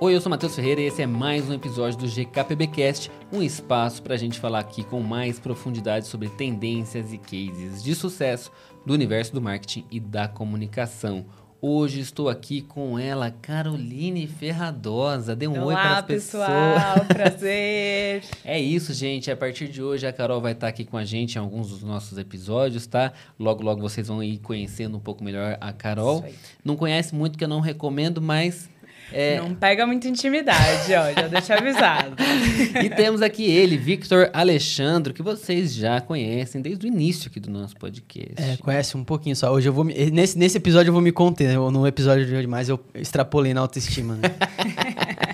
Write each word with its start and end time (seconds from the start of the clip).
Oi, 0.00 0.14
eu 0.14 0.20
sou 0.20 0.30
Matheus 0.30 0.54
Ferreira 0.54 0.80
e 0.80 0.84
esse 0.84 1.02
é 1.02 1.06
mais 1.08 1.50
um 1.50 1.54
episódio 1.54 1.98
do 1.98 2.06
GKPBcast, 2.06 3.10
um 3.32 3.42
espaço 3.42 4.00
para 4.00 4.14
a 4.14 4.16
gente 4.16 4.38
falar 4.38 4.60
aqui 4.60 4.84
com 4.84 5.00
mais 5.00 5.40
profundidade 5.40 6.06
sobre 6.06 6.28
tendências 6.28 7.12
e 7.12 7.18
cases 7.18 7.82
de 7.82 7.96
sucesso 7.96 8.52
do 8.86 8.94
universo 8.94 9.34
do 9.34 9.42
marketing 9.42 9.84
e 9.90 9.98
da 9.98 10.28
comunicação. 10.28 11.26
Hoje 11.60 11.98
estou 11.98 12.28
aqui 12.28 12.62
com 12.62 12.96
ela, 12.96 13.32
Caroline 13.32 14.28
Ferradosa. 14.28 15.34
Dê 15.34 15.48
um 15.48 15.60
Olá, 15.60 15.66
oi 15.66 15.74
para 15.74 15.98
as 15.98 16.04
pessoas. 16.04 16.46
pessoal, 16.46 17.04
prazer. 17.12 18.22
É 18.44 18.60
isso, 18.60 18.94
gente. 18.94 19.32
A 19.32 19.36
partir 19.36 19.66
de 19.66 19.82
hoje 19.82 20.06
a 20.06 20.12
Carol 20.12 20.40
vai 20.40 20.52
estar 20.52 20.68
aqui 20.68 20.84
com 20.84 20.96
a 20.96 21.04
gente 21.04 21.34
em 21.34 21.38
alguns 21.40 21.70
dos 21.70 21.82
nossos 21.82 22.16
episódios, 22.16 22.86
tá? 22.86 23.12
Logo, 23.36 23.64
logo 23.64 23.80
vocês 23.80 24.06
vão 24.06 24.22
ir 24.22 24.38
conhecendo 24.38 24.96
um 24.96 25.00
pouco 25.00 25.24
melhor 25.24 25.58
a 25.60 25.72
Carol. 25.72 26.24
Não 26.64 26.76
conhece 26.76 27.12
muito 27.12 27.36
que 27.36 27.42
eu 27.42 27.48
não 27.48 27.58
recomendo, 27.58 28.22
mas 28.22 28.70
é, 29.12 29.40
Não 29.40 29.54
pega 29.54 29.86
muita 29.86 30.06
intimidade, 30.08 30.92
ó, 30.94 31.12
já 31.20 31.28
deixa 31.28 31.54
avisado. 31.54 32.16
E 32.84 32.90
temos 32.90 33.22
aqui 33.22 33.44
ele, 33.44 33.76
Victor 33.76 34.30
Alexandro, 34.32 35.12
que 35.14 35.22
vocês 35.22 35.74
já 35.74 36.00
conhecem 36.00 36.60
desde 36.60 36.86
o 36.86 36.88
início 36.88 37.28
aqui 37.30 37.40
do 37.40 37.50
nosso 37.50 37.76
podcast. 37.76 38.34
É, 38.36 38.56
conhece 38.58 38.96
um 38.96 39.04
pouquinho 39.04 39.34
só. 39.36 39.52
Hoje 39.52 39.68
eu 39.68 39.72
vou 39.72 39.84
me, 39.84 39.94
nesse, 40.10 40.38
nesse 40.38 40.56
episódio 40.58 40.90
eu 40.90 40.92
vou 40.92 41.02
me 41.02 41.12
conter. 41.12 41.54
Eu- 41.54 41.70
No 41.70 41.86
episódio 41.86 42.26
de 42.26 42.34
hoje 42.34 42.46
mais 42.46 42.68
eu 42.68 42.78
extrapolei 42.94 43.52
na 43.54 43.60
autoestima. 43.60 44.14
né? 44.16 44.22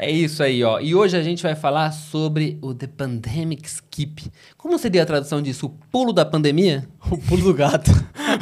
É 0.00 0.08
isso 0.08 0.44
aí, 0.44 0.62
ó. 0.62 0.78
E 0.78 0.94
hoje 0.94 1.16
a 1.16 1.22
gente 1.24 1.42
vai 1.42 1.56
falar 1.56 1.90
sobre 1.90 2.56
o 2.62 2.72
The 2.72 2.86
Pandemic 2.86 3.66
Skip. 3.66 4.30
Como 4.56 4.78
seria 4.78 5.02
a 5.02 5.06
tradução 5.06 5.42
disso? 5.42 5.66
O 5.66 5.70
pulo 5.90 6.12
da 6.12 6.24
pandemia? 6.24 6.88
o 7.10 7.18
pulo 7.18 7.42
do 7.42 7.52
gato. 7.54 7.90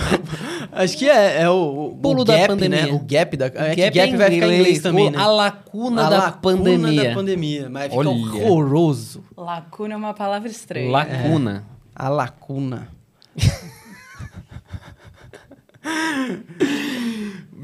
Acho 0.71 0.99
que 0.99 1.09
é, 1.09 1.41
é 1.43 1.49
o, 1.49 1.93
o, 1.93 1.97
Pulo 1.97 2.21
o 2.21 2.25
da 2.25 2.37
gap, 2.37 2.49
pandemia. 2.49 2.87
né? 2.87 2.93
O 2.93 2.99
gap 2.99 3.37
da. 3.39 3.47
É 3.47 3.75
que 3.75 3.81
Gap 3.81 3.95
gap 3.97 4.13
é 4.13 4.17
vai 4.19 4.31
ficar 4.31 4.47
em 4.49 4.55
inglês 4.59 4.81
também, 4.81 5.11
né? 5.11 5.17
A 5.17 5.27
lacuna 5.27 6.07
A 6.07 6.11
da 6.11 6.19
lacuna 6.19 6.57
pandemia. 6.59 7.05
da 7.09 7.15
pandemia. 7.15 7.71
Mas 7.71 7.85
fica 7.85 7.97
Olha. 7.97 8.11
horroroso. 8.11 9.25
Lacuna 9.35 9.95
é 9.95 9.97
uma 9.97 10.13
palavra 10.13 10.51
estranha. 10.51 10.91
Lacuna. 10.91 11.65
A 11.95 12.09
lacuna. 12.11 12.89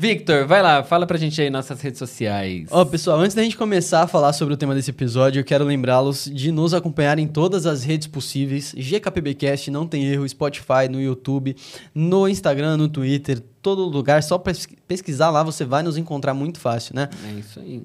Victor, 0.06 0.48
vai 0.48 0.60
lá, 0.60 0.82
fala 0.82 1.06
pra 1.06 1.16
gente 1.16 1.40
aí 1.40 1.48
nossas 1.48 1.80
redes 1.80 1.96
sociais. 2.00 2.66
Ó, 2.72 2.84
pessoal, 2.84 3.20
antes 3.20 3.36
da 3.36 3.42
gente 3.44 3.56
começar 3.56 4.02
a 4.02 4.06
falar 4.08 4.32
sobre 4.32 4.52
o 4.52 4.56
tema 4.56 4.74
desse 4.74 4.90
episódio, 4.90 5.38
eu 5.38 5.44
quero 5.44 5.64
lembrá-los 5.64 6.24
de 6.24 6.50
nos 6.50 6.74
acompanhar 6.74 7.20
em 7.20 7.28
todas 7.28 7.66
as 7.66 7.84
redes 7.84 8.08
possíveis. 8.08 8.74
GKPBcast, 8.76 9.70
não 9.70 9.86
tem 9.86 10.04
erro, 10.04 10.28
Spotify, 10.28 10.88
no 10.90 11.00
YouTube, 11.00 11.54
no 11.94 12.26
Instagram, 12.26 12.76
no 12.78 12.88
Twitter, 12.88 13.38
todo 13.62 13.84
lugar. 13.84 14.24
Só 14.24 14.38
pes- 14.38 14.66
pesquisar 14.88 15.30
lá, 15.30 15.44
você 15.44 15.64
vai 15.64 15.84
nos 15.84 15.96
encontrar 15.96 16.34
muito 16.34 16.58
fácil, 16.58 16.96
né? 16.96 17.08
É 17.24 17.38
isso 17.38 17.60
aí. 17.60 17.80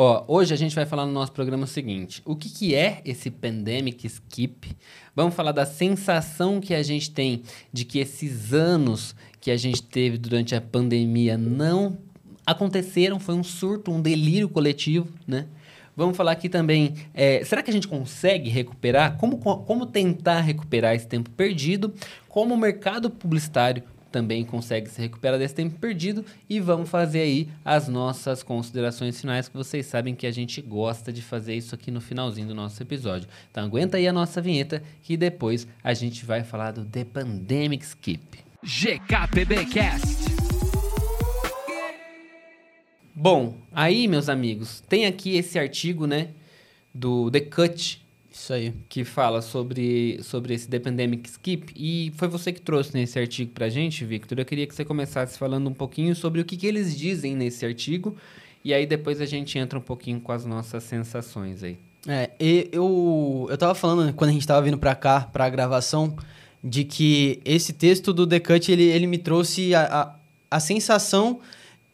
Ó, 0.00 0.24
hoje 0.28 0.54
a 0.54 0.56
gente 0.56 0.76
vai 0.76 0.86
falar 0.86 1.04
no 1.06 1.10
nosso 1.12 1.32
programa 1.32 1.64
o 1.64 1.66
seguinte: 1.66 2.22
o 2.24 2.36
que, 2.36 2.48
que 2.48 2.72
é 2.72 3.02
esse 3.04 3.32
pandemic 3.32 4.06
skip? 4.06 4.70
Vamos 5.12 5.34
falar 5.34 5.50
da 5.50 5.66
sensação 5.66 6.60
que 6.60 6.72
a 6.72 6.84
gente 6.84 7.10
tem 7.10 7.42
de 7.72 7.84
que 7.84 7.98
esses 7.98 8.52
anos 8.52 9.16
que 9.40 9.50
a 9.50 9.56
gente 9.56 9.82
teve 9.82 10.16
durante 10.16 10.54
a 10.54 10.60
pandemia 10.60 11.36
não 11.36 11.98
aconteceram, 12.46 13.18
foi 13.18 13.34
um 13.34 13.42
surto, 13.42 13.90
um 13.90 14.00
delírio 14.00 14.48
coletivo, 14.48 15.08
né? 15.26 15.46
Vamos 15.96 16.16
falar 16.16 16.30
aqui 16.30 16.48
também, 16.48 16.94
é, 17.12 17.44
será 17.44 17.60
que 17.60 17.68
a 17.70 17.72
gente 17.72 17.88
consegue 17.88 18.48
recuperar? 18.48 19.16
Como, 19.16 19.38
co- 19.38 19.58
como 19.64 19.84
tentar 19.84 20.42
recuperar 20.42 20.94
esse 20.94 21.08
tempo 21.08 21.28
perdido? 21.30 21.92
Como 22.28 22.54
o 22.54 22.56
mercado 22.56 23.10
publicitário 23.10 23.82
também 24.10 24.44
consegue 24.44 24.88
se 24.88 25.00
recuperar 25.00 25.38
desse 25.38 25.54
tempo 25.54 25.78
perdido? 25.78 26.24
E 26.48 26.60
vamos 26.60 26.88
fazer 26.88 27.20
aí 27.20 27.48
as 27.64 27.88
nossas 27.88 28.42
considerações 28.42 29.20
finais, 29.20 29.48
que 29.48 29.56
vocês 29.56 29.86
sabem 29.86 30.14
que 30.14 30.26
a 30.26 30.30
gente 30.30 30.60
gosta 30.60 31.12
de 31.12 31.22
fazer 31.22 31.54
isso 31.54 31.74
aqui 31.74 31.90
no 31.90 32.00
finalzinho 32.00 32.48
do 32.48 32.54
nosso 32.54 32.82
episódio. 32.82 33.28
Então 33.50 33.64
aguenta 33.64 33.96
aí 33.96 34.08
a 34.08 34.12
nossa 34.12 34.40
vinheta, 34.40 34.82
que 35.02 35.16
depois 35.16 35.66
a 35.82 35.94
gente 35.94 36.24
vai 36.24 36.42
falar 36.42 36.72
do 36.72 36.84
The 36.84 37.04
Pandemic 37.04 37.84
Skip. 37.84 38.38
GKPBcast. 38.62 40.18
Bom, 43.14 43.56
aí, 43.72 44.06
meus 44.06 44.28
amigos, 44.28 44.80
tem 44.88 45.04
aqui 45.04 45.36
esse 45.36 45.58
artigo, 45.58 46.06
né, 46.06 46.28
do 46.94 47.28
The 47.32 47.40
Cut, 47.40 48.00
Isso 48.38 48.52
aí. 48.52 48.72
que 48.88 49.04
fala 49.04 49.42
sobre, 49.42 50.20
sobre 50.22 50.54
esse 50.54 50.68
The 50.68 50.78
Pandemic 50.78 51.28
Skip. 51.28 51.72
E 51.76 52.12
foi 52.16 52.28
você 52.28 52.52
que 52.52 52.60
trouxe 52.60 52.94
nesse 52.94 53.18
artigo 53.18 53.50
pra 53.52 53.68
gente, 53.68 54.04
Victor. 54.04 54.38
Eu 54.38 54.44
queria 54.44 54.66
que 54.66 54.74
você 54.74 54.84
começasse 54.84 55.36
falando 55.36 55.68
um 55.68 55.74
pouquinho 55.74 56.14
sobre 56.14 56.40
o 56.40 56.44
que, 56.44 56.56
que 56.56 56.66
eles 56.66 56.96
dizem 56.96 57.34
nesse 57.34 57.66
artigo. 57.66 58.16
E 58.64 58.72
aí 58.72 58.86
depois 58.86 59.20
a 59.20 59.26
gente 59.26 59.58
entra 59.58 59.78
um 59.78 59.82
pouquinho 59.82 60.20
com 60.20 60.30
as 60.32 60.44
nossas 60.44 60.84
sensações 60.84 61.62
aí. 61.62 61.76
É, 62.06 62.30
eu, 62.38 63.46
eu 63.50 63.58
tava 63.58 63.74
falando 63.74 64.12
quando 64.14 64.30
a 64.30 64.32
gente 64.32 64.46
tava 64.46 64.62
vindo 64.62 64.78
pra 64.78 64.94
cá, 64.94 65.28
pra 65.32 65.48
gravação, 65.48 66.16
de 66.62 66.84
que 66.84 67.40
esse 67.44 67.72
texto 67.72 68.12
do 68.12 68.26
The 68.26 68.40
Cut, 68.40 68.70
ele, 68.70 68.84
ele 68.84 69.06
me 69.06 69.18
trouxe 69.18 69.74
a, 69.74 69.82
a, 69.82 70.14
a 70.56 70.60
sensação 70.60 71.40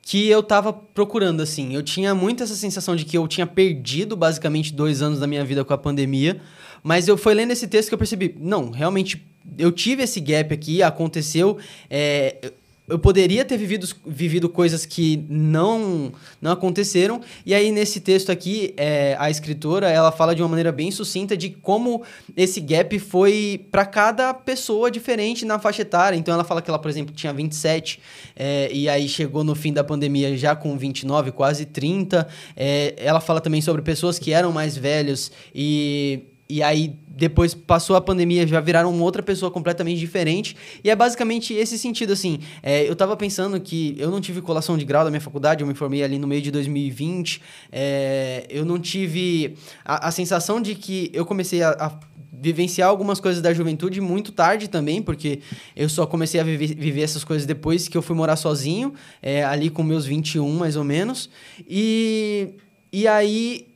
que 0.05 0.29
eu 0.29 0.43
tava 0.43 0.73
procurando, 0.73 1.41
assim. 1.41 1.75
Eu 1.75 1.83
tinha 1.83 2.15
muito 2.15 2.43
essa 2.43 2.55
sensação 2.55 2.95
de 2.95 3.05
que 3.05 3.17
eu 3.17 3.27
tinha 3.27 3.47
perdido, 3.47 4.15
basicamente, 4.15 4.73
dois 4.73 5.01
anos 5.01 5.19
da 5.19 5.27
minha 5.27 5.45
vida 5.45 5.65
com 5.65 5.73
a 5.73 5.79
pandemia, 5.79 6.41
mas 6.83 7.09
eu 7.09 7.17
fui 7.17 7.33
lendo 7.33 7.53
esse 7.53 7.67
texto 7.67 7.89
que 7.89 7.95
eu 7.95 7.99
percebi, 7.99 8.37
não, 8.39 8.71
realmente, 8.71 9.27
eu 9.57 9.73
tive 9.73 10.03
esse 10.03 10.21
gap 10.21 10.53
aqui, 10.53 10.83
aconteceu, 10.83 11.57
é, 11.89 12.53
eu- 12.89 12.99
poderia 12.99 13.45
ter 13.45 13.57
vivido, 13.57 13.89
vivido 14.07 14.49
coisas 14.49 14.85
que 14.85 15.25
não 15.29 16.13
não 16.41 16.53
aconteceram. 16.53 17.21
E 17.47 17.55
aí, 17.55 17.73
nesse 17.73 18.01
texto 18.01 18.31
aqui, 18.31 18.75
é, 18.77 19.17
a 19.19 19.31
escritora 19.31 19.89
ela 19.89 20.13
fala 20.13 20.35
de 20.35 20.43
uma 20.43 20.49
maneira 20.49 20.71
bem 20.71 20.91
sucinta 20.91 21.37
de 21.37 21.51
como 21.51 22.03
esse 22.37 22.61
gap 22.61 22.99
foi 22.99 23.67
para 23.71 23.87
cada 23.87 24.35
pessoa 24.35 24.91
diferente 24.91 25.45
na 25.45 25.59
faixa 25.59 25.83
etária. 25.83 26.17
Então, 26.17 26.35
ela 26.35 26.45
fala 26.45 26.61
que 26.61 26.69
ela, 26.71 26.79
por 26.79 26.91
exemplo, 26.91 27.15
tinha 27.15 27.33
27, 27.33 28.01
é, 28.37 28.69
e 28.73 28.89
aí 28.89 29.09
chegou 29.09 29.43
no 29.43 29.55
fim 29.55 29.73
da 29.73 29.83
pandemia 29.83 30.37
já 30.37 30.55
com 30.55 30.77
29, 30.77 31.33
quase 31.33 31.65
30. 31.65 32.29
É, 32.57 32.95
ela 32.99 33.21
fala 33.21 33.41
também 33.41 33.63
sobre 33.63 33.81
pessoas 33.83 34.19
que 34.19 34.33
eram 34.33 34.53
mais 34.53 34.77
velhos 34.77 35.33
e. 35.55 36.21
E 36.49 36.63
aí, 36.63 36.95
depois 37.09 37.55
passou 37.55 37.97
a 37.97 38.01
pandemia, 38.01 38.47
já 38.47 38.61
viraram 38.61 39.01
outra 39.01 39.23
pessoa 39.23 39.51
completamente 39.51 39.99
diferente. 39.99 40.57
E 40.83 40.91
é 40.91 40.97
basicamente 40.97 41.55
esse 41.55 41.79
sentido, 41.79 42.13
assim. 42.13 42.41
É, 42.63 42.89
eu 42.89 42.95
tava 42.95 43.17
pensando 43.17 43.59
que 43.61 43.95
eu 43.99 44.11
não 44.11 44.21
tive 44.21 44.43
colação 44.43 44.77
de 44.77 44.85
grau 44.85 45.05
da 45.05 45.11
minha 45.11 45.21
faculdade, 45.21 45.63
eu 45.63 45.67
me 45.67 45.75
formei 45.75 46.03
ali 46.03 46.19
no 46.19 46.27
meio 46.27 46.43
de 46.43 46.51
2020. 46.51 47.41
É, 47.73 48.47
eu 48.51 48.65
não 48.65 48.79
tive 48.79 49.57
a, 49.85 50.09
a 50.09 50.11
sensação 50.11 50.61
de 50.61 50.75
que 50.75 51.11
eu 51.15 51.25
comecei 51.25 51.63
a, 51.63 51.71
a 51.71 51.99
vivenciar 52.33 52.91
algumas 52.91 53.21
coisas 53.21 53.41
da 53.41 53.55
juventude 53.55 54.01
muito 54.03 54.31
tarde 54.31 54.69
também, 54.69 55.01
porque 55.01 55.41
eu 55.75 55.89
só 55.89 56.07
comecei 56.07 56.39
a 56.39 56.45
viver, 56.45 56.75
viver 56.75 57.01
essas 57.01 57.25
coisas 57.25 57.47
depois 57.47 57.89
que 57.89 57.97
eu 57.97 58.03
fui 58.03 58.15
morar 58.15 58.37
sozinho, 58.37 58.93
é, 59.23 59.43
ali 59.43 59.71
com 59.71 59.83
meus 59.83 60.05
21 60.05 60.53
mais 60.53 60.77
ou 60.77 60.85
menos. 60.85 61.31
E, 61.67 62.51
e 62.93 63.09
aí 63.09 63.74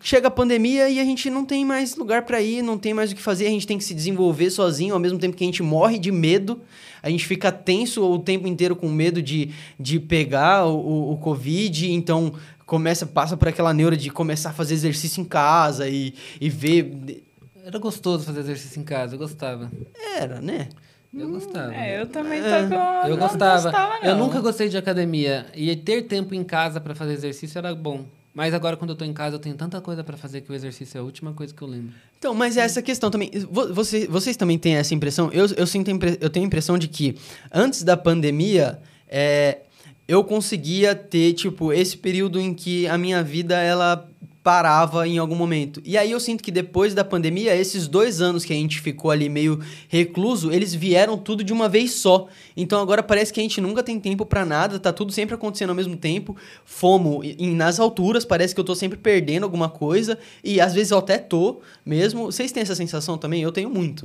chega 0.00 0.28
a 0.28 0.30
pandemia 0.30 0.88
e 0.88 0.98
a 0.98 1.04
gente 1.04 1.28
não 1.30 1.44
tem 1.44 1.64
mais 1.64 1.96
lugar 1.96 2.22
pra 2.24 2.40
ir, 2.40 2.62
não 2.62 2.78
tem 2.78 2.94
mais 2.94 3.12
o 3.12 3.14
que 3.14 3.22
fazer, 3.22 3.46
a 3.46 3.50
gente 3.50 3.66
tem 3.66 3.78
que 3.78 3.84
se 3.84 3.94
desenvolver 3.94 4.50
sozinho, 4.50 4.94
ao 4.94 5.00
mesmo 5.00 5.18
tempo 5.18 5.36
que 5.36 5.44
a 5.44 5.46
gente 5.46 5.62
morre 5.62 5.98
de 5.98 6.10
medo, 6.10 6.60
a 7.02 7.10
gente 7.10 7.26
fica 7.26 7.52
tenso 7.52 8.02
o 8.04 8.18
tempo 8.18 8.46
inteiro 8.48 8.74
com 8.74 8.88
medo 8.88 9.20
de, 9.22 9.50
de 9.78 10.00
pegar 10.00 10.66
o, 10.66 10.74
o, 10.76 11.12
o 11.12 11.16
Covid, 11.18 11.92
então 11.92 12.32
começa, 12.64 13.04
passa 13.04 13.36
por 13.36 13.48
aquela 13.48 13.72
neura 13.74 13.96
de 13.96 14.08
começar 14.10 14.50
a 14.50 14.52
fazer 14.52 14.74
exercício 14.74 15.20
em 15.20 15.24
casa 15.24 15.88
e, 15.88 16.14
e 16.40 16.48
ver. 16.48 17.22
Era 17.64 17.78
gostoso 17.78 18.24
fazer 18.24 18.40
exercício 18.40 18.80
em 18.80 18.84
casa, 18.84 19.14
eu 19.14 19.18
gostava. 19.18 19.70
Era, 20.16 20.40
né? 20.40 20.68
Eu 21.14 21.28
gostava. 21.28 21.74
É, 21.74 22.00
eu 22.00 22.06
também 22.06 22.40
tô 22.40 22.48
É, 22.48 22.66
com. 22.66 22.74
Eu 23.08 23.16
não 23.16 23.28
gostava. 23.28 23.62
gostava, 23.70 24.06
Eu 24.06 24.16
não. 24.16 24.26
nunca 24.26 24.40
gostei 24.40 24.68
de 24.70 24.78
academia. 24.78 25.46
E 25.54 25.76
ter 25.76 26.02
tempo 26.02 26.34
em 26.34 26.42
casa 26.42 26.80
pra 26.80 26.94
fazer 26.94 27.12
exercício 27.12 27.58
era 27.58 27.74
bom. 27.74 28.06
Mas 28.34 28.54
agora, 28.54 28.76
quando 28.78 28.90
eu 28.90 28.96
tô 28.96 29.04
em 29.04 29.12
casa, 29.12 29.36
eu 29.36 29.38
tenho 29.38 29.54
tanta 29.54 29.80
coisa 29.80 30.02
pra 30.02 30.16
fazer 30.16 30.40
que 30.40 30.50
o 30.50 30.54
exercício 30.54 30.96
é 30.96 31.00
a 31.00 31.04
última 31.04 31.34
coisa 31.34 31.52
que 31.52 31.60
eu 31.60 31.68
lembro. 31.68 31.92
Então, 32.18 32.34
mas 32.34 32.56
essa 32.56 32.80
questão 32.80 33.10
também. 33.10 33.30
Vo- 33.50 33.74
Você, 33.74 34.06
vocês 34.06 34.36
também 34.38 34.58
têm 34.58 34.76
essa 34.76 34.94
impressão? 34.94 35.30
Eu, 35.32 35.46
eu, 35.56 35.66
sinto 35.66 35.90
eu 36.20 36.30
tenho 36.30 36.44
a 36.44 36.46
impressão 36.46 36.78
de 36.78 36.88
que 36.88 37.14
antes 37.52 37.82
da 37.82 37.94
pandemia, 37.96 38.80
é, 39.06 39.58
eu 40.08 40.24
conseguia 40.24 40.94
ter, 40.94 41.34
tipo, 41.34 41.72
esse 41.74 41.96
período 41.98 42.40
em 42.40 42.54
que 42.54 42.86
a 42.86 42.96
minha 42.96 43.22
vida, 43.22 43.56
ela 43.60 44.08
parava 44.42 45.06
em 45.06 45.18
algum 45.18 45.36
momento. 45.36 45.80
E 45.84 45.96
aí 45.96 46.10
eu 46.10 46.18
sinto 46.18 46.42
que 46.42 46.50
depois 46.50 46.94
da 46.94 47.04
pandemia, 47.04 47.54
esses 47.54 47.86
dois 47.86 48.20
anos 48.20 48.44
que 48.44 48.52
a 48.52 48.56
gente 48.56 48.80
ficou 48.80 49.10
ali 49.10 49.28
meio 49.28 49.60
recluso, 49.88 50.50
eles 50.50 50.74
vieram 50.74 51.16
tudo 51.16 51.44
de 51.44 51.52
uma 51.52 51.68
vez 51.68 51.92
só. 51.92 52.26
Então 52.56 52.80
agora 52.80 53.02
parece 53.02 53.32
que 53.32 53.38
a 53.38 53.42
gente 53.42 53.60
nunca 53.60 53.82
tem 53.82 54.00
tempo 54.00 54.26
pra 54.26 54.44
nada, 54.44 54.80
tá 54.80 54.92
tudo 54.92 55.12
sempre 55.12 55.34
acontecendo 55.34 55.70
ao 55.70 55.76
mesmo 55.76 55.96
tempo. 55.96 56.36
Fomo 56.64 57.22
em- 57.22 57.54
nas 57.54 57.78
alturas, 57.78 58.24
parece 58.24 58.52
que 58.54 58.60
eu 58.60 58.64
tô 58.64 58.74
sempre 58.74 58.98
perdendo 58.98 59.44
alguma 59.44 59.68
coisa. 59.68 60.18
E 60.42 60.60
às 60.60 60.74
vezes 60.74 60.90
eu 60.90 60.98
até 60.98 61.18
tô 61.18 61.60
mesmo. 61.86 62.24
Vocês 62.26 62.50
têm 62.50 62.62
essa 62.62 62.74
sensação 62.74 63.16
também? 63.16 63.42
Eu 63.42 63.52
tenho 63.52 63.70
muito. 63.70 64.04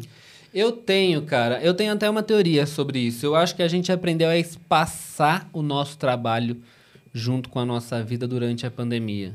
Eu 0.53 0.71
tenho, 0.71 1.23
cara. 1.23 1.59
Eu 1.61 1.73
tenho 1.73 1.91
até 1.93 2.07
uma 2.09 2.21
teoria 2.23 2.65
sobre 2.67 2.99
isso. 2.99 3.25
Eu 3.25 3.35
acho 3.35 3.55
que 3.55 3.63
a 3.63 3.67
gente 3.67 3.91
aprendeu 3.91 4.29
a 4.29 4.37
espaçar 4.37 5.49
o 5.51 5.61
nosso 5.63 5.97
trabalho 5.97 6.57
junto 7.11 7.49
com 7.49 7.59
a 7.59 7.65
nossa 7.65 8.03
vida 8.03 8.27
durante 8.27 8.65
a 8.67 8.71
pandemia. 8.71 9.33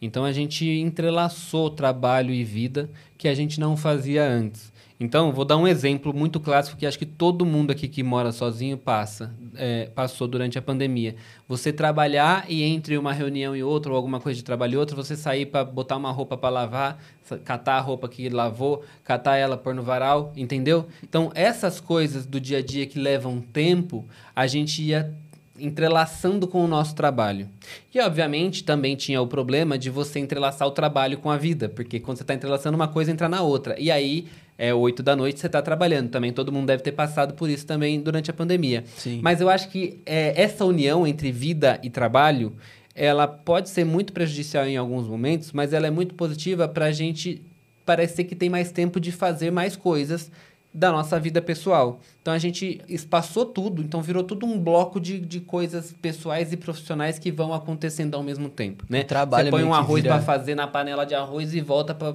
Então 0.00 0.24
a 0.24 0.32
gente 0.32 0.66
entrelaçou 0.66 1.70
trabalho 1.70 2.32
e 2.32 2.42
vida 2.42 2.90
que 3.18 3.28
a 3.28 3.34
gente 3.34 3.60
não 3.60 3.76
fazia 3.76 4.26
antes. 4.26 4.72
Então, 5.02 5.32
vou 5.32 5.46
dar 5.46 5.56
um 5.56 5.66
exemplo 5.66 6.12
muito 6.12 6.38
clássico 6.38 6.76
que 6.76 6.84
acho 6.84 6.98
que 6.98 7.06
todo 7.06 7.46
mundo 7.46 7.70
aqui 7.70 7.88
que 7.88 8.02
mora 8.02 8.30
sozinho 8.32 8.76
passa, 8.76 9.34
é, 9.56 9.86
passou 9.86 10.28
durante 10.28 10.58
a 10.58 10.62
pandemia. 10.62 11.16
Você 11.48 11.72
trabalhar 11.72 12.44
e 12.50 12.62
entre 12.62 12.98
uma 12.98 13.10
reunião 13.10 13.56
e 13.56 13.62
outra, 13.62 13.92
ou 13.92 13.96
alguma 13.96 14.20
coisa 14.20 14.36
de 14.36 14.44
trabalho 14.44 14.74
e 14.74 14.76
outra, 14.76 14.94
você 14.94 15.16
sair 15.16 15.46
para 15.46 15.64
botar 15.64 15.96
uma 15.96 16.12
roupa 16.12 16.36
para 16.36 16.50
lavar, 16.50 17.02
catar 17.46 17.78
a 17.78 17.80
roupa 17.80 18.10
que 18.10 18.28
lavou, 18.28 18.84
catar 19.02 19.38
ela 19.38 19.56
pôr 19.56 19.74
no 19.74 19.82
varal, 19.82 20.34
entendeu? 20.36 20.86
Então, 21.02 21.32
essas 21.34 21.80
coisas 21.80 22.26
do 22.26 22.38
dia 22.38 22.58
a 22.58 22.62
dia 22.62 22.86
que 22.86 22.98
levam 22.98 23.40
tempo, 23.40 24.06
a 24.36 24.46
gente 24.46 24.82
ia 24.82 25.16
entrelaçando 25.60 26.46
com 26.46 26.64
o 26.64 26.68
nosso 26.68 26.94
trabalho. 26.94 27.48
E, 27.94 28.00
obviamente, 28.00 28.64
também 28.64 28.96
tinha 28.96 29.20
o 29.20 29.26
problema 29.26 29.78
de 29.78 29.90
você 29.90 30.18
entrelaçar 30.18 30.66
o 30.66 30.70
trabalho 30.70 31.18
com 31.18 31.30
a 31.30 31.36
vida, 31.36 31.68
porque 31.68 32.00
quando 32.00 32.18
você 32.18 32.22
está 32.22 32.34
entrelaçando 32.34 32.76
uma 32.76 32.88
coisa, 32.88 33.10
entra 33.10 33.28
na 33.28 33.42
outra. 33.42 33.78
E 33.78 33.90
aí, 33.90 34.26
é 34.58 34.74
8 34.74 35.02
da 35.02 35.16
noite, 35.16 35.40
você 35.40 35.46
está 35.46 35.62
trabalhando. 35.62 36.10
Também 36.10 36.32
todo 36.32 36.52
mundo 36.52 36.66
deve 36.66 36.82
ter 36.82 36.92
passado 36.92 37.34
por 37.34 37.48
isso 37.48 37.66
também 37.66 38.00
durante 38.00 38.30
a 38.30 38.34
pandemia. 38.34 38.84
Sim. 38.96 39.20
Mas 39.22 39.40
eu 39.40 39.48
acho 39.48 39.70
que 39.70 40.00
é, 40.04 40.40
essa 40.40 40.64
união 40.64 41.06
entre 41.06 41.32
vida 41.32 41.80
e 41.82 41.88
trabalho, 41.88 42.54
ela 42.94 43.26
pode 43.26 43.70
ser 43.70 43.84
muito 43.84 44.12
prejudicial 44.12 44.66
em 44.66 44.76
alguns 44.76 45.08
momentos, 45.08 45.52
mas 45.52 45.72
ela 45.72 45.86
é 45.86 45.90
muito 45.90 46.14
positiva 46.14 46.68
para 46.68 46.86
a 46.86 46.92
gente 46.92 47.42
parecer 47.86 48.24
que 48.24 48.34
tem 48.34 48.50
mais 48.50 48.70
tempo 48.70 49.00
de 49.00 49.10
fazer 49.10 49.50
mais 49.50 49.74
coisas 49.74 50.30
da 50.72 50.92
nossa 50.92 51.18
vida 51.18 51.42
pessoal. 51.42 52.00
Então 52.22 52.32
a 52.32 52.38
gente 52.38 52.80
espaçou 52.88 53.44
tudo, 53.44 53.82
então 53.82 54.00
virou 54.00 54.22
tudo 54.22 54.46
um 54.46 54.58
bloco 54.58 55.00
de, 55.00 55.18
de 55.18 55.40
coisas 55.40 55.92
pessoais 56.00 56.52
e 56.52 56.56
profissionais 56.56 57.18
que 57.18 57.32
vão 57.32 57.52
acontecendo 57.52 58.14
ao 58.14 58.22
mesmo 58.22 58.48
tempo, 58.48 58.84
né? 58.88 59.02
Trabalho 59.02 59.46
Você 59.46 59.50
põe 59.50 59.64
um 59.64 59.74
arroz 59.74 60.02
para 60.02 60.20
fazer 60.20 60.54
na 60.54 60.68
panela 60.68 61.04
de 61.04 61.14
arroz 61.14 61.54
e 61.54 61.60
volta 61.60 61.92
para 61.92 62.14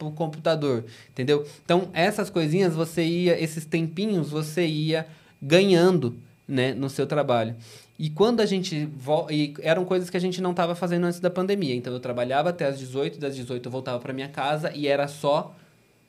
o 0.00 0.12
computador, 0.12 0.84
entendeu? 1.10 1.44
Então 1.64 1.88
essas 1.92 2.30
coisinhas 2.30 2.74
você 2.74 3.04
ia, 3.04 3.42
esses 3.42 3.64
tempinhos 3.64 4.30
você 4.30 4.64
ia 4.64 5.06
ganhando, 5.42 6.16
né, 6.46 6.72
no 6.74 6.88
seu 6.88 7.08
trabalho. 7.08 7.56
E 7.98 8.08
quando 8.08 8.40
a 8.40 8.46
gente 8.46 8.88
e 9.30 9.54
eram 9.62 9.84
coisas 9.84 10.08
que 10.08 10.16
a 10.16 10.20
gente 10.20 10.40
não 10.40 10.52
estava 10.52 10.74
fazendo 10.74 11.06
antes 11.06 11.18
da 11.18 11.30
pandemia. 11.30 11.74
Então 11.74 11.92
eu 11.92 11.98
trabalhava 11.98 12.50
até 12.50 12.66
as 12.66 12.78
18, 12.78 13.18
das 13.18 13.34
18 13.34 13.66
eu 13.66 13.72
voltava 13.72 13.98
para 13.98 14.12
minha 14.12 14.28
casa 14.28 14.70
e 14.74 14.86
era 14.86 15.08
só 15.08 15.54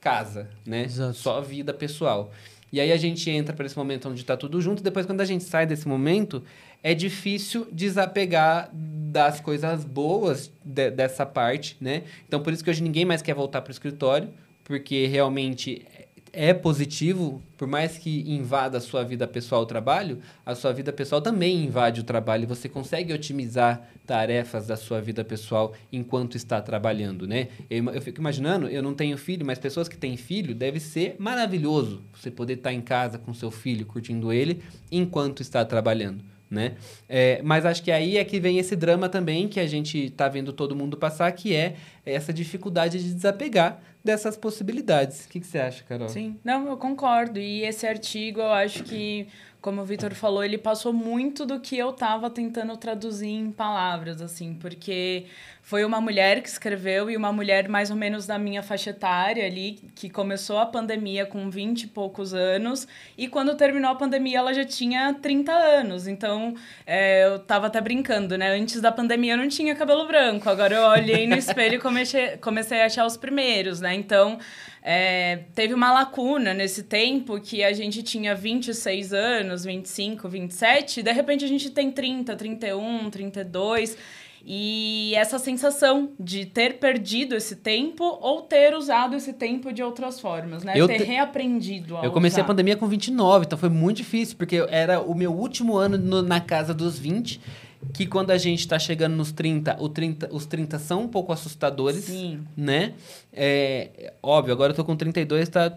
casa, 0.00 0.48
né? 0.66 0.84
Exato. 0.84 1.14
Só 1.14 1.40
vida 1.40 1.72
pessoal. 1.74 2.30
E 2.72 2.80
aí 2.80 2.92
a 2.92 2.96
gente 2.96 3.30
entra 3.30 3.54
para 3.54 3.64
esse 3.64 3.76
momento 3.76 4.08
onde 4.08 4.20
está 4.20 4.36
tudo 4.36 4.60
junto, 4.60 4.80
e 4.80 4.82
depois 4.82 5.06
quando 5.06 5.20
a 5.22 5.24
gente 5.24 5.42
sai 5.44 5.66
desse 5.66 5.88
momento, 5.88 6.42
é 6.82 6.94
difícil 6.94 7.66
desapegar 7.72 8.70
das 8.72 9.40
coisas 9.40 9.84
boas 9.84 10.52
de- 10.62 10.90
dessa 10.90 11.24
parte, 11.24 11.76
né? 11.80 12.02
Então 12.26 12.42
por 12.42 12.52
isso 12.52 12.62
que 12.62 12.68
hoje 12.70 12.82
ninguém 12.82 13.04
mais 13.06 13.22
quer 13.22 13.34
voltar 13.34 13.62
para 13.62 13.70
o 13.70 13.72
escritório, 13.72 14.28
porque 14.64 15.06
realmente 15.06 15.86
é 16.32 16.52
positivo, 16.52 17.42
por 17.56 17.66
mais 17.66 17.98
que 17.98 18.30
invada 18.30 18.78
a 18.78 18.80
sua 18.80 19.02
vida 19.02 19.26
pessoal 19.26 19.62
o 19.62 19.66
trabalho, 19.66 20.18
a 20.44 20.54
sua 20.54 20.72
vida 20.72 20.92
pessoal 20.92 21.20
também 21.20 21.64
invade 21.64 22.00
o 22.00 22.04
trabalho 22.04 22.46
você 22.46 22.68
consegue 22.68 23.12
otimizar 23.12 23.88
tarefas 24.06 24.66
da 24.66 24.76
sua 24.76 25.00
vida 25.00 25.24
pessoal 25.24 25.74
enquanto 25.92 26.36
está 26.36 26.60
trabalhando, 26.60 27.26
né? 27.26 27.48
Eu, 27.68 27.90
eu 27.90 28.00
fico 28.00 28.20
imaginando, 28.20 28.68
eu 28.68 28.82
não 28.82 28.94
tenho 28.94 29.18
filho, 29.18 29.44
mas 29.44 29.58
pessoas 29.58 29.88
que 29.88 29.96
têm 29.96 30.16
filho, 30.16 30.54
deve 30.54 30.80
ser 30.80 31.16
maravilhoso 31.18 32.02
você 32.12 32.30
poder 32.30 32.54
estar 32.54 32.72
em 32.72 32.80
casa 32.80 33.18
com 33.18 33.34
seu 33.34 33.50
filho, 33.50 33.86
curtindo 33.86 34.32
ele, 34.32 34.62
enquanto 34.90 35.42
está 35.42 35.64
trabalhando. 35.64 36.24
Né? 36.50 36.76
É, 37.06 37.42
mas 37.44 37.66
acho 37.66 37.82
que 37.82 37.90
aí 37.90 38.16
é 38.16 38.24
que 38.24 38.40
vem 38.40 38.58
esse 38.58 38.74
drama 38.74 39.06
também 39.06 39.46
que 39.48 39.60
a 39.60 39.66
gente 39.66 40.06
está 40.06 40.28
vendo 40.28 40.50
todo 40.50 40.74
mundo 40.74 40.96
passar, 40.96 41.30
que 41.32 41.54
é 41.54 41.76
essa 42.06 42.32
dificuldade 42.32 43.02
de 43.02 43.12
desapegar 43.12 43.82
dessas 44.02 44.36
possibilidades. 44.36 45.26
O 45.26 45.28
que, 45.28 45.40
que 45.40 45.46
você 45.46 45.58
acha, 45.58 45.84
Carol? 45.84 46.08
Sim, 46.08 46.38
não, 46.44 46.68
eu 46.68 46.76
concordo. 46.76 47.38
E 47.38 47.62
esse 47.62 47.86
artigo, 47.86 48.40
eu 48.40 48.52
acho 48.52 48.84
que, 48.84 49.26
como 49.60 49.82
o 49.82 49.84
Vitor 49.84 50.14
falou, 50.14 50.42
ele 50.42 50.58
passou 50.58 50.92
muito 50.92 51.44
do 51.44 51.60
que 51.60 51.76
eu 51.76 51.90
estava 51.90 52.30
tentando 52.30 52.76
traduzir 52.76 53.28
em 53.28 53.50
palavras, 53.50 54.20
assim, 54.20 54.54
porque 54.54 55.26
foi 55.68 55.84
uma 55.84 56.00
mulher 56.00 56.40
que 56.40 56.48
escreveu 56.48 57.10
e 57.10 57.16
uma 57.16 57.30
mulher 57.30 57.68
mais 57.68 57.90
ou 57.90 57.96
menos 57.96 58.26
da 58.26 58.38
minha 58.38 58.62
faixa 58.62 58.88
etária 58.88 59.44
ali, 59.44 59.78
que 59.94 60.08
começou 60.08 60.56
a 60.56 60.64
pandemia 60.64 61.26
com 61.26 61.50
20 61.50 61.82
e 61.82 61.86
poucos 61.88 62.32
anos, 62.32 62.88
e 63.18 63.28
quando 63.28 63.54
terminou 63.54 63.90
a 63.90 63.94
pandemia 63.94 64.38
ela 64.38 64.54
já 64.54 64.64
tinha 64.64 65.12
30 65.12 65.52
anos. 65.52 66.08
Então, 66.08 66.54
é, 66.86 67.26
eu 67.26 67.38
tava 67.40 67.66
até 67.66 67.82
brincando, 67.82 68.38
né? 68.38 68.56
Antes 68.58 68.80
da 68.80 68.90
pandemia 68.90 69.34
eu 69.34 69.36
não 69.36 69.46
tinha 69.46 69.74
cabelo 69.74 70.06
branco, 70.06 70.48
agora 70.48 70.74
eu 70.74 70.84
olhei 70.84 71.26
no 71.26 71.36
espelho 71.36 71.74
e 71.74 71.78
comecei, 71.78 72.38
comecei 72.38 72.80
a 72.80 72.86
achar 72.86 73.04
os 73.04 73.18
primeiros, 73.18 73.78
né? 73.78 73.94
Então, 73.94 74.38
é, 74.82 75.40
teve 75.54 75.74
uma 75.74 75.92
lacuna 75.92 76.54
nesse 76.54 76.84
tempo 76.84 77.38
que 77.38 77.62
a 77.62 77.74
gente 77.74 78.02
tinha 78.02 78.34
26 78.34 79.12
anos, 79.12 79.66
25, 79.66 80.26
27, 80.30 81.00
e 81.00 81.02
de 81.02 81.12
repente 81.12 81.44
a 81.44 81.48
gente 81.48 81.68
tem 81.68 81.90
30, 81.90 82.34
31, 82.34 83.10
32. 83.10 83.98
E 84.50 85.12
essa 85.14 85.38
sensação 85.38 86.12
de 86.18 86.46
ter 86.46 86.78
perdido 86.78 87.34
esse 87.36 87.54
tempo 87.56 88.02
ou 88.02 88.40
ter 88.40 88.74
usado 88.74 89.14
esse 89.14 89.34
tempo 89.34 89.70
de 89.70 89.82
outras 89.82 90.18
formas, 90.18 90.64
né? 90.64 90.72
Eu 90.74 90.86
ter 90.86 90.96
te- 91.00 91.04
reaprendido 91.04 91.98
a 91.98 92.02
Eu 92.02 92.10
comecei 92.12 92.40
a 92.40 92.44
usar. 92.44 92.46
pandemia 92.46 92.74
com 92.74 92.86
29, 92.88 93.44
então 93.44 93.58
foi 93.58 93.68
muito 93.68 93.98
difícil, 93.98 94.38
porque 94.38 94.56
era 94.70 95.00
o 95.02 95.14
meu 95.14 95.34
último 95.34 95.76
ano 95.76 95.98
no- 95.98 96.22
na 96.22 96.40
casa 96.40 96.72
dos 96.72 96.98
20, 96.98 97.38
que 97.92 98.06
quando 98.06 98.30
a 98.30 98.38
gente 98.38 98.66
tá 98.66 98.78
chegando 98.78 99.14
nos 99.16 99.32
30, 99.32 99.76
o 99.78 99.86
30, 99.88 100.30
os 100.32 100.46
30 100.46 100.78
são 100.78 101.02
um 101.02 101.08
pouco 101.08 101.30
assustadores, 101.30 102.04
Sim. 102.04 102.40
né? 102.56 102.94
É, 103.30 104.14
óbvio, 104.22 104.54
agora 104.54 104.72
eu 104.72 104.76
tô 104.76 104.82
com 104.82 104.96
32, 104.96 105.46
tá... 105.50 105.76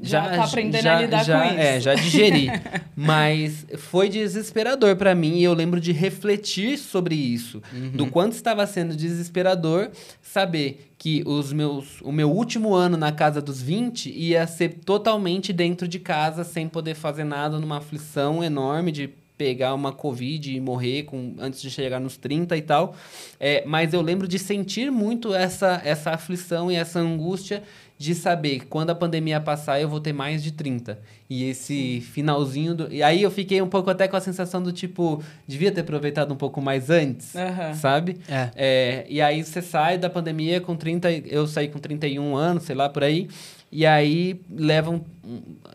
Já 0.00 0.28
tá 0.28 0.44
aprendendo 0.44 0.86
a 0.86 1.00
lidar 1.00 1.24
já, 1.24 1.40
com 1.40 1.46
isso. 1.46 1.58
É, 1.58 1.80
já 1.80 1.94
digeri. 1.94 2.48
Mas 2.94 3.66
foi 3.76 4.08
desesperador 4.08 4.96
pra 4.96 5.14
mim 5.14 5.38
e 5.38 5.44
eu 5.44 5.54
lembro 5.54 5.80
de 5.80 5.92
refletir 5.92 6.78
sobre 6.78 7.14
isso. 7.14 7.62
Do 7.92 8.06
quanto 8.06 8.32
estava 8.32 8.66
sendo 8.66 8.94
desesperador 8.96 9.90
saber 10.22 10.92
que 10.98 11.22
os 11.26 11.52
meus, 11.52 12.00
o 12.02 12.10
meu 12.10 12.30
último 12.30 12.74
ano 12.74 12.96
na 12.96 13.12
casa 13.12 13.40
dos 13.40 13.62
20 13.62 14.10
ia 14.10 14.46
ser 14.46 14.80
totalmente 14.84 15.52
dentro 15.52 15.86
de 15.86 15.98
casa, 15.98 16.44
sem 16.44 16.68
poder 16.68 16.94
fazer 16.94 17.24
nada, 17.24 17.58
numa 17.58 17.78
aflição 17.78 18.42
enorme 18.42 18.90
de 18.90 19.10
pegar 19.38 19.72
uma 19.72 19.92
Covid 19.92 20.52
e 20.52 20.60
morrer 20.60 21.04
com, 21.04 21.34
antes 21.38 21.62
de 21.62 21.70
chegar 21.70 22.00
nos 22.00 22.16
30 22.16 22.56
e 22.56 22.62
tal. 22.62 22.96
É, 23.38 23.62
mas 23.64 23.94
eu 23.94 24.02
lembro 24.02 24.26
de 24.26 24.38
sentir 24.38 24.90
muito 24.90 25.32
essa, 25.32 25.80
essa 25.84 26.10
aflição 26.10 26.70
e 26.70 26.74
essa 26.74 26.98
angústia 26.98 27.62
de 27.98 28.14
saber 28.14 28.60
que 28.60 28.66
quando 28.66 28.90
a 28.90 28.94
pandemia 28.94 29.40
passar 29.40 29.80
eu 29.80 29.88
vou 29.88 30.00
ter 30.00 30.12
mais 30.12 30.42
de 30.42 30.52
30. 30.52 30.98
E 31.28 31.44
esse 31.44 32.00
finalzinho 32.12 32.74
do... 32.74 32.92
E 32.92 33.02
aí 33.02 33.22
eu 33.22 33.30
fiquei 33.30 33.60
um 33.60 33.68
pouco 33.68 33.90
até 33.90 34.06
com 34.06 34.16
a 34.16 34.20
sensação 34.20 34.62
do 34.62 34.72
tipo, 34.72 35.22
devia 35.46 35.72
ter 35.72 35.80
aproveitado 35.80 36.32
um 36.32 36.36
pouco 36.36 36.62
mais 36.62 36.88
antes, 36.90 37.34
Aham. 37.34 37.74
sabe? 37.74 38.18
É. 38.28 38.50
É, 38.54 39.06
e 39.08 39.20
aí 39.20 39.42
você 39.42 39.60
sai 39.60 39.98
da 39.98 40.08
pandemia 40.08 40.60
com 40.60 40.76
30, 40.76 41.10
eu 41.10 41.46
saí 41.46 41.68
com 41.68 41.78
31 41.80 42.36
anos, 42.36 42.62
sei 42.62 42.76
lá, 42.76 42.88
por 42.88 43.02
aí. 43.02 43.28
E 43.70 43.84
aí 43.84 44.40
levam, 44.50 45.04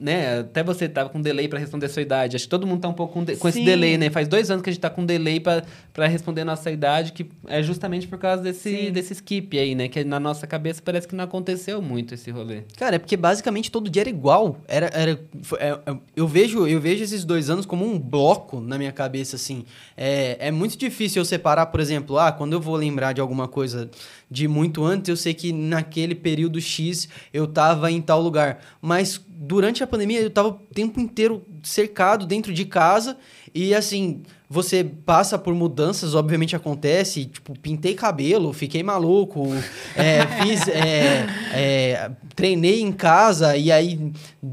né? 0.01 0.39
Até 0.39 0.63
você 0.63 0.89
tava 0.89 1.09
com 1.09 1.21
delay 1.21 1.47
para 1.47 1.59
responder 1.59 1.85
a 1.85 1.89
sua 1.89 2.01
idade. 2.01 2.35
Acho 2.35 2.45
que 2.45 2.49
todo 2.49 2.65
mundo 2.65 2.81
tá 2.81 2.89
um 2.89 2.93
pouco 2.93 3.13
com, 3.13 3.23
de- 3.23 3.35
com 3.35 3.47
esse 3.47 3.63
delay, 3.63 3.97
né? 3.99 4.09
Faz 4.09 4.27
dois 4.27 4.49
anos 4.49 4.63
que 4.63 4.69
a 4.69 4.73
gente 4.73 4.81
tá 4.81 4.89
com 4.89 5.05
delay 5.05 5.39
para 5.39 6.07
responder 6.07 6.41
a 6.41 6.45
nossa 6.45 6.71
idade, 6.71 7.11
que 7.13 7.27
é 7.47 7.61
justamente 7.61 8.07
por 8.07 8.17
causa 8.17 8.41
desse, 8.41 8.85
Sim. 8.87 8.91
desse 8.91 9.13
skip 9.13 9.57
aí, 9.59 9.75
né? 9.75 9.87
Que 9.87 10.03
na 10.03 10.19
nossa 10.19 10.47
cabeça 10.47 10.81
parece 10.83 11.07
que 11.07 11.15
não 11.15 11.23
aconteceu 11.23 11.81
muito 11.83 12.15
esse 12.15 12.31
rolê. 12.31 12.63
Cara, 12.77 12.95
é 12.95 12.99
porque 12.99 13.15
basicamente 13.15 13.69
todo 13.69 13.89
dia 13.91 14.01
era 14.01 14.09
igual. 14.09 14.57
Era, 14.67 14.87
era, 14.87 15.19
foi- 15.43 15.59
é- 15.59 15.79
é- 15.85 15.97
eu, 16.15 16.27
vejo, 16.27 16.65
eu 16.67 16.81
vejo 16.81 17.03
esses 17.03 17.23
dois 17.23 17.47
anos 17.49 17.65
como 17.65 17.85
um 17.85 17.99
bloco 17.99 18.59
na 18.59 18.77
minha 18.79 18.91
cabeça, 18.91 19.35
assim. 19.35 19.65
É, 19.95 20.47
é 20.47 20.51
muito 20.51 20.75
difícil 20.75 21.21
eu 21.21 21.25
separar, 21.25 21.67
por 21.67 21.79
exemplo, 21.79 22.17
ah, 22.17 22.31
quando 22.31 22.53
eu 22.53 22.59
vou 22.59 22.75
lembrar 22.75 23.13
de 23.13 23.21
alguma 23.21 23.47
coisa 23.47 23.87
de 24.31 24.47
muito 24.47 24.83
antes, 24.83 25.09
eu 25.09 25.15
sei 25.15 25.31
que 25.35 25.53
naquele 25.53 26.15
período 26.15 26.59
X 26.59 27.07
eu 27.31 27.45
tava 27.45 27.82
em 27.91 28.01
tal 28.01 28.21
lugar. 28.21 28.59
Mas 28.81 29.19
durante 29.27 29.83
a 29.83 29.87
pandemia 29.87 30.21
eu 30.21 30.29
tava 30.29 30.49
o 30.49 30.53
tempo 30.53 30.99
inteiro 30.99 31.45
cercado 31.63 32.25
dentro 32.25 32.53
de 32.53 32.65
casa 32.65 33.17
e 33.53 33.73
assim. 33.73 34.23
Você 34.53 34.83
passa 34.83 35.35
por 35.39 35.53
mudanças, 35.55 36.13
obviamente 36.13 36.55
acontece. 36.55 37.25
Tipo, 37.25 37.57
pintei 37.59 37.95
cabelo, 37.95 38.53
fiquei 38.53 38.83
maluco, 38.83 39.47
é, 39.97 40.25
fiz. 40.43 40.67
é, 40.67 41.25
é, 41.53 42.11
treinei 42.35 42.81
em 42.81 42.91
casa 42.91 43.55
e 43.55 43.71
aí 43.71 44.11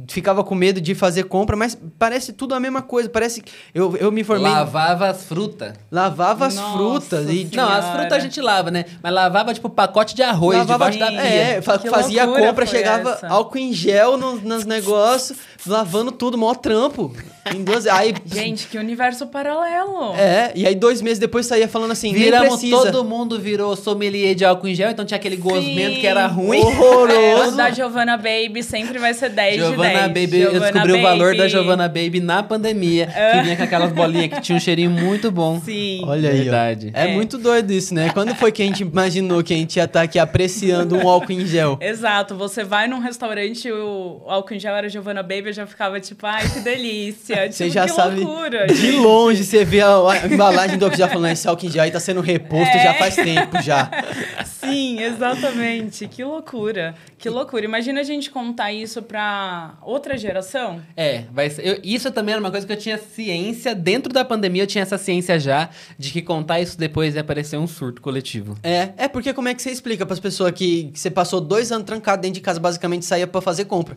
ficava 0.08 0.44
com 0.44 0.54
medo 0.54 0.80
de 0.80 0.94
fazer 0.94 1.24
compra, 1.24 1.56
mas 1.56 1.76
parece 1.98 2.32
tudo 2.32 2.54
a 2.54 2.60
mesma 2.60 2.82
coisa. 2.82 3.08
Parece 3.08 3.40
que 3.42 3.50
eu, 3.74 3.96
eu 3.96 4.10
me 4.12 4.22
formei. 4.24 4.50
Lavava 4.50 5.08
as 5.08 5.24
frutas. 5.24 5.74
Lavava 5.90 6.46
as 6.46 6.54
Nossa 6.54 6.76
frutas 6.76 7.28
e. 7.28 7.46
Senhora. 7.48 7.56
Não, 7.56 7.68
as 7.78 7.90
frutas 7.90 8.12
a 8.12 8.18
gente 8.20 8.40
lava, 8.40 8.70
né? 8.70 8.84
Mas 9.02 9.12
lavava, 9.12 9.52
tipo, 9.54 9.68
pacote 9.68 10.14
de 10.14 10.22
arroz 10.22 10.58
Lavava, 10.58 10.90
debaixo 10.90 10.98
da 10.98 11.06
pia. 11.22 11.30
é, 11.30 11.62
fa- 11.62 11.78
Que 11.78 11.90
fazia 11.90 12.24
a 12.24 12.26
compra, 12.26 12.64
chegava 12.66 13.10
essa? 13.12 13.28
álcool 13.28 13.58
em 13.58 13.72
gel 13.72 14.16
no- 14.16 14.36
nos 14.40 14.64
negócios, 14.64 15.38
lavando 15.66 16.12
tudo, 16.12 16.38
mó 16.38 16.54
trampo. 16.54 17.12
Em 17.54 17.64
duas, 17.64 17.86
aí, 17.86 18.14
Gente, 18.26 18.66
que 18.68 18.76
universo 18.78 19.26
paralelo 19.26 19.89
gel. 19.98 20.14
É, 20.16 20.52
e 20.54 20.66
aí 20.66 20.74
dois 20.74 21.00
meses 21.02 21.18
depois 21.18 21.46
saía 21.46 21.68
falando 21.68 21.90
assim, 21.92 22.12
Viramos, 22.12 22.60
todo 22.62 23.04
mundo 23.04 23.38
virou 23.38 23.74
sommelier 23.76 24.34
de 24.34 24.44
álcool 24.44 24.68
em 24.68 24.74
gel, 24.74 24.90
então 24.90 25.04
tinha 25.04 25.16
aquele 25.16 25.36
gosmento 25.36 25.94
Sim. 25.94 26.00
que 26.00 26.06
era 26.06 26.26
ruim. 26.26 26.58
É, 26.60 26.64
o 26.64 26.66
Horroroso. 26.66 27.56
da 27.56 27.70
Giovanna 27.70 28.16
Baby 28.16 28.62
sempre 28.62 28.98
vai 28.98 29.14
ser 29.14 29.30
10 29.30 29.52
de 29.54 29.58
10. 29.60 29.70
Giovanna 29.70 30.08
Baby, 30.08 30.40
eu 30.40 30.50
Giovanna 30.52 30.72
descobri 30.72 30.92
o 30.92 31.02
valor 31.02 31.32
da 31.32 31.38
Baby. 31.38 31.48
Giovanna 31.50 31.88
Baby 31.88 32.20
na 32.20 32.42
pandemia, 32.42 33.06
que 33.06 33.42
vinha 33.42 33.56
com 33.56 33.62
aquelas 33.62 33.92
bolinhas 33.92 34.28
que 34.28 34.40
tinha 34.40 34.56
um 34.56 34.60
cheirinho 34.60 34.90
muito 34.90 35.30
bom. 35.30 35.60
Sim. 35.64 36.02
Olha 36.06 36.30
aí. 36.30 36.40
Verdade. 36.42 36.90
É, 36.94 37.04
É. 37.10 37.14
muito 37.14 37.36
doido 37.38 37.70
isso, 37.72 37.94
né? 37.94 38.10
Quando 38.12 38.34
foi 38.34 38.50
que 38.52 38.62
a 38.62 38.66
gente 38.66 38.82
imaginou 38.82 39.42
que 39.42 39.52
a 39.52 39.56
gente 39.56 39.76
ia 39.76 39.84
estar 39.84 40.02
aqui 40.02 40.18
apreciando 40.18 40.96
um 40.96 41.08
álcool 41.08 41.32
em 41.32 41.46
gel? 41.46 41.78
Exato, 41.80 42.34
você 42.34 42.64
vai 42.64 42.86
num 42.88 42.98
restaurante, 42.98 43.70
o 43.70 44.22
álcool 44.26 44.54
em 44.54 44.58
gel 44.60 44.74
era 44.74 44.88
Giovanna 44.88 45.22
Baby, 45.22 45.48
eu 45.48 45.52
já 45.52 45.66
ficava 45.66 46.00
tipo, 46.00 46.26
ai, 46.26 46.48
que 46.48 46.60
delícia. 46.60 47.50
Você 47.50 47.64
tipo, 47.64 47.74
já 47.74 47.84
que 47.86 47.92
sabe 47.92 48.20
loucura. 48.20 48.66
de 48.66 48.74
gente. 48.74 48.96
longe, 48.96 49.44
você 49.44 49.64
vê 49.70 49.80
a, 49.80 49.96
a 49.96 50.26
embalagem 50.26 50.76
do 50.76 50.94
gel 50.94 51.08
falando, 51.08 51.32
esse 51.32 51.46
álcool 51.48 51.66
em 51.66 51.70
gel 51.70 51.82
aí 51.84 51.90
tá 51.90 52.00
sendo 52.00 52.20
reposto 52.20 52.76
É. 52.76 52.82
já 52.82 52.94
faz 52.94 53.14
tempo 53.14 53.62
já. 53.62 53.90
Sim, 54.60 55.00
exatamente. 55.00 56.06
Que 56.06 56.22
loucura. 56.22 56.94
Que 57.18 57.28
loucura. 57.28 57.64
Imagina 57.64 58.00
a 58.00 58.02
gente 58.04 58.30
contar 58.30 58.72
isso 58.72 59.00
pra 59.02 59.74
outra 59.82 60.16
geração. 60.18 60.80
É, 60.96 61.24
vai 61.32 61.48
ser, 61.50 61.66
eu- 61.66 61.80
isso 61.82 62.10
também 62.10 62.32
era 62.34 62.40
uma 62.40 62.50
coisa 62.50 62.66
que 62.66 62.72
eu 62.72 62.76
tinha 62.76 62.98
ciência, 62.98 63.74
dentro 63.74 64.12
da 64.12 64.24
pandemia 64.24 64.62
eu 64.62 64.66
tinha 64.66 64.82
essa 64.82 64.98
ciência 64.98 65.38
já, 65.40 65.70
de 65.98 66.10
que 66.10 66.20
contar 66.22 66.60
isso 66.60 66.78
depois 66.78 67.14
ia 67.14 67.24
parecer 67.24 67.56
um 67.56 67.66
surto 67.66 68.00
coletivo. 68.02 68.56
É, 68.62 68.90
é 68.96 69.08
porque 69.08 69.32
como 69.32 69.48
é 69.48 69.54
que 69.54 69.62
você 69.62 69.70
explica 69.70 70.04
pras 70.04 70.20
pessoas 70.20 70.52
que, 70.52 70.90
que 70.92 71.00
você 71.00 71.10
passou 71.10 71.40
dois 71.40 71.72
anos 71.72 71.86
trancado 71.86 72.22
dentro 72.22 72.34
de 72.34 72.40
casa, 72.40 72.60
basicamente 72.60 73.04
saía 73.06 73.26
pra 73.26 73.40
fazer 73.40 73.64
compra? 73.64 73.96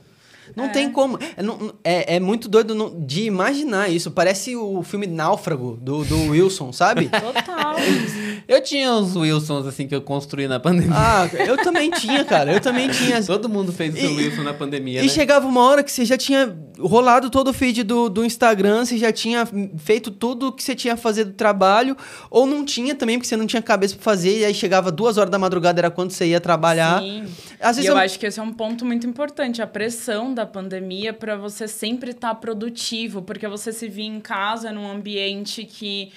Não 0.55 0.65
É. 0.65 0.69
tem 0.69 0.91
como. 0.91 1.17
É, 1.37 1.41
não- 1.41 1.73
é- 1.83 2.15
é 2.15 2.19
muito 2.19 2.47
doido 2.49 2.75
não- 2.75 2.99
de 3.05 3.23
imaginar 3.23 3.89
isso. 3.89 4.11
Parece 4.11 4.55
o 4.55 4.83
filme 4.83 5.07
Náufrago, 5.07 5.77
do, 5.81 6.03
do 6.03 6.29
Wilson, 6.31 6.71
sabe? 6.73 7.09
Total. 7.13 7.75
Eu 8.47 8.61
tinha 8.61 8.91
uns 8.93 9.15
Wilsons, 9.15 9.65
assim, 9.65 9.87
que 9.87 9.95
eu 9.95 10.01
construí 10.01 10.47
na 10.47 10.59
pandemia. 10.59 10.93
ah, 10.95 11.29
eu 11.47 11.57
também 11.57 11.89
tinha, 11.91 12.23
cara. 12.25 12.51
Eu 12.53 12.59
também 12.59 12.89
tinha. 12.89 13.23
Todo 13.23 13.47
mundo 13.47 13.71
fez 13.71 13.93
o 13.93 13.97
seu 13.97 14.11
E- 14.11 14.15
Wilson 14.15 14.43
na 14.43 14.53
pandemia, 14.53 14.99
E 14.99 15.03
né? 15.03 15.07
chegava 15.09 15.47
uma 15.47 15.61
hora 15.63 15.81
que 15.83 15.91
você 15.91 16.03
já 16.05 16.17
tinha 16.17 16.55
rolado 16.87 17.29
todo 17.29 17.49
o 17.49 17.53
feed 17.53 17.83
do, 17.83 18.09
do 18.09 18.25
Instagram, 18.25 18.85
você 18.85 18.97
já 18.97 19.11
tinha 19.11 19.47
feito 19.77 20.11
tudo 20.11 20.47
o 20.47 20.51
que 20.51 20.61
você 20.63 20.75
tinha 20.75 20.93
a 20.93 20.97
fazer 20.97 21.23
do 21.25 21.33
trabalho, 21.33 21.95
ou 22.29 22.45
não 22.45 22.63
tinha 22.65 22.93
também, 22.95 23.17
porque 23.17 23.27
você 23.27 23.37
não 23.37 23.47
tinha 23.47 23.61
cabeça 23.61 23.95
pra 23.95 24.03
fazer, 24.03 24.39
e 24.39 24.45
aí 24.45 24.53
chegava 24.53 24.91
duas 24.91 25.17
horas 25.17 25.31
da 25.31 25.39
madrugada, 25.39 25.79
era 25.79 25.89
quando 25.91 26.11
você 26.11 26.27
ia 26.27 26.41
trabalhar. 26.41 27.01
Sim. 27.01 27.25
Às 27.59 27.77
vezes 27.77 27.89
eu 27.89 27.95
eu- 27.95 28.01
acho 28.01 28.19
que 28.19 28.25
esse 28.25 28.39
é 28.39 28.43
um 28.43 28.53
ponto 28.53 28.85
muito 28.85 29.07
importante, 29.07 29.61
a 29.61 29.67
pressão 29.67 30.33
da 30.33 30.45
pandemia 30.45 31.13
para 31.13 31.35
você 31.35 31.67
sempre 31.67 32.11
estar 32.11 32.35
produtivo, 32.35 33.21
porque 33.21 33.47
você 33.47 33.71
se 33.71 33.87
via 33.87 34.05
em 34.05 34.19
casa 34.19 34.71
num 34.71 34.89
ambiente 34.89 35.63
que 35.65 36.11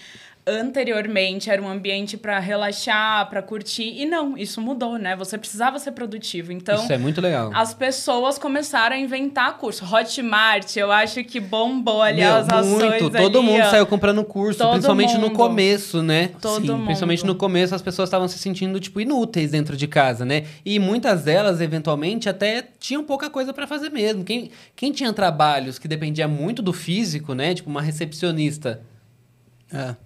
anteriormente 0.47 1.51
era 1.51 1.61
um 1.61 1.69
ambiente 1.69 2.17
para 2.17 2.39
relaxar, 2.39 3.29
para 3.29 3.43
curtir, 3.43 3.95
e 4.01 4.07
não, 4.07 4.39
isso 4.39 4.61
mudou, 4.61 4.97
né? 4.97 5.17
Você 5.17 5.37
precisava 5.37 5.79
ser 5.81 5.91
produtivo. 5.91 6.53
Então, 6.53 6.77
Isso 6.83 6.93
é 6.93 6.97
muito 6.99 7.21
legal. 7.21 7.51
as 7.53 7.75
pessoas 7.75 8.39
começaram 8.39 8.95
a 8.95 8.99
inventar 8.99 9.59
curso. 9.59 9.85
Hotmart, 9.85 10.77
eu 10.77 10.93
acho 10.93 11.25
que 11.25 11.41
bombou 11.41 12.01
ali 12.01 12.21
Meu, 12.21 12.37
as 12.37 12.49
ações 12.49 12.69
muito. 13.01 13.11
Todo 13.11 13.39
ali, 13.39 13.47
mundo 13.49 13.63
ó. 13.63 13.71
saiu 13.71 13.87
comprando 13.87 14.23
curso, 14.25 14.59
Todo 14.61 14.71
principalmente 14.73 15.15
no 15.15 15.23
mundo. 15.23 15.33
começo, 15.37 16.03
né? 16.03 16.31
Todo 16.41 16.65
Sim, 16.65 16.71
mundo. 16.73 16.85
Principalmente 16.85 17.27
no 17.27 17.35
começo, 17.35 17.75
as 17.75 17.83
pessoas 17.83 18.09
estavam 18.09 18.29
se 18.29 18.39
sentindo, 18.39 18.79
tipo, 18.79 19.01
inúteis 19.01 19.51
dentro 19.51 19.77
de 19.77 19.89
casa, 19.89 20.25
né? 20.25 20.45
E 20.65 20.79
muitas 20.79 21.25
delas, 21.25 21.61
eventualmente, 21.61 22.29
até 22.29 22.63
tinham 22.79 23.03
pouca 23.03 23.29
coisa 23.29 23.53
pra 23.53 23.67
fazer 23.67 23.91
mesmo. 23.91 24.23
Quem, 24.25 24.51
quem 24.77 24.93
tinha 24.93 25.13
trabalhos 25.13 25.79
que 25.79 25.89
dependia 25.89 26.29
muito 26.29 26.63
do 26.63 26.73
físico, 26.73 27.35
né? 27.35 27.53
Tipo, 27.53 27.69
uma 27.69 27.83
recepcionista, 27.83 28.81
É. 29.73 29.97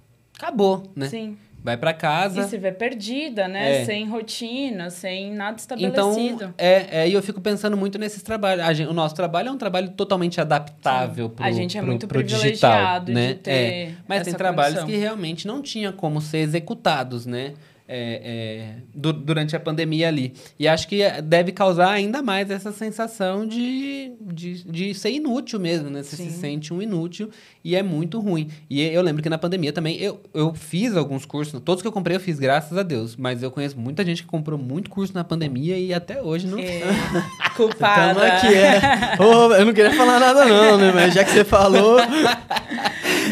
acabou, 0.41 0.83
né? 0.97 1.09
Sim. 1.09 1.37
Vai 1.63 1.77
pra 1.77 1.93
casa. 1.93 2.41
E 2.41 2.45
se 2.45 2.57
vê 2.57 2.73
perdida, 2.73 3.47
né? 3.47 3.83
É. 3.83 3.85
Sem 3.85 4.09
rotina, 4.09 4.89
sem 4.89 5.31
nada 5.35 5.59
Então, 5.79 6.11
estabelecido. 6.11 6.55
é, 6.57 7.03
é, 7.03 7.09
e 7.09 7.13
eu 7.13 7.23
fico 7.23 7.39
pensando 7.39 7.77
muito 7.77 7.99
nesses 7.99 8.23
trabalhos. 8.23 8.65
Gente- 8.75 8.89
o 8.89 8.95
nosso 8.95 9.15
trabalho 9.15 9.51
é 9.51 9.53
um 9.53 9.59
trabalho 9.59 9.91
totalmente 9.91 10.41
adaptável 10.41 11.29
pro, 11.29 11.45
A 11.45 11.51
gente 11.53 11.77
é 11.77 11.81
pro- 11.83 11.91
muito 11.91 12.09
pro 12.09 12.23
digital, 12.23 12.71
privilegiado 12.73 13.13
né? 13.13 13.29
de 13.29 13.35
ter 13.35 13.51
É, 13.51 13.93
Mas 14.09 14.23
tem 14.23 14.33
trabalhos 14.33 14.79
condição. 14.81 14.89
que 14.89 14.97
realmente 14.97 15.47
não 15.47 15.61
tinha 15.61 15.93
como 15.93 16.19
ser 16.23 16.39
executados, 16.39 17.27
né? 17.27 17.53
É, 17.93 18.21
é, 18.25 18.75
du- 18.95 19.13
durante 19.13 19.57
a 19.57 19.61
pandemia 19.61 20.07
ali. 20.07 20.33
E 20.57 20.69
acho 20.69 20.87
que 20.87 21.01
deve 21.23 21.51
causar 21.51 21.91
ainda 21.91 22.23
mais 22.23 22.49
essa 22.49 22.71
sensação 22.71 23.45
de, 23.45 24.13
de, 24.21 24.63
de 24.63 24.95
ser 24.95 25.11
inútil 25.11 25.59
mesmo, 25.59 25.91
né? 25.91 26.01
Você 26.05 26.15
se 26.15 26.31
Sim. 26.31 26.31
sente 26.31 26.73
um 26.73 26.81
inútil 26.81 27.31
e 27.65 27.75
é 27.75 27.83
muito 27.83 28.21
ruim. 28.21 28.49
E 28.71 28.81
eu 28.81 29.03
lembro 29.03 29.21
que 29.21 29.29
na 29.29 29.37
pandemia 29.37 29.73
também 29.73 29.97
eu, 29.97 30.21
eu 30.33 30.55
fiz 30.55 30.97
alguns 30.97 31.25
cursos, 31.27 31.61
todos 31.65 31.83
que 31.83 31.89
eu 31.89 31.93
comprei 31.93 32.15
eu 32.15 32.21
fiz, 32.21 32.39
graças 32.39 32.79
a 32.79 32.85
Deus. 32.85 33.17
Mas 33.17 33.43
eu 33.43 33.51
conheço 33.51 33.77
muita 33.77 34.05
gente 34.05 34.23
que 34.23 34.29
comprou 34.29 34.57
muito 34.57 34.89
curso 34.89 35.13
na 35.13 35.25
pandemia 35.25 35.77
e 35.77 35.93
até 35.93 36.23
hoje 36.23 36.47
não. 36.47 36.61
É, 36.61 36.83
culpada. 37.57 38.15
Tamo 38.21 38.25
aqui, 38.33 38.55
é. 38.55 38.81
Ô, 39.21 39.53
eu 39.53 39.67
não 39.67 39.73
queria 39.73 39.93
falar 39.95 40.21
nada 40.21 40.45
não, 40.45 40.79
né? 40.79 40.93
Mas 40.95 41.13
já 41.13 41.25
que 41.25 41.33
você 41.33 41.45
falou... 41.45 41.99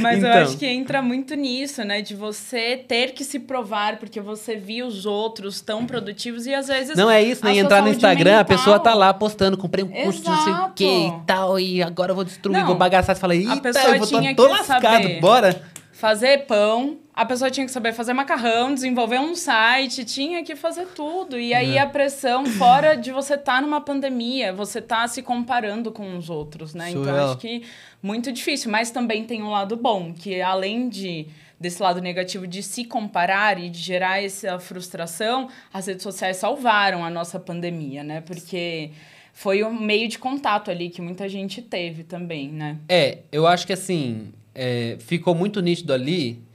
Mas 0.01 0.23
eu 0.23 0.29
Então. 0.29 0.43
acho 0.43 0.57
que 0.57 0.67
entra 0.67 1.03
muito 1.03 1.35
nisso, 1.35 1.83
né? 1.85 2.01
De 2.03 2.15
você 2.15 2.77
ter 2.77 3.13
que 3.13 3.25
se 3.25 3.39
provar, 3.39 3.99
porque 3.99 4.21
você 4.21 4.57
viu 4.57 4.87
os 4.87 5.07
outros 5.07 5.61
tão 5.61 5.85
produtivos 5.87 6.47
e 6.47 6.55
às 6.55 6.69
vezes. 6.69 6.97
Não 6.97 7.11
é 7.11 7.23
isso, 7.23 7.47
a 7.47 7.51
sua 7.51 7.59
entrar 7.59 7.83
no 7.83 7.89
Instagram, 7.89 8.35
a 8.35 8.39
mental- 8.39 8.57
pessoa 8.57 8.79
tá 8.79 8.95
lá 8.95 9.13
postando, 9.15 9.57
comprei 9.57 9.85
um 9.85 9.89
curso 9.89 10.23
de 10.23 10.29
não 10.31 10.45
sei 10.45 10.53
o 10.53 10.71
quê 10.75 11.07
e 11.09 11.13
tal, 11.27 11.59
e 11.59 11.83
agora 11.83 12.13
eu 12.13 12.15
vou 12.17 12.25
destruir, 12.25 12.59
Não, 12.59 12.67
vou 12.67 12.77
bagaçar. 12.77 13.15
Você 13.15 13.21
fala, 13.21 13.35
eita, 13.35 13.61
pessoa 13.61 13.85
eu 13.95 13.99
vou, 13.99 14.07
tô, 14.09 14.19
tinha 14.21 14.35
tô 14.35 14.47
que 14.47 14.53
lascado, 14.53 14.83
saber. 15.03 15.21
bora. 15.21 15.63
Fazer 15.93 16.47
pão, 16.47 16.97
a 17.19 17.25
pessoa 17.27 17.51
tinha 17.51 17.67
que 17.67 17.73
saber 17.73 17.93
fazer 17.93 18.13
macarrão, 18.13 18.73
desenvolver 18.73 19.19
um 19.19 19.35
site, 19.35 20.05
tinha 20.05 20.45
que 20.45 20.55
fazer 20.55 20.87
tudo. 20.95 21.37
E 21.37 21.53
aí 21.53 21.77
É. 21.77 21.81
a 21.81 21.87
pressão, 21.87 22.47
fora 22.47 22.95
de 22.95 23.11
você 23.11 23.35
estar 23.35 23.61
numa 23.61 23.81
pandemia, 23.81 24.53
você 24.53 24.81
tá 24.81 25.05
se 25.09 25.21
comparando 25.21 25.91
com 25.91 26.17
os 26.17 26.31
outros, 26.31 26.75
né? 26.75 26.91
Então 26.91 27.03
Surreal. 27.03 27.31
acho 27.31 27.39
que 27.39 27.65
muito 28.01 28.31
difícil. 28.31 28.71
Mas 28.71 28.93
também 28.93 29.25
tem 29.25 29.43
um 29.43 29.51
lado 29.51 29.77
bom, 29.77 30.13
que 30.13 30.41
além 30.41 30.89
de 30.89 31.27
desse 31.59 31.83
lado 31.83 32.01
negativo 32.01 32.47
de 32.47 32.63
se 32.63 32.85
comparar 32.85 33.59
e 33.59 33.69
de 33.69 33.81
gerar 33.81 34.23
essa 34.23 34.57
frustração, 34.61 35.49
as 35.75 35.89
redes 35.89 36.05
sociais 36.05 36.37
salvaram 36.37 37.05
a 37.05 37.11
nossa 37.11 37.41
pandemia, 37.41 38.05
né? 38.05 38.21
Porque 38.21 38.93
foi 39.33 39.65
um 39.65 39.75
meio 39.75 40.07
de 40.09 40.21
contato 40.21 40.71
ali 40.71 40.89
que 40.89 41.03
muita 41.03 41.29
gente 41.29 41.61
teve 41.61 42.05
também, 42.05 42.49
né? 42.49 42.77
É, 42.89 43.19
eu 43.33 43.45
acho 43.45 43.67
que 43.67 43.73
assim, 43.73 44.33
é, 44.55 44.97
ficou 45.01 45.35
muito 45.35 45.61
nítido 45.61 45.93
ali 45.93 46.47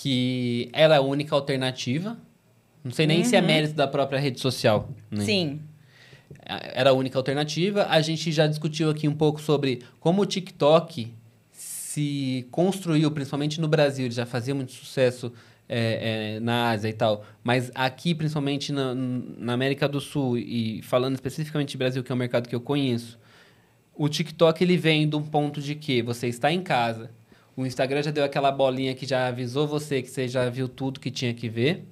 que 0.00 0.70
era 0.72 0.96
a 0.96 1.00
única 1.02 1.34
alternativa. 1.34 2.16
Não 2.82 2.90
sei 2.90 3.06
nem 3.06 3.22
se 3.22 3.36
é 3.36 3.40
mérito 3.42 3.74
da 3.74 3.86
própria 3.86 4.18
rede 4.18 4.40
social. 4.40 4.88
Né? 5.10 5.22
Sim. 5.22 5.60
era 6.46 6.88
a 6.88 6.92
única 6.94 7.18
alternativa. 7.18 7.86
A 7.86 8.00
gente 8.00 8.32
já 8.32 8.46
discutiu 8.46 8.88
aqui 8.88 9.06
um 9.06 9.14
pouco 9.14 9.38
sobre 9.42 9.82
como 10.00 10.22
o 10.22 10.26
TikTok 10.26 11.12
se 11.52 12.48
construiu, 12.50 13.10
principalmente 13.10 13.60
no 13.60 13.68
Brasil, 13.68 14.06
ele 14.06 14.14
já 14.14 14.24
fazia 14.24 14.54
muito 14.54 14.72
sucesso 14.72 15.34
é, 15.68 16.36
é, 16.36 16.40
na 16.40 16.70
Ásia 16.70 16.88
e 16.88 16.94
tal, 16.94 17.22
mas 17.44 17.70
aqui, 17.74 18.14
principalmente 18.14 18.72
na, 18.72 18.94
na 18.94 19.52
América 19.52 19.86
do 19.86 20.00
Sul, 20.00 20.38
e 20.38 20.80
falando 20.82 21.14
especificamente 21.14 21.72
de 21.72 21.76
Brasil, 21.76 22.02
que 22.02 22.10
é 22.10 22.14
um 22.14 22.18
mercado 22.18 22.48
que 22.48 22.54
eu 22.54 22.60
conheço, 22.60 23.18
o 23.94 24.08
TikTok 24.08 24.64
ele 24.64 24.78
vem 24.78 25.06
de 25.06 25.14
um 25.14 25.22
ponto 25.22 25.60
de 25.60 25.74
que 25.74 26.00
você 26.00 26.26
está 26.26 26.50
em 26.50 26.62
casa, 26.62 27.10
o 27.56 27.66
Instagram 27.66 28.02
já 28.02 28.10
deu 28.10 28.24
aquela 28.24 28.50
bolinha 28.50 28.94
que 28.94 29.06
já 29.06 29.26
avisou 29.26 29.66
você 29.66 30.02
que 30.02 30.08
você 30.08 30.28
já 30.28 30.48
viu 30.48 30.68
tudo 30.68 31.00
que 31.00 31.10
tinha 31.10 31.34
que 31.34 31.48
ver, 31.48 31.84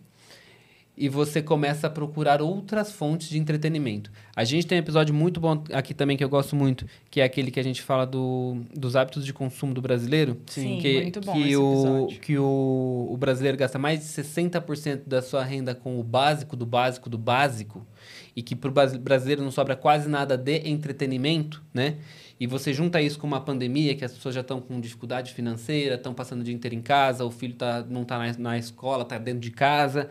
e 0.99 1.09
você 1.09 1.41
começa 1.41 1.87
a 1.87 1.91
procurar 1.91 2.43
outras 2.43 2.91
fontes 2.91 3.29
de 3.29 3.39
entretenimento. 3.39 4.11
A 4.35 4.43
gente 4.43 4.67
tem 4.67 4.79
um 4.79 4.81
episódio 4.81 5.15
muito 5.15 5.39
bom 5.39 5.63
aqui 5.73 5.95
também 5.95 6.17
que 6.17 6.25
eu 6.25 6.29
gosto 6.29 6.57
muito, 6.57 6.85
que 7.09 7.21
é 7.21 7.25
aquele 7.25 7.53
que 7.53 7.61
a 7.61 7.63
gente 7.63 7.81
fala 7.81 8.05
do, 8.05 8.57
dos 8.75 8.97
hábitos 8.97 9.25
de 9.25 9.33
consumo 9.33 9.73
do 9.73 9.81
brasileiro. 9.81 10.37
Sim, 10.47 10.79
que, 10.81 11.03
muito 11.03 11.21
bom 11.21 11.33
que 11.33 11.57
o 11.57 11.73
episódio. 11.73 12.21
Que 12.21 12.39
o, 12.39 13.09
o 13.11 13.17
brasileiro 13.17 13.57
gasta 13.57 13.79
mais 13.79 14.01
de 14.01 14.07
60% 14.07 15.03
da 15.07 15.23
sua 15.23 15.45
renda 15.45 15.73
com 15.73 16.01
o 16.01 16.03
básico 16.03 16.57
do 16.57 16.67
básico 16.67 17.09
do 17.09 17.17
básico, 17.17 17.87
e 18.35 18.43
que 18.43 18.57
para 18.57 18.69
o 18.69 18.99
brasileiro 18.99 19.41
não 19.41 19.53
sobra 19.53 19.77
quase 19.77 20.09
nada 20.09 20.37
de 20.37 20.69
entretenimento, 20.69 21.63
né? 21.73 21.99
E 22.41 22.47
você 22.47 22.73
junta 22.73 23.01
isso 23.01 23.19
com 23.19 23.27
uma 23.27 23.41
pandemia, 23.41 23.97
que 23.97 24.05
as 24.05 24.13
pessoas 24.13 24.35
já 24.35 24.43
estão 24.43 24.61
com 24.61 24.81
dificuldade 24.81 25.33
financeira, 25.33 25.97
estão 25.97 26.15
passando 26.15 26.41
o 26.41 26.45
dia 26.45 26.55
inteiro 26.55 26.75
em 26.77 26.83
casa, 26.83 27.25
o 27.25 27.31
filho 27.31 27.55
tá, 27.55 27.85
não 27.89 28.03
está 28.03 28.19
na, 28.19 28.33
na 28.39 28.59
escola, 28.59 29.03
está 29.03 29.19
dentro 29.19 29.41
de 29.41 29.51
casa. 29.51 30.09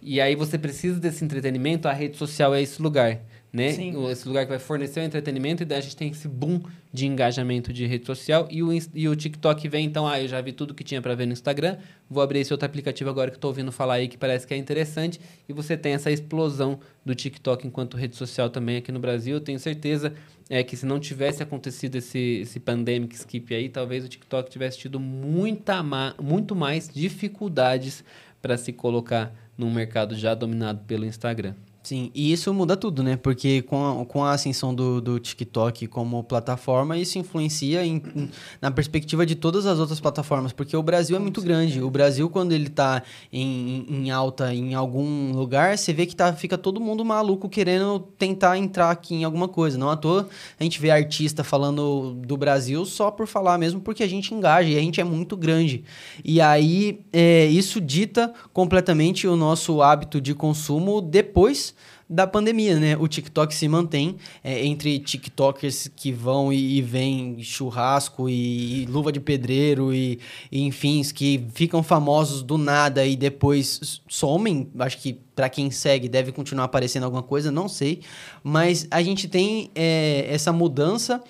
E 0.00 0.20
aí 0.20 0.34
você 0.34 0.58
precisa 0.58 0.98
desse 0.98 1.24
entretenimento, 1.24 1.86
a 1.86 1.92
rede 1.92 2.16
social 2.16 2.52
é 2.54 2.60
esse 2.60 2.82
lugar. 2.82 3.20
Né? 3.52 3.72
Sim. 3.72 4.08
Esse 4.08 4.26
lugar 4.26 4.44
que 4.44 4.50
vai 4.50 4.58
fornecer 4.58 5.00
o 5.00 5.02
entretenimento 5.02 5.62
e 5.62 5.66
daí 5.66 5.78
a 5.78 5.80
gente 5.82 5.94
tem 5.94 6.10
esse 6.10 6.26
boom 6.26 6.62
de 6.90 7.06
engajamento 7.06 7.70
de 7.72 7.84
rede 7.86 8.06
social 8.06 8.48
e 8.50 8.62
o, 8.62 8.70
e 8.94 9.08
o 9.08 9.14
TikTok 9.14 9.68
vem 9.68 9.84
então, 9.84 10.08
ah, 10.08 10.20
eu 10.20 10.26
já 10.26 10.40
vi 10.40 10.52
tudo 10.52 10.72
que 10.72 10.82
tinha 10.82 11.02
para 11.02 11.14
ver 11.14 11.26
no 11.26 11.34
Instagram, 11.34 11.76
vou 12.08 12.22
abrir 12.22 12.40
esse 12.40 12.52
outro 12.52 12.64
aplicativo 12.64 13.10
agora 13.10 13.30
que 13.30 13.38
tô 13.38 13.48
ouvindo 13.48 13.70
falar 13.70 13.94
aí 13.94 14.08
que 14.08 14.16
parece 14.16 14.46
que 14.46 14.54
é 14.54 14.56
interessante 14.56 15.20
e 15.46 15.52
você 15.52 15.76
tem 15.76 15.92
essa 15.92 16.10
explosão 16.10 16.80
do 17.04 17.14
TikTok 17.14 17.66
enquanto 17.66 17.96
rede 17.96 18.16
social 18.16 18.48
também 18.48 18.78
aqui 18.78 18.90
no 18.90 18.98
Brasil. 18.98 19.34
Eu 19.34 19.40
tenho 19.40 19.58
certeza 19.58 20.14
é 20.48 20.62
que 20.62 20.76
se 20.76 20.86
não 20.86 20.98
tivesse 20.98 21.42
acontecido 21.42 21.96
esse, 21.96 22.40
esse 22.42 22.58
pandemic 22.58 23.14
skip 23.14 23.54
aí, 23.54 23.68
talvez 23.68 24.04
o 24.04 24.08
TikTok 24.08 24.50
tivesse 24.50 24.78
tido 24.78 24.98
muita 24.98 25.82
muito 26.20 26.54
mais 26.54 26.88
dificuldades 26.88 28.04
para 28.40 28.56
se 28.56 28.72
colocar 28.72 29.32
num 29.56 29.70
mercado 29.70 30.14
já 30.14 30.34
dominado 30.34 30.80
pelo 30.86 31.04
Instagram. 31.04 31.54
Sim, 31.84 32.12
e 32.14 32.30
isso 32.32 32.54
muda 32.54 32.76
tudo, 32.76 33.02
né? 33.02 33.16
Porque 33.16 33.60
com 33.62 34.02
a, 34.02 34.06
com 34.06 34.22
a 34.24 34.30
ascensão 34.30 34.72
do, 34.72 35.00
do 35.00 35.18
TikTok 35.18 35.88
como 35.88 36.22
plataforma, 36.22 36.96
isso 36.96 37.18
influencia 37.18 37.84
em- 37.84 38.00
em- 38.14 38.30
na 38.60 38.70
perspectiva 38.70 39.26
de 39.26 39.34
todas 39.34 39.66
as 39.66 39.80
outras 39.80 39.98
plataformas, 39.98 40.52
porque 40.52 40.76
o 40.76 40.82
Brasil 40.82 41.16
é 41.16 41.18
muito 41.18 41.42
grande. 41.42 41.82
O 41.82 41.90
Brasil, 41.90 42.30
quando 42.30 42.52
ele 42.52 42.68
tá 42.68 43.02
em, 43.32 43.84
em 43.90 44.10
alta 44.12 44.54
em 44.54 44.74
algum 44.74 45.32
lugar, 45.32 45.76
você 45.76 45.92
vê 45.92 46.06
que 46.06 46.14
tá, 46.14 46.32
fica 46.32 46.56
todo 46.56 46.80
mundo 46.80 47.04
maluco 47.04 47.48
querendo 47.48 47.98
tentar 48.16 48.56
entrar 48.56 48.92
aqui 48.92 49.16
em 49.16 49.24
alguma 49.24 49.48
coisa. 49.48 49.76
Não 49.76 49.90
à 49.90 49.96
toa 49.96 50.28
a 50.60 50.62
gente 50.62 50.80
vê 50.80 50.88
artista 50.88 51.42
falando 51.42 52.14
do 52.24 52.36
Brasil 52.36 52.84
só 52.86 53.10
por 53.10 53.26
falar 53.26 53.58
mesmo, 53.58 53.80
porque 53.80 54.04
a 54.04 54.08
gente 54.08 54.32
engaja 54.32 54.68
e 54.68 54.76
a 54.78 54.80
gente 54.80 55.00
é 55.00 55.04
muito 55.04 55.36
grande. 55.36 55.82
E 56.24 56.40
aí, 56.40 57.00
é, 57.12 57.46
isso 57.46 57.80
dita 57.80 58.32
completamente 58.52 59.26
o 59.26 59.34
nosso 59.34 59.82
hábito 59.82 60.20
de 60.20 60.32
consumo 60.32 61.00
depois 61.00 61.71
da 62.12 62.26
pandemia, 62.26 62.78
né? 62.78 62.96
O 62.98 63.08
TikTok 63.08 63.54
se 63.54 63.66
mantém 63.66 64.16
é, 64.44 64.64
entre 64.66 64.98
TikTokers 64.98 65.90
que 65.96 66.12
vão 66.12 66.52
e, 66.52 66.76
e 66.76 66.82
vêm 66.82 67.42
churrasco 67.42 68.28
e, 68.28 68.82
e 68.82 68.86
luva 68.86 69.10
de 69.10 69.18
pedreiro 69.18 69.94
e, 69.94 70.20
e 70.50 70.62
enfim, 70.62 71.02
que 71.14 71.46
ficam 71.54 71.82
famosos 71.82 72.42
do 72.42 72.58
nada 72.58 73.06
e 73.06 73.16
depois 73.16 74.02
somem. 74.06 74.68
Acho 74.78 74.98
que 74.98 75.18
para 75.34 75.48
quem 75.48 75.70
segue 75.70 76.06
deve 76.06 76.32
continuar 76.32 76.64
aparecendo 76.64 77.04
alguma 77.04 77.22
coisa, 77.22 77.50
não 77.50 77.66
sei. 77.66 78.00
Mas 78.44 78.86
a 78.90 79.02
gente 79.02 79.26
tem 79.26 79.70
é, 79.74 80.26
essa 80.28 80.52
mudança 80.52 81.22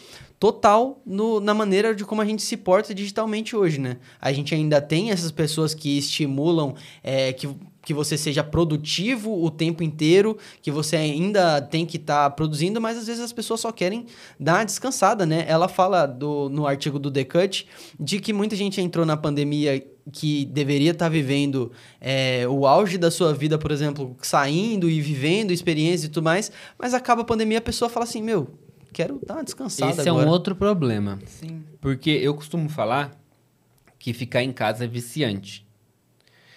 total 0.43 1.01
no- 1.07 1.39
na 1.39 1.55
maneira 1.55 1.95
de 1.95 2.05
como 2.05 2.21
a 2.21 2.25
gente 2.25 2.43
se 2.43 2.57
porta 2.57 2.93
digitalmente 2.93 3.55
hoje, 3.55 3.79
né? 3.79 3.99
A 4.21 4.33
gente 4.33 4.53
ainda 4.53 4.81
tem 4.81 5.13
essas 5.13 5.31
pessoas 5.31 5.73
que 5.73 5.97
estimulam 5.97 6.75
é, 7.01 7.33
que, 7.33 7.49
que 7.81 7.95
você 7.95 8.19
seja 8.19 8.43
produtivo 8.43 9.41
o 9.41 9.49
tempo 9.53 9.85
inteiro, 9.85 10.37
que 10.61 10.69
você 10.69 10.97
ainda 10.97 11.61
tem 11.63 11.87
que 11.87 11.97
estar 11.97 12.29
produzindo, 12.31 12.81
mas 12.81 12.99
às 12.99 13.07
vezes 13.07 13.23
as 13.23 13.33
pessoas 13.33 13.61
só 13.61 13.71
querem 13.71 14.05
dar 14.37 14.55
uma 14.57 14.65
descansada, 14.65 15.25
né? 15.25 15.45
Ela 15.47 15.69
fala 15.69 16.07
do, 16.07 16.49
no 16.49 16.67
artigo 16.67 16.99
do 16.99 17.09
The 17.09 17.23
Cut 17.23 17.69
de 18.01 18.19
que 18.19 18.33
muita 18.33 18.57
gente 18.57 18.81
entrou 18.81 19.07
na 19.07 19.17
pandemia 19.17 19.81
que 20.11 20.45
deveria 20.47 20.91
estar 20.91 21.09
vivendo 21.09 21.71
é, 22.01 22.45
o 22.49 22.67
auge 22.67 22.99
da 22.99 23.13
sua 23.13 23.33
vida, 23.33 23.57
por 23.57 23.71
exemplo, 23.71 24.17
saindo 24.21 24.91
e 24.91 25.01
vivendo 25.01 25.53
experiências 25.53 26.07
e 26.07 26.09
tudo 26.09 26.25
mais, 26.25 26.51
mas 26.77 26.95
acaba 26.95 27.23
a 27.23 27.25
pandemia 27.25 27.59
a 27.59 27.61
pessoa 27.61 27.89
fala 27.89 28.03
assim, 28.03 28.21
meu, 28.21 28.49
quero 28.93 29.21
dar 29.27 29.35
uma 29.35 29.45
descansada 29.45 29.93
Esse 29.93 30.09
é 30.09 30.11
agora. 30.11 30.27
um 30.27 30.29
outro 30.31 30.55
problema. 30.55 31.19
Sim. 31.27 31.65
Porque 31.81 32.11
eu 32.11 32.35
costumo 32.35 32.69
falar 32.69 33.19
que 33.99 34.13
ficar 34.13 34.43
em 34.43 34.53
casa 34.53 34.85
é 34.85 34.87
viciante. 34.87 35.67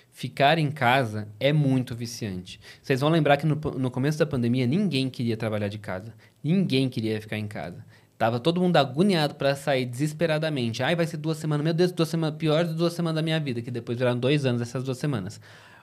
Ficar 0.10 0.58
em 0.58 0.72
casa 0.72 1.28
é 1.40 1.52
muito 1.52 1.96
viciante. 1.96 2.60
Vocês 2.82 3.02
vão 3.02 3.10
lembrar 3.10 3.38
que 3.38 3.46
no, 3.46 3.56
no 3.56 3.92
começo 3.92 4.18
da 4.18 4.26
pandemia 4.26 4.66
ninguém 4.66 5.10
queria 5.10 5.36
trabalhar 5.36 5.68
de 5.68 5.78
casa. 5.78 6.14
Ninguém 6.44 6.88
queria 6.88 7.20
ficar 7.20 7.38
em 7.38 7.48
casa. 7.48 7.86
Tava 8.18 8.40
todo 8.40 8.62
mundo 8.62 8.78
agoniado 8.78 9.36
para 9.36 9.56
sair 9.56 9.86
desesperadamente. 9.86 10.82
Ai, 10.82 10.96
vai 10.96 11.06
ser 11.06 11.18
duas 11.18 11.38
semanas. 11.38 11.66
Meu 11.66 11.74
Deus, 11.74 11.92
duas 11.92 12.08
semanas. 12.08 12.38
Pior 12.38 12.64
de 12.64 12.74
duas 12.74 12.94
semanas 12.94 13.16
da 13.16 13.22
minha 13.22 13.40
vida, 13.40 13.62
que 13.62 13.70
depois 13.70 13.98
viraram 13.98 14.18
dois 14.18 14.46
anos 14.46 14.62
essas 14.62 14.84
duas 14.84 14.98
semanas. 14.98 15.42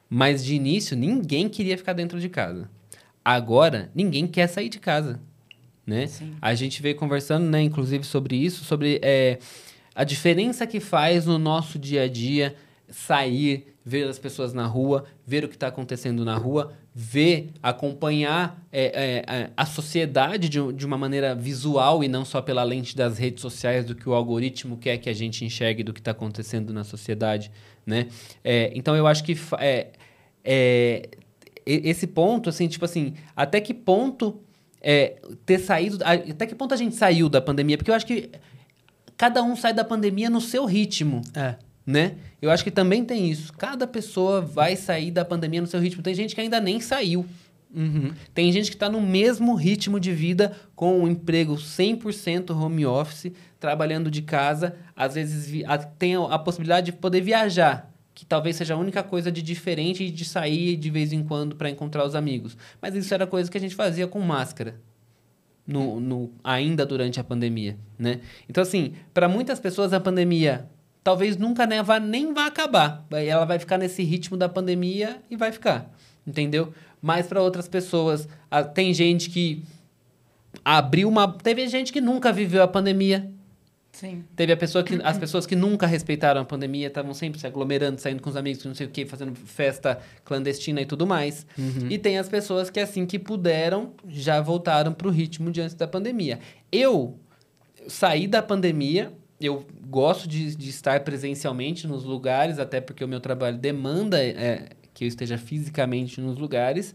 Mas 0.09 0.43
de 0.43 0.55
início, 0.55 0.97
ninguém 0.97 1.49
queria 1.49 1.77
ficar 1.77 1.93
dentro 1.93 2.19
de 2.19 2.29
casa. 2.31 2.71
Agora, 3.23 3.91
ninguém 3.95 4.27
quer 4.27 4.47
sair 4.47 4.71
de 4.71 4.79
casa. 4.79 5.21
Né? 5.87 6.07
Sim. 6.07 6.35
A 6.41 6.55
gente 6.55 6.81
veio 6.81 6.95
conversando, 6.95 7.45
né, 7.47 7.61
inclusive, 7.63 8.05
sobre 8.05 8.37
isso, 8.37 8.65
sobre 8.65 9.01
é, 9.03 9.39
a 9.95 10.05
diferença 10.05 10.67
que 10.67 10.81
faz 10.81 11.27
no 11.27 11.39
nosso 11.39 11.79
dia 11.79 12.03
a 12.03 12.09
dia 12.09 12.55
sair, 12.89 13.75
ver 13.85 14.07
as 14.09 14.19
pessoas 14.19 14.53
na 14.53 14.67
rua, 14.67 15.05
ver 15.27 15.45
o 15.45 15.49
que 15.49 15.55
está 15.55 15.67
acontecendo 15.67 16.25
na 16.25 16.37
rua, 16.37 16.73
ver, 16.95 17.51
acompanhar 17.63 18.63
é, 18.71 18.85
é, 18.85 19.35
é, 19.35 19.51
a 19.57 19.65
sociedade 19.65 20.49
de, 20.49 20.73
de 20.73 20.87
uma 20.87 20.99
maneira 20.99 21.35
visual 21.35 22.05
e 22.05 22.09
não 22.09 22.25
só 22.25 22.41
pela 22.43 22.63
lente 22.63 22.95
das 22.95 23.19
redes 23.19 23.41
sociais, 23.41 23.85
do 23.85 23.95
que 23.95 24.09
o 24.09 24.13
algoritmo 24.13 24.77
quer 24.77 24.99
que 24.99 25.09
a 25.09 25.15
gente 25.15 25.45
enxergue 25.45 25.83
do 25.83 25.93
que 25.93 26.01
está 26.01 26.11
acontecendo 26.11 26.73
na 26.73 26.85
sociedade, 26.85 27.51
né? 27.85 28.09
É, 28.45 28.71
então, 28.75 28.95
eu 28.95 29.07
acho 29.07 29.25
que 29.25 29.37
é, 29.59 29.89
é, 30.45 31.09
esse 31.65 32.07
ponto, 32.07 32.49
assim, 32.49 32.69
tipo 32.69 32.85
assim, 32.85 33.15
até 33.35 33.61
que 33.61 33.73
ponto 33.73 34.41
é, 34.83 35.17
ter 35.47 35.59
saído. 35.59 35.99
Até 36.05 36.47
que 36.47 36.55
ponto 36.55 36.75
a 36.75 36.77
gente 36.77 36.95
saiu 36.97 37.29
da 37.29 37.41
pandemia? 37.41 37.79
Porque 37.79 37.91
eu 37.91 37.95
acho 37.95 38.07
que 38.07 38.31
cada 39.17 39.43
um 39.43 39.55
sai 39.55 39.73
da 39.73 39.85
pandemia 39.85 40.29
no 40.29 40.41
seu 40.41 40.65
ritmo, 40.65 41.23
É. 41.35 41.55
né? 41.87 42.17
Eu 42.41 42.51
acho 42.51 42.65
que 42.65 42.71
também 42.71 43.05
tem 43.05 43.31
isso. 43.31 43.53
Cada 43.53 43.87
pessoa 43.87 44.41
vai 44.41 44.75
sair 44.75 45.11
da 45.13 45.25
pandemia 45.25 45.61
no 45.61 45.67
seu 45.67 45.79
ritmo. 45.81 46.03
Tem 46.03 46.15
gente 46.15 46.35
que 46.35 46.41
ainda 46.41 46.61
nem 46.61 46.81
saiu. 46.81 47.25
Uhum. 47.75 48.13
Tem 48.35 48.53
gente 48.53 48.69
que 48.71 48.77
está 48.77 48.89
no 48.91 49.01
mesmo 49.01 49.55
ritmo 49.55 49.99
de 49.99 50.13
vida, 50.13 50.55
com 50.75 51.01
um 51.01 51.09
emprego 51.09 51.55
100% 51.55 52.51
home 52.51 52.85
office, 52.85 53.33
trabalhando 53.59 54.11
de 54.11 54.21
casa, 54.23 54.75
às 54.95 55.15
vezes 55.15 55.65
tem 55.99 56.15
a 56.17 56.39
possibilidade 56.39 56.87
de 56.87 56.93
poder 56.93 57.21
viajar, 57.23 57.91
que 58.15 58.25
talvez 58.27 58.57
seja 58.57 58.75
a 58.75 58.77
única 58.77 59.03
coisa 59.03 59.31
de 59.33 59.41
diferente 59.43 60.11
de 60.11 60.25
sair 60.25 60.77
de 60.77 60.91
vez 60.91 61.13
em 61.13 61.23
quando 61.25 61.57
para 61.57 61.71
encontrar 61.71 62.05
os 62.05 62.15
amigos. 62.15 62.57
Mas 62.81 62.95
isso 62.95 63.13
era 63.15 63.27
coisa 63.27 63.51
que 63.51 63.57
a 63.57 63.61
gente 63.61 63.75
fazia 63.75 64.07
com 64.07 64.21
máscara. 64.21 64.75
No, 65.67 66.01
no- 66.01 66.31
ainda 66.43 66.85
durante 66.85 67.21
a 67.21 67.25
pandemia, 67.25 67.77
né? 67.97 68.21
Então, 68.49 68.63
assim, 68.63 68.95
para 69.15 69.29
muitas 69.29 69.61
pessoas 69.61 69.93
a 69.93 70.01
pandemia 70.01 70.69
talvez 71.05 71.37
nunca 71.37 71.67
né, 71.67 71.83
vá, 71.83 72.01
nem 72.01 72.33
vá 72.35 72.47
acabar. 72.47 73.07
Ela 73.13 73.45
vai 73.45 73.59
ficar 73.61 73.79
nesse 73.79 74.03
ritmo 74.03 74.37
da 74.37 74.49
pandemia 74.49 75.23
e 75.31 75.37
vai 75.37 75.53
ficar, 75.53 75.89
entendeu? 76.27 76.73
Mas 77.01 77.27
para 77.29 77.41
outras 77.43 77.69
pessoas, 77.69 78.29
ah, 78.51 78.63
tem 78.65 78.93
gente 78.93 79.31
que 79.31 79.63
abriu 80.65 81.09
uma. 81.09 81.33
Teve 81.33 81.67
gente 81.69 81.93
que 81.93 82.01
nunca 82.01 82.33
viveu 82.33 82.63
a 82.63 82.69
pandemia. 82.69 83.31
Sim. 83.93 84.25
Teve 84.35 84.53
a 84.53 84.57
pessoa 84.57 84.83
que, 84.83 84.99
as 85.03 85.19
pessoas 85.19 85.47
que 85.47 85.55
nunca 85.55 85.87
respeitaram 85.87 86.41
a 86.41 86.45
pandemia, 86.45 86.89
estavam 86.89 87.13
sempre 87.13 87.39
se 87.39 87.47
aglomerando, 87.47 88.01
saindo 88.01 88.23
com 88.23 88.31
os 88.31 88.37
amigos, 88.37 88.65
não 88.65 88.75
sei 88.75 88.87
o 88.87 88.91
quê, 88.91 89.05
fazendo 89.05 89.35
festa 89.35 90.01
clandestina 90.25 90.81
e 90.81 90.87
tudo 90.87 91.07
mais. 91.07 91.47
E 91.91 91.99
tem 91.99 92.19
as 92.19 92.29
pessoas 92.29 92.71
que, 92.71 92.81
assim 92.81 93.05
que 93.05 93.19
puderam, 93.19 93.93
já 94.09 94.41
voltaram 94.41 94.93
para 94.93 95.07
o 95.07 95.11
ritmo 95.11 95.51
de 95.51 95.61
antes 95.61 95.75
da 95.75 95.87
pandemia. 95.87 96.41
Eu 96.71 97.19
saí 97.87 98.27
da 98.27 98.43
pandemia, 98.43 99.13
eu 99.39 99.67
gosto 99.87 100.27
de, 100.27 100.57
de 100.57 100.71
estar 100.71 101.01
presencialmente 101.01 101.87
nos 101.87 102.03
lugares, 102.05 102.59
até 102.59 102.81
porque 102.81 103.05
o 103.05 103.09
meu 103.09 103.21
trabalho 103.21 103.59
demanda 103.59 104.19
é, 104.25 104.71
que 104.95 105.05
eu 105.05 105.09
esteja 105.09 105.37
fisicamente 105.37 106.21
nos 106.21 106.39
lugares. 106.39 106.95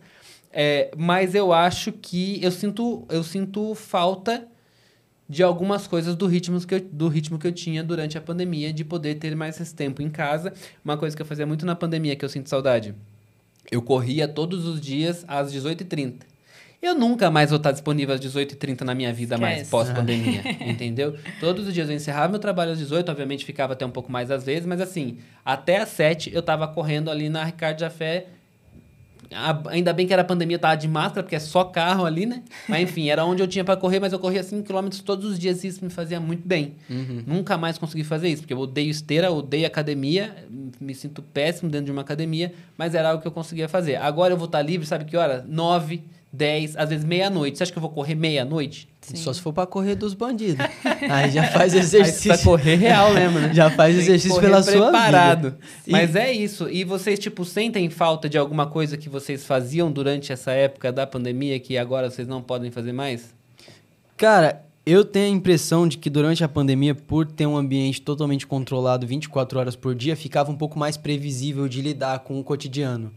É, 0.51 0.89
mas 0.97 1.36
eu 1.36 1.53
acho 1.53 1.91
que 1.91 2.43
eu 2.43 2.51
sinto, 2.51 3.05
eu 3.10 3.23
sinto 3.23 3.75
falta 3.75 4.47
de 5.29 5.43
algumas 5.43 5.87
coisas 5.87 6.15
do 6.15 6.25
ritmo, 6.25 6.59
que 6.65 6.75
eu, 6.75 6.79
do 6.79 7.07
ritmo 7.07 7.37
que 7.37 7.47
eu 7.47 7.51
tinha 7.51 7.83
durante 7.83 8.17
a 8.17 8.21
pandemia, 8.21 8.71
de 8.71 8.83
poder 8.85 9.15
ter 9.15 9.35
mais 9.35 9.59
esse 9.59 9.75
tempo 9.75 10.01
em 10.01 10.09
casa. 10.09 10.53
Uma 10.83 10.97
coisa 10.97 11.15
que 11.15 11.21
eu 11.21 11.25
fazia 11.25 11.45
muito 11.45 11.65
na 11.65 11.75
pandemia, 11.75 12.15
que 12.15 12.23
eu 12.23 12.29
sinto 12.29 12.49
saudade. 12.49 12.95
Eu 13.69 13.81
corria 13.81 14.27
todos 14.27 14.65
os 14.65 14.79
dias 14.79 15.25
às 15.27 15.53
18h30. 15.53 16.21
Eu 16.81 16.93
nunca 16.93 17.31
mais 17.31 17.49
vou 17.49 17.57
estar 17.57 17.71
disponível 17.71 18.13
às 18.13 18.21
18h30 18.21 18.81
na 18.81 18.93
minha 18.93 19.11
vida 19.11 19.35
mais 19.37 19.53
Esquece. 19.63 19.71
pós-pandemia, 19.71 20.43
entendeu? 20.61 21.17
Todos 21.39 21.67
os 21.67 21.73
dias 21.73 21.89
eu 21.89 21.95
encerrava 21.95 22.29
meu 22.29 22.39
trabalho 22.39 22.71
às 22.71 22.77
18 22.77 23.09
obviamente 23.09 23.43
ficava 23.43 23.73
até 23.73 23.83
um 23.83 23.89
pouco 23.89 24.11
mais 24.11 24.29
às 24.29 24.43
vezes, 24.43 24.65
mas 24.65 24.79
assim, 24.79 25.17
até 25.43 25.77
às 25.77 25.89
7 25.89 26.31
eu 26.33 26.41
tava 26.43 26.67
correndo 26.67 27.09
ali 27.09 27.29
na 27.29 27.43
Ricardo 27.43 27.79
Jafé. 27.79 28.27
Ainda 29.69 29.93
bem 29.93 30.07
que 30.07 30.13
era 30.13 30.23
pandemia, 30.23 30.55
eu 30.55 30.59
tava 30.59 30.75
de 30.75 30.87
máscara, 30.87 31.23
porque 31.23 31.35
é 31.35 31.39
só 31.39 31.63
carro 31.63 32.05
ali, 32.05 32.25
né? 32.25 32.43
Mas 32.67 32.81
enfim, 32.81 33.09
era 33.09 33.25
onde 33.25 33.41
eu 33.41 33.47
tinha 33.47 33.63
para 33.63 33.75
correr, 33.75 33.99
mas 33.99 34.13
eu 34.13 34.19
corria 34.19 34.41
5 34.43 34.63
km 34.63 34.89
todos 35.03 35.31
os 35.31 35.39
dias 35.39 35.63
e 35.63 35.67
isso 35.67 35.83
me 35.83 35.89
fazia 35.89 36.19
muito 36.19 36.47
bem. 36.47 36.75
Nunca 37.25 37.57
mais 37.57 37.77
consegui 37.77 38.03
fazer 38.03 38.29
isso, 38.29 38.41
porque 38.43 38.53
eu 38.53 38.59
odeio 38.59 38.89
esteira, 38.89 39.31
odeio 39.31 39.67
academia, 39.67 40.35
me 40.79 40.93
sinto 40.95 41.21
péssimo 41.21 41.69
dentro 41.69 41.87
de 41.87 41.91
uma 41.91 42.01
academia, 42.01 42.53
mas 42.77 42.95
era 42.95 43.09
algo 43.09 43.21
que 43.21 43.27
eu 43.27 43.31
conseguia 43.31 43.67
fazer. 43.67 43.95
Agora 43.97 44.33
eu 44.33 44.37
vou 44.37 44.45
estar 44.45 44.61
livre, 44.61 44.85
sabe 44.87 45.05
que 45.05 45.17
hora? 45.17 45.45
9, 45.47 46.03
10, 46.31 46.77
às 46.77 46.89
vezes 46.89 47.05
meia-noite. 47.05 47.57
Você 47.57 47.63
acha 47.63 47.71
que 47.71 47.77
eu 47.77 47.81
vou 47.81 47.91
correr 47.91 48.15
meia-noite? 48.15 48.87
Só 49.15 49.32
se 49.32 49.41
for 49.41 49.54
pra 49.54 49.65
correr 49.65 49.96
dos 49.96 50.13
bandidos. 50.13 50.65
Aí 51.10 51.32
já 51.32 51.43
faz 51.48 51.74
Aí 51.76 51.80
exercício. 51.80 52.30
vai 52.30 52.43
correr 52.43 52.76
real 52.76 53.13
mesmo, 53.13 53.39
né? 53.39 53.52
Já 53.56 53.70
faz 53.70 53.96
Tem 53.96 54.04
exercício 54.04 54.39
pela 54.41 54.62
sua 54.62 54.89
preparado. 54.89 55.43
vida. 55.52 55.60
Mas 55.88 56.15
é 56.15 56.32
isso. 56.32 56.70
E 56.70 56.84
vocês, 56.84 57.17
tipo, 57.20 57.46
sentem 57.46 57.89
falta 57.89 58.28
de 58.28 58.38
alguma 58.38 58.67
coisa 58.67 58.98
que 58.98 59.08
vocês 59.08 59.46
faziam 59.46 59.91
durante 59.91 60.34
essa 60.34 60.52
época 60.52 60.91
da 60.91 61.08
pandemia 61.08 61.60
que 61.60 61.78
agora 61.78 62.10
vocês 62.10 62.28
não 62.28 62.41
podem 62.41 62.70
fazer 62.72 62.91
mais? 62.91 63.34
Cara, 64.17 64.63
eu 64.86 65.04
tenho 65.06 65.26
a 65.34 65.38
impressão 65.38 65.88
de 65.88 65.98
que 65.98 66.10
durante 66.10 66.43
a 66.43 66.48
pandemia, 66.48 66.96
por 66.96 67.26
ter 67.26 67.46
um 67.46 67.58
ambiente 67.58 68.02
totalmente 68.02 68.48
controlado 68.48 69.06
24 69.06 69.60
horas 69.60 69.76
por 69.76 69.93
dia, 69.93 70.15
ficava 70.15 70.52
um 70.52 70.56
pouco 70.56 70.80
mais 70.80 70.98
previsível 70.98 71.67
de 71.67 71.82
lidar 71.82 72.20
com 72.20 72.39
o 72.39 72.43
cotidiano. 72.43 73.12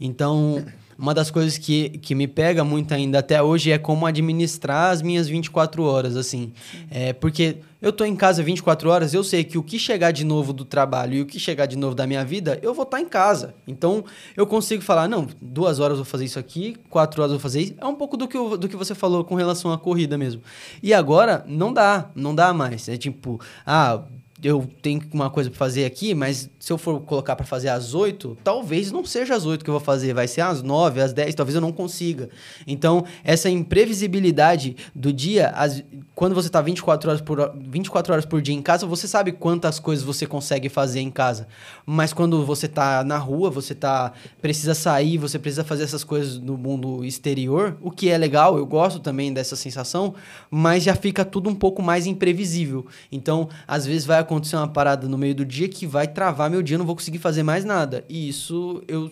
Então, 0.00 0.64
uma 0.98 1.12
das 1.12 1.30
coisas 1.30 1.58
que, 1.58 1.90
que 1.90 2.14
me 2.14 2.26
pega 2.26 2.64
muito 2.64 2.92
ainda 2.94 3.18
até 3.18 3.42
hoje 3.42 3.70
é 3.70 3.78
como 3.78 4.06
administrar 4.06 4.90
as 4.90 5.02
minhas 5.02 5.28
24 5.28 5.82
horas, 5.82 6.16
assim. 6.16 6.52
É, 6.90 7.12
porque 7.12 7.58
eu 7.82 7.92
tô 7.92 8.04
em 8.04 8.16
casa 8.16 8.42
24 8.42 8.88
horas, 8.88 9.12
eu 9.14 9.22
sei 9.22 9.44
que 9.44 9.58
o 9.58 9.62
que 9.62 9.78
chegar 9.78 10.10
de 10.10 10.24
novo 10.24 10.52
do 10.52 10.64
trabalho 10.64 11.14
e 11.14 11.20
o 11.20 11.26
que 11.26 11.38
chegar 11.38 11.66
de 11.66 11.76
novo 11.76 11.94
da 11.94 12.06
minha 12.06 12.24
vida, 12.24 12.58
eu 12.62 12.72
vou 12.72 12.84
estar 12.84 13.00
em 13.00 13.08
casa. 13.08 13.54
Então, 13.66 14.04
eu 14.36 14.46
consigo 14.46 14.82
falar, 14.82 15.06
não, 15.08 15.26
duas 15.40 15.78
horas 15.80 15.98
eu 15.98 16.04
vou 16.04 16.10
fazer 16.10 16.24
isso 16.24 16.38
aqui, 16.38 16.76
quatro 16.88 17.20
horas 17.22 17.32
eu 17.32 17.38
vou 17.38 17.42
fazer 17.42 17.60
isso. 17.60 17.74
É 17.78 17.86
um 17.86 17.94
pouco 17.94 18.16
do 18.16 18.26
que, 18.26 18.36
eu- 18.36 18.56
do 18.56 18.68
que 18.68 18.76
você 18.76 18.94
falou 18.94 19.22
com 19.24 19.34
relação 19.34 19.70
à 19.72 19.78
corrida 19.78 20.16
mesmo. 20.16 20.40
E 20.82 20.94
agora, 20.94 21.44
não 21.46 21.72
dá, 21.72 22.10
não 22.14 22.34
dá 22.34 22.52
mais. 22.54 22.88
É 22.88 22.96
tipo, 22.96 23.40
ah, 23.66 24.02
eu 24.42 24.68
tenho 24.82 25.00
uma 25.14 25.30
coisa 25.30 25.48
pra 25.48 25.58
fazer 25.58 25.84
aqui, 25.86 26.14
mas 26.14 26.50
se 26.60 26.70
eu 26.72 26.76
for 26.76 27.00
colocar 27.00 27.34
pra 27.34 27.46
fazer 27.46 27.68
às 27.70 27.94
8, 27.94 28.36
talvez 28.44 28.92
não 28.92 29.04
seja 29.04 29.34
às 29.34 29.46
8 29.46 29.64
que 29.64 29.70
eu 29.70 29.74
vou 29.74 29.80
fazer, 29.80 30.12
vai 30.12 30.28
ser 30.28 30.42
às 30.42 30.62
9, 30.62 31.00
às 31.00 31.12
10, 31.12 31.34
talvez 31.34 31.54
eu 31.54 31.60
não 31.60 31.72
consiga. 31.72 32.28
Então, 32.66 33.04
essa 33.24 33.48
imprevisibilidade 33.48 34.76
do 34.94 35.12
dia, 35.12 35.48
as- 35.50 35.82
quando 36.14 36.34
você 36.34 36.48
tá 36.48 36.60
24 36.60 37.08
horas, 37.10 37.20
por, 37.22 37.52
24 37.68 38.12
horas 38.12 38.24
por 38.26 38.40
dia 38.42 38.54
em 38.54 38.62
casa, 38.62 38.86
você 38.86 39.08
sabe 39.08 39.32
quantas 39.32 39.78
coisas 39.78 40.04
você 40.04 40.26
consegue 40.26 40.68
fazer 40.68 41.00
em 41.00 41.10
casa. 41.10 41.46
Mas 41.84 42.12
quando 42.12 42.44
você 42.44 42.68
tá 42.68 43.02
na 43.04 43.18
rua, 43.18 43.50
você 43.50 43.74
tá 43.74 44.12
precisa 44.40 44.74
sair, 44.74 45.18
você 45.18 45.38
precisa 45.38 45.64
fazer 45.64 45.84
essas 45.84 46.04
coisas 46.04 46.38
no 46.38 46.56
mundo 46.56 47.04
exterior, 47.04 47.76
o 47.80 47.90
que 47.90 48.08
é 48.10 48.18
legal, 48.18 48.56
eu 48.58 48.66
gosto 48.66 48.98
também 49.00 49.32
dessa 49.32 49.56
sensação, 49.56 50.14
mas 50.50 50.82
já 50.82 50.94
fica 50.94 51.24
tudo 51.24 51.48
um 51.48 51.54
pouco 51.54 51.82
mais 51.82 52.06
imprevisível. 52.06 52.86
Então, 53.10 53.48
às 53.66 53.86
vezes 53.86 54.04
vai 54.06 54.18
acontecer 54.26 54.56
uma 54.56 54.68
parada 54.68 55.08
no 55.08 55.16
meio 55.16 55.34
do 55.34 55.44
dia 55.44 55.68
que 55.68 55.86
vai 55.86 56.06
travar 56.06 56.50
meu 56.50 56.62
dia, 56.62 56.74
eu 56.74 56.78
não 56.78 56.86
vou 56.86 56.94
conseguir 56.94 57.18
fazer 57.18 57.42
mais 57.42 57.64
nada. 57.64 58.04
E 58.08 58.28
isso 58.28 58.82
eu 58.88 59.10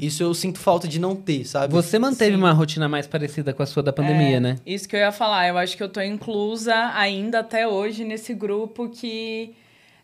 isso 0.00 0.22
eu 0.22 0.34
sinto 0.34 0.58
falta 0.58 0.88
de 0.88 0.98
não 0.98 1.14
ter, 1.14 1.44
sabe? 1.44 1.72
Você 1.72 1.98
manteve 1.98 2.32
Sim. 2.32 2.38
uma 2.38 2.52
rotina 2.52 2.88
mais 2.88 3.06
parecida 3.06 3.52
com 3.52 3.62
a 3.62 3.66
sua 3.66 3.82
da 3.82 3.92
pandemia, 3.92 4.38
É, 4.38 4.40
né? 4.40 4.56
Isso 4.66 4.88
que 4.88 4.96
eu 4.96 5.00
ia 5.00 5.12
falar. 5.12 5.46
Eu 5.48 5.56
acho 5.56 5.76
que 5.76 5.82
eu 5.82 5.88
tô 5.88 6.00
inclusa 6.00 6.74
ainda 6.94 7.38
até 7.40 7.66
hoje 7.66 8.04
nesse 8.04 8.34
grupo 8.34 8.88
que. 8.88 9.54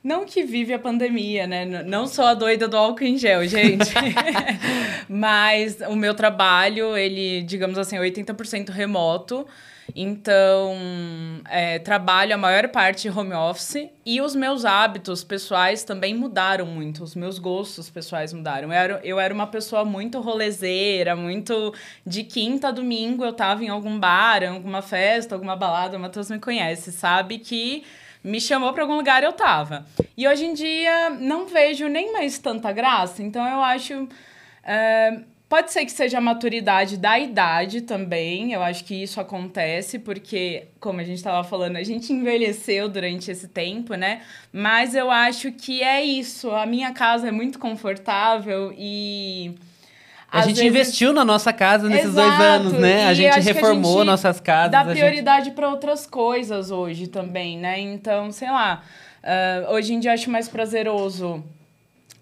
Não 0.04 0.26
que 0.26 0.42
vive 0.42 0.74
a 0.74 0.78
pandemia, 0.78 1.46
né? 1.46 1.64
Não 1.64 2.06
sou 2.06 2.26
a 2.26 2.34
doida 2.34 2.68
do 2.68 2.76
álcool 2.76 3.04
em 3.04 3.16
gel, 3.16 3.48
gente. 3.48 3.90
Mas 5.08 5.78
o 5.88 5.96
meu 5.96 6.14
trabalho, 6.14 6.94
ele, 6.94 7.42
digamos 7.42 7.78
assim, 7.78 7.96
é 7.96 8.00
80% 8.00 8.68
remoto. 8.68 9.46
Então, 9.96 10.76
é, 11.48 11.78
trabalho 11.78 12.34
a 12.34 12.36
maior 12.36 12.68
parte 12.68 13.08
home 13.08 13.32
office. 13.32 13.88
E 14.04 14.20
os 14.20 14.34
meus 14.34 14.66
hábitos 14.66 15.24
pessoais 15.24 15.84
também 15.84 16.14
mudaram 16.14 16.66
muito. 16.66 17.02
Os 17.02 17.14
meus 17.14 17.38
gostos 17.38 17.88
pessoais 17.88 18.30
mudaram. 18.30 18.68
Eu 18.68 18.72
era, 18.72 19.00
eu 19.02 19.18
era 19.18 19.32
uma 19.32 19.46
pessoa 19.46 19.86
muito 19.86 20.20
rolezeira, 20.20 21.16
muito... 21.16 21.72
De 22.06 22.24
quinta 22.24 22.68
a 22.68 22.70
domingo 22.70 23.24
eu 23.24 23.32
tava 23.32 23.64
em 23.64 23.70
algum 23.70 23.98
bar, 23.98 24.42
em 24.42 24.48
alguma 24.48 24.82
festa, 24.82 25.34
alguma 25.34 25.56
balada. 25.56 25.96
O 25.96 26.00
Matheus 26.00 26.30
me 26.30 26.38
conhece, 26.38 26.92
sabe 26.92 27.38
que 27.38 27.84
me 28.24 28.40
chamou 28.40 28.72
para 28.72 28.82
algum 28.82 28.96
lugar 28.96 29.22
eu 29.22 29.32
tava. 29.32 29.86
E 30.16 30.26
hoje 30.26 30.46
em 30.46 30.54
dia 30.54 31.10
não 31.10 31.46
vejo 31.46 31.86
nem 31.86 32.12
mais 32.12 32.38
tanta 32.38 32.72
graça. 32.72 33.22
Então 33.22 33.46
eu 33.46 33.62
acho... 33.62 34.08
é, 34.64 35.20
Pode 35.54 35.72
ser 35.72 35.84
que 35.84 35.92
seja 35.92 36.18
a 36.18 36.20
maturidade 36.20 36.96
da 36.96 37.16
idade 37.16 37.82
também, 37.82 38.52
eu 38.52 38.62
acho 38.62 38.82
que 38.84 39.02
isso 39.02 39.20
acontece, 39.20 40.00
porque, 40.00 40.68
como 40.80 41.00
a 41.00 41.04
gente 41.04 41.18
estava 41.18 41.44
falando, 41.44 41.76
a 41.76 41.82
gente 41.84 42.12
envelheceu 42.12 42.88
durante 42.88 43.30
esse 43.30 43.46
tempo, 43.46 43.94
né? 43.94 44.22
Mas 44.52 44.96
eu 44.96 45.10
acho 45.12 45.52
que 45.52 45.80
é 45.80 46.02
isso. 46.02 46.50
A 46.50 46.66
minha 46.66 46.92
casa 46.92 47.28
é 47.28 47.30
muito 47.30 47.58
confortável 47.58 48.74
e. 48.76 49.54
A 50.34 50.42
gente 50.42 50.56
vezes, 50.56 50.68
investiu 50.70 51.12
na 51.12 51.24
nossa 51.24 51.52
casa 51.52 51.88
nesses 51.88 52.12
dois 52.14 52.26
Exato, 52.26 52.42
anos, 52.42 52.72
né? 52.74 53.06
A 53.06 53.14
gente 53.14 53.32
que 53.32 53.38
a 53.38 53.42
reformou 53.54 53.98
gente 53.98 54.06
nossas 54.06 54.40
casas. 54.40 54.70
Dá 54.72 54.80
a 54.80 54.84
gente- 54.84 54.96
prioridade 54.98 55.50
para 55.52 55.68
outras 55.68 56.06
coisas 56.06 56.70
hoje 56.70 57.06
também, 57.06 57.58
né? 57.58 57.78
Então, 57.80 58.30
sei 58.32 58.50
lá. 58.50 58.82
ah, 59.22 59.66
hoje 59.70 59.94
em 59.94 60.00
dia 60.00 60.12
acho 60.12 60.30
mais 60.30 60.48
prazeroso 60.48 61.42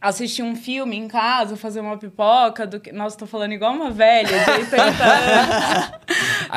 assistir 0.00 0.42
um 0.42 0.56
filme 0.56 0.96
em 0.96 1.06
casa, 1.06 1.56
fazer 1.56 1.80
uma 1.80 1.96
pipoca, 1.96 2.66
do 2.66 2.80
que. 2.80 2.90
Nossa, 2.90 3.16
tô 3.16 3.24
falando 3.26 3.52
igual 3.52 3.72
uma 3.72 3.88
velha 3.90 4.26
de 4.44 4.50
80 4.50 4.76
anos. 5.04 5.90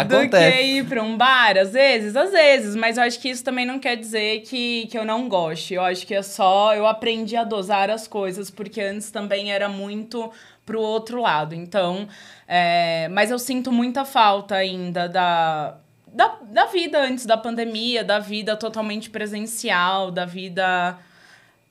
do 0.07 0.09
que 0.09 0.15
Acontece. 0.15 0.61
ir 0.63 0.85
pra 0.85 1.03
um 1.03 1.15
bar, 1.15 1.55
às 1.57 1.71
vezes, 1.73 2.15
às 2.15 2.31
vezes. 2.31 2.75
Mas 2.75 2.97
eu 2.97 3.03
acho 3.03 3.19
que 3.19 3.29
isso 3.29 3.43
também 3.43 3.65
não 3.65 3.77
quer 3.79 3.95
dizer 3.97 4.41
que, 4.41 4.87
que 4.87 4.97
eu 4.97 5.05
não 5.05 5.29
goste. 5.29 5.75
Eu 5.75 5.83
acho 5.83 6.05
que 6.07 6.13
é 6.15 6.21
só. 6.23 6.73
Eu 6.73 6.87
aprendi 6.87 7.35
a 7.35 7.43
dosar 7.43 7.89
as 7.91 8.07
coisas, 8.07 8.49
porque 8.49 8.81
antes 8.81 9.11
também 9.11 9.51
era 9.51 9.69
muito 9.69 10.31
pro 10.65 10.81
outro 10.81 11.21
lado. 11.21 11.53
Então. 11.55 12.07
é, 12.47 13.07
mas 13.09 13.31
eu 13.31 13.39
sinto 13.39 13.71
muita 13.71 14.05
falta 14.05 14.55
ainda 14.55 15.07
da. 15.07 15.77
Da, 16.07 16.37
da 16.43 16.65
vida 16.67 16.97
antes 16.97 17.25
da 17.25 17.35
pandemia, 17.35 18.01
da 18.01 18.19
vida 18.19 18.55
totalmente 18.55 19.09
presencial, 19.09 20.09
da 20.11 20.25
vida 20.25 20.97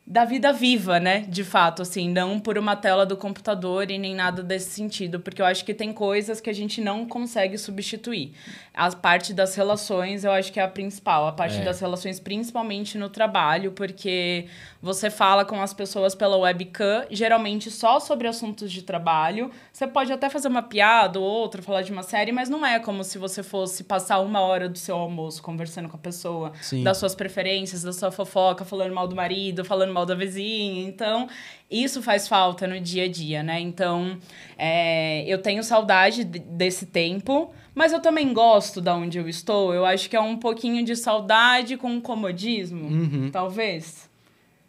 da 0.07 0.27
vida 0.27 0.53
viva, 0.53 1.01
né? 1.01 1.21
De 1.21 1.43
fato, 1.43 1.81
assim, 1.81 2.11
não 2.11 2.39
por 2.39 2.59
uma 2.59 2.77
tela 2.77 3.07
do 3.07 3.17
computador 3.17 3.91
e 3.91 3.97
nem 3.97 4.15
nada 4.15 4.43
desse 4.43 4.71
sentido, 4.71 5.19
porque 5.19 5.41
eu 5.41 5.47
acho 5.47 5.65
que 5.65 5.73
tem 5.73 5.95
coisas 5.95 6.43
que 6.43 6.51
a 6.51 6.53
gente 6.53 6.81
não 6.83 7.07
consegue 7.07 7.57
substituir. 7.57 8.33
A 8.75 8.91
parte 8.95 9.33
das 9.33 9.55
relações, 9.55 10.23
eu 10.25 10.31
acho 10.33 10.53
que 10.53 10.61
é 10.61 10.63
a 10.63 10.69
principal, 10.69 11.27
a 11.27 11.33
parte 11.33 11.59
É. 11.59 11.65
das 11.65 11.81
relações 11.81 12.21
principalmente 12.21 12.99
no 12.99 13.09
trabalho, 13.09 13.73
porque 13.73 14.47
você 14.83 15.09
fala 15.09 15.43
com 15.43 15.63
as 15.63 15.73
pessoas 15.73 16.15
pela 16.15 16.37
webcam, 16.37 17.07
geralmente 17.11 17.71
só 17.71 17.99
sobre 17.99 18.29
assuntos 18.29 18.71
de 18.71 18.83
trabalho. 18.83 19.51
Você 19.73 19.87
pode 19.87 20.13
até 20.13 20.29
fazer 20.29 20.49
uma 20.49 20.63
piada 20.63 21.19
ou 21.19 21.25
outra, 21.25 21.63
falar 21.63 21.81
de 21.81 21.91
uma 21.93 22.03
série, 22.03 22.31
mas 22.31 22.51
não 22.51 22.67
é 22.67 22.79
como 22.79 23.03
se 23.05 23.17
você 23.17 23.43
fosse 23.43 23.85
passar 23.85 24.19
uma 24.21 24.41
hora 24.41 24.69
do 24.69 24.77
seu 24.79 24.97
almoço 24.97 25.43
conversando 25.43 25.89
com 25.89 25.97
a 25.97 26.01
pessoa, 26.01 26.53
Sim. 26.61 26.83
das 26.83 26.99
suas 26.99 27.15
preferências, 27.15 27.83
da 27.83 27.93
sua 27.93 28.11
fofoca, 28.11 28.67
falando 28.67 28.93
mal 28.93 29.09
do 29.09 29.17
marido, 29.17 29.65
falando 29.65 29.94
mal 29.95 30.05
da 30.05 30.15
vizinha. 30.15 30.87
Então, 30.87 31.29
isso 31.71 32.03
faz 32.03 32.29
falta 32.29 32.67
no 32.67 32.79
dia 32.81 33.05
a 33.05 33.09
dia, 33.09 33.43
né? 33.43 33.59
Então, 33.61 34.19
é, 34.59 35.25
eu 35.27 35.39
tenho 35.39 35.63
saudade 35.65 36.25
de- 36.25 36.39
desse 36.41 36.85
tempo, 36.87 37.55
mas 37.75 37.93
eu 37.93 38.01
também 38.01 38.33
gosto 38.35 38.81
da 38.81 38.95
onde 38.95 39.17
eu 39.19 39.29
estou. 39.29 39.73
Eu 39.73 39.87
acho 39.87 40.11
que 40.11 40.17
é 40.17 40.21
um 40.21 40.37
pouquinho 40.37 40.85
de 40.85 40.95
saudade 40.97 41.77
com 41.77 42.01
comodismo, 42.01 42.89
Uhum. 42.89 43.31
talvez. 43.33 44.13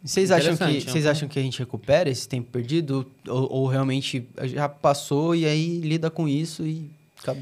Vocês 0.02 0.30
acham, 0.30 0.56
que, 0.56 0.62
é 0.64 0.80
vocês 0.80 1.04
acham 1.06 1.28
que 1.28 1.38
a 1.38 1.42
gente 1.42 1.58
recupera 1.58 2.08
esse 2.08 2.28
tempo 2.28 2.48
perdido? 2.50 3.10
Ou, 3.28 3.52
ou 3.52 3.66
realmente 3.66 4.24
já 4.44 4.68
passou 4.68 5.34
e 5.34 5.44
aí 5.44 5.80
lida 5.80 6.08
com 6.10 6.28
isso 6.28 6.64
e. 6.64 6.88
acaba- 7.20 7.40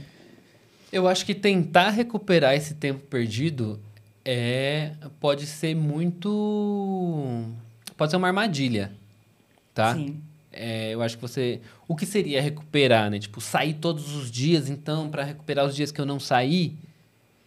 Eu 0.91 1.07
acho 1.07 1.27
que 1.27 1.35
tentar 1.35 1.91
recuperar 1.91 2.55
esse 2.55 2.75
tempo 2.75 3.01
perdido 3.01 3.79
é 4.25 4.93
pode 5.21 5.45
ser 5.45 5.75
muito 5.75 7.45
pode 7.97 8.11
ser 8.11 8.17
uma 8.17 8.29
armadilha, 8.29 8.93
tá? 9.75 9.95
Sim. 9.95 10.21
É, 10.53 10.95
eu 10.95 11.03
acho 11.03 11.17
que 11.17 11.23
você 11.23 11.61
o 11.89 11.97
que 11.97 12.07
seria 12.07 12.41
recuperar, 12.41 13.11
né? 13.11 13.19
Tipo 13.19 13.41
sair 13.41 13.75
todos 13.75 14.15
os 14.15 14.31
dias 14.31 14.69
então 14.71 15.09
para 15.11 15.25
recuperar 15.25 15.65
os 15.67 15.75
dias 15.75 15.91
que 15.91 16.01
eu 16.01 16.07
não 16.07 16.21
saí, 16.21 16.75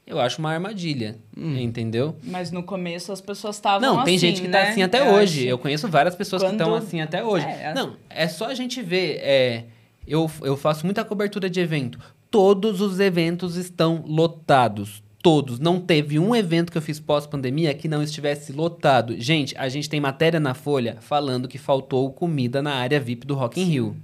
eu 0.06 0.20
acho 0.20 0.40
uma 0.40 0.52
armadilha, 0.52 1.18
entendeu? 1.36 2.16
Mas 2.24 2.52
no 2.52 2.64
começo 2.64 3.12
as 3.12 3.22
pessoas 3.22 3.56
estavam 3.56 3.82
Não, 3.96 4.04
tem 4.04 4.16
assim, 4.16 4.28
gente 4.28 4.42
que 4.42 4.48
né? 4.48 4.62
tá 4.66 4.70
assim 4.72 4.82
até 4.82 5.00
Eu 5.02 5.14
hoje. 5.14 5.40
acho. 5.42 5.48
Eu 5.50 5.58
conheço 5.58 5.88
várias 5.88 6.16
pessoas 6.16 6.42
que 6.42 6.50
Quando- 6.50 6.60
estão 6.62 6.76
assim 6.76 7.00
até 7.02 7.24
hoje. 7.24 7.46
É, 7.46 7.74
Não, 7.74 7.96
é 8.10 8.28
só 8.28 8.46
a 8.48 8.54
gente 8.54 8.82
ver. 8.82 9.20
é, 9.22 9.66
eu, 10.08 10.30
eu 10.42 10.56
faço 10.58 10.86
muita 10.86 11.04
cobertura 11.06 11.50
de 11.50 11.60
evento. 11.60 12.00
Todos 12.30 12.82
os 12.82 13.00
eventos 13.00 13.56
estão 13.56 14.04
lotados. 14.06 15.02
Todos. 15.22 15.60
Não 15.60 15.80
teve 15.80 16.20
um 16.20 16.36
evento 16.36 16.72
que 16.72 16.78
eu 16.78 16.82
fiz 16.82 17.00
pós-pandemia 17.00 17.74
que 17.74 17.88
não 17.88 18.04
estivesse 18.04 18.52
lotado. 18.52 19.20
Gente, 19.20 19.58
a 19.58 19.68
gente 19.68 19.90
tem 19.90 20.00
matéria 20.00 20.40
na 20.40 20.54
Folha 20.54 20.98
falando 21.02 21.48
que 21.48 21.58
faltou 21.58 22.12
comida 22.12 22.62
na 22.62 22.76
área 22.76 23.00
VIP 23.00 23.26
do 23.26 23.36
Rock 23.36 23.60
in 23.60 23.66
Rio. 23.66 23.98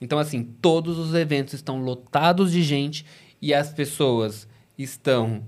Então, 0.00 0.18
assim, 0.18 0.42
todos 0.42 0.96
os 0.98 1.14
eventos 1.14 1.54
estão 1.54 1.82
lotados 1.82 2.52
de 2.52 2.62
gente 2.62 3.04
e 3.42 3.52
as 3.52 3.70
pessoas 3.70 4.48
estão 4.76 5.42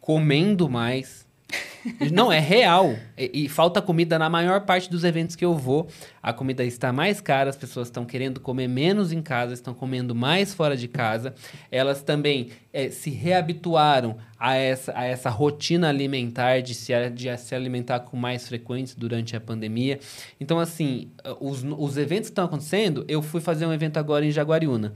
comendo 0.00 0.68
mais, 0.68 1.23
Não, 2.12 2.32
é 2.32 2.38
real. 2.38 2.96
E, 3.16 3.44
e, 3.44 3.48
falta 3.48 3.82
comida 3.82 4.18
na 4.18 4.28
maior 4.28 4.62
parte 4.62 4.90
dos 4.90 5.04
eventos 5.04 5.36
que 5.36 5.44
eu 5.44 5.54
vou. 5.54 5.88
A 6.22 6.32
comida 6.32 6.64
está 6.64 6.92
mais 6.92 7.20
cara, 7.20 7.50
as 7.50 7.56
pessoas 7.56 7.88
estão 7.88 8.04
querendo 8.04 8.40
comer 8.40 8.68
menos 8.68 9.12
em 9.12 9.20
casa, 9.20 9.52
estão 9.52 9.74
comendo 9.74 10.14
mais 10.14 10.54
fora 10.54 10.76
de 10.76 10.88
casa. 10.88 11.34
Elas 11.70 12.02
também 12.02 12.50
é, 12.72 12.90
se 12.90 13.10
reabituaram 13.10 14.16
a 14.38 14.54
essa, 14.56 14.92
a 14.96 15.04
essa 15.04 15.30
rotina 15.30 15.88
alimentar 15.88 16.60
de 16.60 16.74
se, 16.74 16.92
de 17.10 17.36
se 17.36 17.54
alimentar 17.54 18.00
com 18.00 18.16
mais 18.16 18.48
frequência 18.48 18.96
durante 18.98 19.36
a 19.36 19.40
pandemia. 19.40 19.98
Então, 20.40 20.58
assim, 20.58 21.10
os, 21.40 21.64
os 21.64 21.96
eventos 21.96 22.28
que 22.28 22.32
estão 22.32 22.46
acontecendo, 22.46 23.04
eu 23.08 23.22
fui 23.22 23.40
fazer 23.40 23.66
um 23.66 23.72
evento 23.72 23.98
agora 23.98 24.24
em 24.24 24.30
Jaguariúna. 24.30 24.94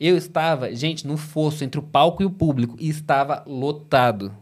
Eu 0.00 0.16
estava, 0.16 0.74
gente, 0.74 1.06
no 1.06 1.16
fosso 1.16 1.62
entre 1.62 1.78
o 1.78 1.82
palco 1.82 2.22
e 2.22 2.26
o 2.26 2.30
público 2.30 2.76
e 2.80 2.88
estava 2.88 3.44
lotado 3.46 4.34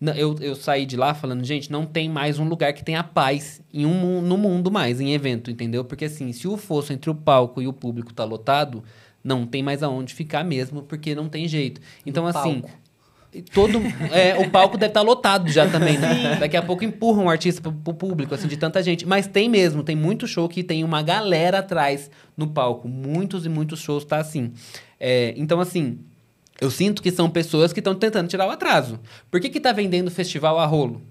eu, 0.00 0.36
eu 0.40 0.54
saí 0.54 0.84
de 0.84 0.96
lá 0.96 1.14
falando, 1.14 1.44
gente, 1.44 1.72
não 1.72 1.86
tem 1.86 2.08
mais 2.08 2.38
um 2.38 2.44
lugar 2.46 2.72
que 2.72 2.84
tenha 2.84 3.02
paz 3.02 3.62
em 3.72 3.86
um, 3.86 4.20
no 4.20 4.36
mundo 4.36 4.70
mais, 4.70 5.00
em 5.00 5.14
evento, 5.14 5.50
entendeu? 5.50 5.84
Porque 5.84 6.04
assim, 6.04 6.32
se 6.32 6.46
o 6.46 6.56
fosso 6.56 6.92
entre 6.92 7.08
o 7.08 7.14
palco 7.14 7.62
e 7.62 7.66
o 7.66 7.72
público 7.72 8.12
tá 8.12 8.24
lotado, 8.24 8.84
não 9.24 9.46
tem 9.46 9.62
mais 9.62 9.82
aonde 9.82 10.14
ficar 10.14 10.44
mesmo, 10.44 10.82
porque 10.82 11.14
não 11.14 11.28
tem 11.28 11.48
jeito. 11.48 11.80
Então, 12.04 12.24
no 12.24 12.28
assim. 12.28 12.60
Palco. 12.60 12.86
Todo, 13.52 13.78
é, 14.12 14.38
o 14.38 14.48
palco 14.48 14.78
deve 14.78 14.90
estar 14.90 15.00
tá 15.00 15.06
lotado 15.06 15.50
já 15.50 15.68
também, 15.68 15.98
né? 15.98 16.36
Daqui 16.40 16.56
a 16.56 16.62
pouco 16.62 16.84
empurram 16.84 17.24
um 17.24 17.28
artista 17.28 17.60
pro, 17.60 17.70
pro 17.70 17.92
público, 17.92 18.34
assim, 18.34 18.48
de 18.48 18.56
tanta 18.56 18.82
gente. 18.82 19.04
Mas 19.04 19.26
tem 19.26 19.46
mesmo, 19.46 19.82
tem 19.82 19.94
muito 19.94 20.26
show 20.26 20.48
que 20.48 20.62
tem 20.62 20.82
uma 20.82 21.02
galera 21.02 21.58
atrás 21.58 22.10
no 22.34 22.46
palco. 22.46 22.88
Muitos 22.88 23.44
e 23.44 23.50
muitos 23.50 23.80
shows 23.80 24.06
tá 24.06 24.18
assim. 24.18 24.52
É, 24.98 25.34
então, 25.36 25.60
assim, 25.60 25.98
eu 26.60 26.70
sinto 26.70 27.02
que 27.02 27.10
são 27.10 27.28
pessoas 27.28 27.72
que 27.72 27.80
estão 27.80 27.94
tentando 27.94 28.28
tirar 28.28 28.46
o 28.46 28.50
atraso. 28.50 28.98
Por 29.30 29.40
que 29.40 29.56
está 29.58 29.72
vendendo 29.72 30.10
festival 30.10 30.58
a 30.58 30.66
rolo? 30.66 31.02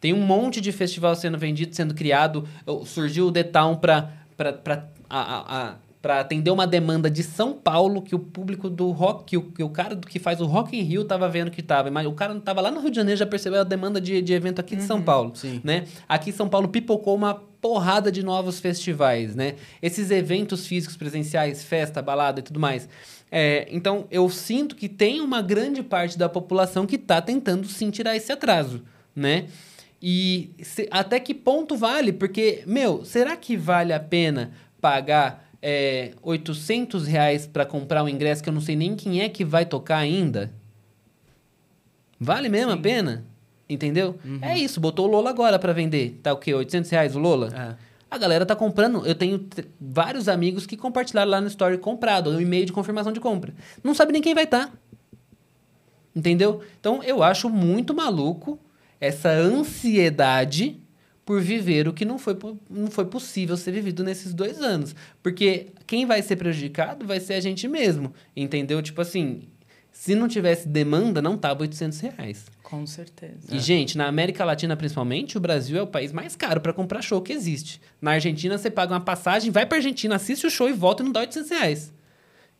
Tem 0.00 0.14
um 0.14 0.22
monte 0.22 0.60
de 0.60 0.72
festival 0.72 1.14
sendo 1.14 1.36
vendido, 1.36 1.76
sendo 1.76 1.94
criado. 1.94 2.48
Surgiu 2.86 3.26
o 3.26 3.32
The 3.32 3.42
Town 3.42 3.76
para 3.76 4.08
atender 6.18 6.50
uma 6.50 6.66
demanda 6.66 7.10
de 7.10 7.22
São 7.22 7.52
Paulo 7.52 8.00
que 8.00 8.14
o 8.14 8.18
público 8.18 8.70
do 8.70 8.90
rock, 8.92 9.24
que 9.24 9.36
o, 9.36 9.42
que 9.42 9.62
o 9.62 9.68
cara 9.68 9.94
do 9.94 10.06
que 10.06 10.18
faz 10.18 10.40
o 10.40 10.46
Rock 10.46 10.74
in 10.74 10.82
Rio 10.82 11.02
estava 11.02 11.28
vendo 11.28 11.50
que 11.50 11.60
estava. 11.60 11.90
Mas 11.90 12.06
o 12.06 12.12
cara 12.12 12.32
não 12.32 12.40
estava 12.40 12.62
lá 12.62 12.70
no 12.70 12.80
Rio 12.80 12.90
de 12.90 12.96
Janeiro 12.96 13.18
já 13.18 13.26
percebeu 13.26 13.60
a 13.60 13.64
demanda 13.64 14.00
de, 14.00 14.22
de 14.22 14.32
evento 14.32 14.58
aqui 14.58 14.74
uhum, 14.74 14.80
de 14.80 14.86
São 14.86 14.96
uhum. 14.96 15.02
Paulo, 15.02 15.32
sim. 15.36 15.60
né? 15.62 15.84
Aqui 16.08 16.30
em 16.30 16.32
São 16.32 16.48
Paulo 16.48 16.68
pipocou 16.68 17.14
uma 17.14 17.34
porrada 17.60 18.10
de 18.10 18.22
novos 18.22 18.58
festivais, 18.58 19.34
né? 19.34 19.56
Esses 19.82 20.10
eventos 20.10 20.66
físicos 20.66 20.96
presenciais, 20.96 21.62
festa, 21.62 22.00
balada 22.00 22.40
e 22.40 22.42
tudo 22.42 22.58
mais. 22.58 22.88
É, 23.30 23.68
então, 23.70 24.06
eu 24.10 24.28
sinto 24.28 24.74
que 24.74 24.88
tem 24.88 25.20
uma 25.20 25.40
grande 25.40 25.82
parte 25.82 26.18
da 26.18 26.28
população 26.28 26.86
que 26.86 26.96
está 26.96 27.22
tentando 27.22 27.66
sim 27.68 27.90
tirar 27.90 28.16
esse 28.16 28.32
atraso, 28.32 28.82
né? 29.14 29.46
E 30.02 30.50
se, 30.62 30.88
até 30.90 31.20
que 31.20 31.34
ponto 31.34 31.76
vale? 31.76 32.12
Porque, 32.12 32.62
meu, 32.66 33.04
será 33.04 33.36
que 33.36 33.56
vale 33.56 33.92
a 33.92 34.00
pena 34.00 34.50
pagar 34.80 35.48
é, 35.62 36.12
800 36.22 37.06
reais 37.06 37.46
para 37.46 37.66
comprar 37.66 38.02
um 38.02 38.08
ingresso 38.08 38.42
que 38.42 38.48
eu 38.48 38.52
não 38.52 38.60
sei 38.60 38.74
nem 38.74 38.96
quem 38.96 39.20
é 39.20 39.28
que 39.28 39.44
vai 39.44 39.64
tocar 39.66 39.98
ainda? 39.98 40.50
Vale 42.18 42.48
mesmo 42.48 42.72
sim. 42.72 42.78
a 42.78 42.80
pena? 42.80 43.24
Entendeu? 43.68 44.18
Uhum. 44.24 44.38
É 44.42 44.58
isso, 44.58 44.80
botou 44.80 45.06
o 45.06 45.10
Lola 45.10 45.30
agora 45.30 45.58
para 45.58 45.72
vender. 45.72 46.18
Tá 46.22 46.32
o 46.32 46.38
quê? 46.38 46.52
800 46.52 46.90
reais 46.90 47.14
o 47.14 47.20
Lola? 47.20 47.76
É. 47.78 47.89
A 48.10 48.18
galera 48.18 48.44
tá 48.44 48.56
comprando. 48.56 49.06
Eu 49.06 49.14
tenho 49.14 49.46
vários 49.80 50.28
amigos 50.28 50.66
que 50.66 50.76
compartilharam 50.76 51.30
lá 51.30 51.40
no 51.40 51.46
story 51.46 51.78
comprado, 51.78 52.30
um 52.30 52.40
e-mail 52.40 52.66
de 52.66 52.72
confirmação 52.72 53.12
de 53.12 53.20
compra. 53.20 53.54
Não 53.84 53.94
sabe 53.94 54.12
nem 54.12 54.20
quem 54.20 54.34
vai 54.34 54.44
estar. 54.44 54.66
Tá. 54.66 54.72
Entendeu? 56.14 56.60
Então 56.80 57.02
eu 57.04 57.22
acho 57.22 57.48
muito 57.48 57.94
maluco 57.94 58.58
essa 59.00 59.30
ansiedade 59.30 60.80
por 61.24 61.40
viver 61.40 61.86
o 61.86 61.92
que 61.92 62.04
não 62.04 62.18
foi, 62.18 62.36
não 62.68 62.90
foi 62.90 63.04
possível 63.04 63.56
ser 63.56 63.70
vivido 63.70 64.02
nesses 64.02 64.34
dois 64.34 64.60
anos. 64.60 64.96
Porque 65.22 65.68
quem 65.86 66.04
vai 66.04 66.20
ser 66.22 66.34
prejudicado 66.34 67.06
vai 67.06 67.20
ser 67.20 67.34
a 67.34 67.40
gente 67.40 67.68
mesmo. 67.68 68.12
Entendeu? 68.36 68.82
Tipo 68.82 69.00
assim, 69.00 69.42
se 70.00 70.14
não 70.14 70.28
tivesse 70.28 70.66
demanda, 70.66 71.20
não 71.20 71.36
tava 71.36 71.60
800 71.60 72.00
reais. 72.00 72.46
Com 72.62 72.86
certeza. 72.86 73.52
E, 73.52 73.56
é. 73.56 73.60
gente, 73.60 73.98
na 73.98 74.06
América 74.06 74.46
Latina, 74.46 74.74
principalmente, 74.74 75.36
o 75.36 75.40
Brasil 75.40 75.78
é 75.78 75.82
o 75.82 75.86
país 75.86 76.10
mais 76.10 76.34
caro 76.34 76.58
para 76.58 76.72
comprar 76.72 77.02
show 77.02 77.20
que 77.20 77.34
existe. 77.34 77.82
Na 78.00 78.12
Argentina, 78.12 78.56
você 78.56 78.70
paga 78.70 78.94
uma 78.94 79.00
passagem, 79.02 79.50
vai 79.50 79.66
pra 79.66 79.76
Argentina, 79.76 80.16
assiste 80.16 80.46
o 80.46 80.50
show 80.50 80.70
e 80.70 80.72
volta 80.72 81.02
e 81.02 81.04
não 81.04 81.12
dá 81.12 81.20
800 81.20 81.50
reais. 81.50 81.92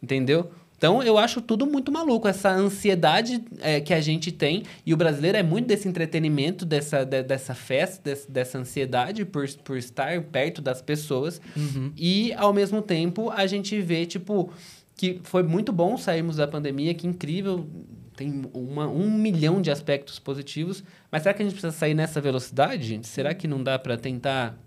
Entendeu? 0.02 0.50
Então, 0.76 1.02
eu 1.02 1.16
acho 1.16 1.40
tudo 1.40 1.66
muito 1.66 1.90
maluco, 1.90 2.28
essa 2.28 2.50
ansiedade 2.50 3.42
é, 3.60 3.80
que 3.80 3.94
a 3.94 4.02
gente 4.02 4.30
tem. 4.30 4.64
E 4.84 4.92
o 4.92 4.96
brasileiro 4.98 5.38
é 5.38 5.42
muito 5.42 5.66
desse 5.66 5.88
entretenimento, 5.88 6.66
dessa, 6.66 7.04
de, 7.04 7.22
dessa 7.22 7.54
festa, 7.54 8.02
desse, 8.04 8.30
dessa 8.30 8.58
ansiedade 8.58 9.24
por, 9.24 9.48
por 9.64 9.78
estar 9.78 10.20
perto 10.24 10.60
das 10.60 10.82
pessoas. 10.82 11.40
Uhum. 11.56 11.90
E, 11.96 12.34
ao 12.34 12.52
mesmo 12.52 12.82
tempo, 12.82 13.30
a 13.30 13.46
gente 13.46 13.80
vê, 13.80 14.04
tipo, 14.04 14.52
que 15.00 15.18
foi 15.24 15.42
muito 15.42 15.72
bom 15.72 15.96
sairmos 15.96 16.36
da 16.36 16.46
pandemia, 16.46 16.92
que 16.92 17.06
incrível 17.06 17.66
tem 18.14 18.42
uma, 18.52 18.86
um 18.86 19.10
milhão 19.10 19.62
de 19.62 19.70
aspectos 19.70 20.18
positivos, 20.18 20.84
mas 21.10 21.22
será 21.22 21.32
que 21.32 21.40
a 21.40 21.44
gente 21.46 21.54
precisa 21.54 21.72
sair 21.72 21.94
nessa 21.94 22.20
velocidade? 22.20 23.00
Será 23.04 23.32
que 23.32 23.48
não 23.48 23.64
dá 23.64 23.78
para 23.78 23.96
tentar 23.96 24.58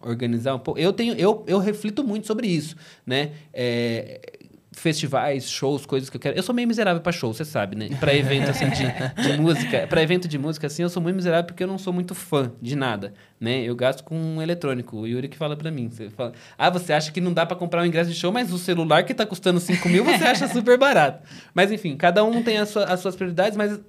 organizar 0.00 0.54
um 0.54 0.58
pouco? 0.58 0.80
Eu 0.80 0.94
tenho, 0.94 1.12
eu, 1.16 1.44
eu 1.46 1.58
reflito 1.58 2.02
muito 2.02 2.26
sobre 2.26 2.46
isso, 2.46 2.74
né? 3.04 3.32
É, 3.52 4.45
festivais, 4.76 5.50
shows, 5.50 5.86
coisas 5.86 6.10
que 6.10 6.16
eu 6.16 6.20
quero. 6.20 6.36
Eu 6.36 6.42
sou 6.42 6.54
meio 6.54 6.68
miserável 6.68 7.00
para 7.00 7.10
show, 7.10 7.32
você 7.32 7.46
sabe, 7.46 7.74
né? 7.74 7.88
Para 7.98 8.14
evento 8.14 8.50
assim 8.50 8.66
de, 8.68 8.84
de 9.22 9.40
música, 9.40 9.86
para 9.86 10.02
evento 10.02 10.28
de 10.28 10.38
música 10.38 10.66
assim, 10.66 10.82
eu 10.82 10.90
sou 10.90 11.02
muito 11.02 11.16
miserável 11.16 11.44
porque 11.46 11.64
eu 11.64 11.66
não 11.66 11.78
sou 11.78 11.94
muito 11.94 12.14
fã 12.14 12.52
de 12.60 12.76
nada, 12.76 13.14
né? 13.40 13.62
Eu 13.62 13.74
gasto 13.74 14.04
com 14.04 14.14
um 14.14 14.42
eletrônico. 14.42 14.98
O 14.98 15.06
Yuri 15.06 15.28
que 15.28 15.36
fala 15.36 15.56
para 15.56 15.70
mim, 15.70 15.88
você 15.88 16.10
fala: 16.10 16.32
"Ah, 16.58 16.68
você 16.68 16.92
acha 16.92 17.10
que 17.10 17.22
não 17.22 17.32
dá 17.32 17.46
para 17.46 17.56
comprar 17.56 17.82
um 17.82 17.86
ingresso 17.86 18.10
de 18.10 18.16
show, 18.16 18.30
mas 18.30 18.52
o 18.52 18.58
celular 18.58 19.02
que 19.04 19.14
tá 19.14 19.24
custando 19.24 19.58
5 19.58 19.88
mil 19.88 20.04
você 20.04 20.24
acha 20.24 20.46
super 20.46 20.76
barato". 20.76 21.26
Mas 21.54 21.72
enfim, 21.72 21.96
cada 21.96 22.22
um 22.22 22.42
tem 22.42 22.64
sua, 22.66 22.84
as 22.84 23.00
suas 23.00 23.16
prioridades, 23.16 23.56
mas 23.56 23.80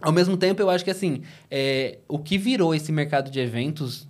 ao 0.00 0.12
mesmo 0.12 0.36
tempo, 0.36 0.60
eu 0.60 0.68
acho 0.68 0.84
que 0.84 0.90
assim, 0.90 1.22
é, 1.50 1.98
o 2.08 2.18
que 2.18 2.36
virou 2.36 2.74
esse 2.74 2.90
mercado 2.92 3.30
de 3.30 3.40
eventos 3.40 4.06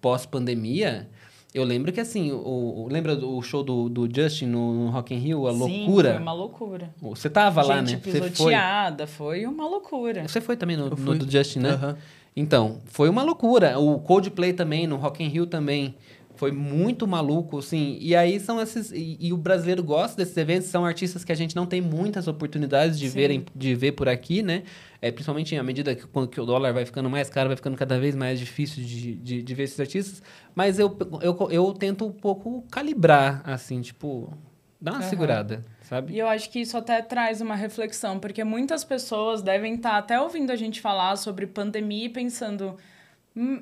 pós-pandemia 0.00 1.08
eu 1.56 1.64
lembro 1.64 1.90
que 1.90 1.98
assim, 1.98 2.30
o, 2.32 2.36
o 2.36 2.88
lembra 2.90 3.16
do 3.16 3.40
show 3.40 3.62
do, 3.62 3.88
do 3.88 4.06
Justin 4.14 4.46
no, 4.46 4.74
no 4.74 4.90
Rock 4.90 5.14
in 5.14 5.18
Rio, 5.18 5.46
a 5.46 5.52
Sim, 5.54 5.58
loucura? 5.58 6.12
foi 6.12 6.22
uma 6.22 6.32
loucura. 6.34 6.94
Você 7.00 7.30
tava 7.30 7.62
Gente 7.62 7.70
lá, 7.70 7.82
né? 7.82 7.96
pisoteada, 7.96 9.06
foi? 9.06 9.40
foi 9.40 9.46
uma 9.46 9.66
loucura. 9.66 10.28
Você 10.28 10.38
foi 10.42 10.54
também 10.54 10.76
no, 10.76 10.90
no 10.90 11.18
do 11.18 11.30
Justin, 11.30 11.60
né? 11.60 11.80
Uhum. 11.82 11.94
Então, 12.36 12.82
foi 12.84 13.08
uma 13.08 13.22
loucura. 13.22 13.78
O 13.78 13.98
Coldplay 14.00 14.52
também, 14.52 14.86
no 14.86 14.96
Rock 14.96 15.24
in 15.24 15.28
Rio 15.28 15.46
também. 15.46 15.94
Foi 16.36 16.52
muito 16.52 17.06
maluco, 17.06 17.58
assim. 17.58 17.98
E 18.00 18.14
aí 18.14 18.38
são 18.38 18.60
esses. 18.60 18.92
E, 18.92 19.16
e, 19.20 19.32
o 19.32 19.36
brasileiro 19.36 19.82
gosta 19.82 20.16
desses 20.16 20.36
eventos, 20.36 20.68
são 20.68 20.84
artistas 20.84 21.24
que 21.24 21.32
a 21.32 21.34
gente 21.34 21.56
não 21.56 21.66
tem 21.66 21.80
muitas 21.80 22.28
oportunidades 22.28 22.98
de, 22.98 23.08
verem, 23.08 23.44
de 23.54 23.74
ver 23.74 23.92
por 23.92 24.08
aqui, 24.08 24.42
né? 24.42 24.62
É, 25.00 25.10
principalmente 25.10 25.56
à 25.56 25.62
medida 25.62 25.94
que, 25.94 26.06
que, 26.06 26.40
o 26.40 26.46
dólar 26.46 26.72
vai 26.72 26.84
ficando 26.84 27.08
mais 27.08 27.28
caro, 27.28 27.48
vai 27.48 27.56
ficando 27.56 27.76
cada 27.76 27.98
vez 27.98 28.14
mais 28.14 28.38
difícil 28.38 28.84
de, 28.84 29.14
de, 29.14 29.42
de 29.42 29.54
ver 29.54 29.64
esses 29.64 29.80
artistas. 29.80 30.22
Mas 30.54 30.78
eu, 30.78 30.96
eu, 31.22 31.48
eu 31.50 31.72
tento 31.72 32.06
um 32.06 32.12
pouco 32.12 32.64
calibrar, 32.70 33.42
assim, 33.44 33.80
tipo, 33.80 34.32
dar 34.80 34.92
uma 34.92 35.02
uhum. 35.02 35.08
segurada, 35.08 35.64
sabe? 35.82 36.12
E 36.12 36.18
eu 36.18 36.28
acho 36.28 36.50
que 36.50 36.60
isso 36.60 36.76
até 36.76 37.00
traz 37.02 37.40
uma 37.40 37.54
reflexão, 37.54 38.18
porque 38.18 38.44
muitas 38.44 38.84
pessoas 38.84 39.42
devem 39.42 39.74
estar 39.74 39.96
até 39.96 40.20
ouvindo 40.20 40.50
a 40.50 40.56
gente 40.56 40.80
falar 40.80 41.16
sobre 41.16 41.46
pandemia 41.46 42.06
e 42.06 42.08
pensando 42.08 42.76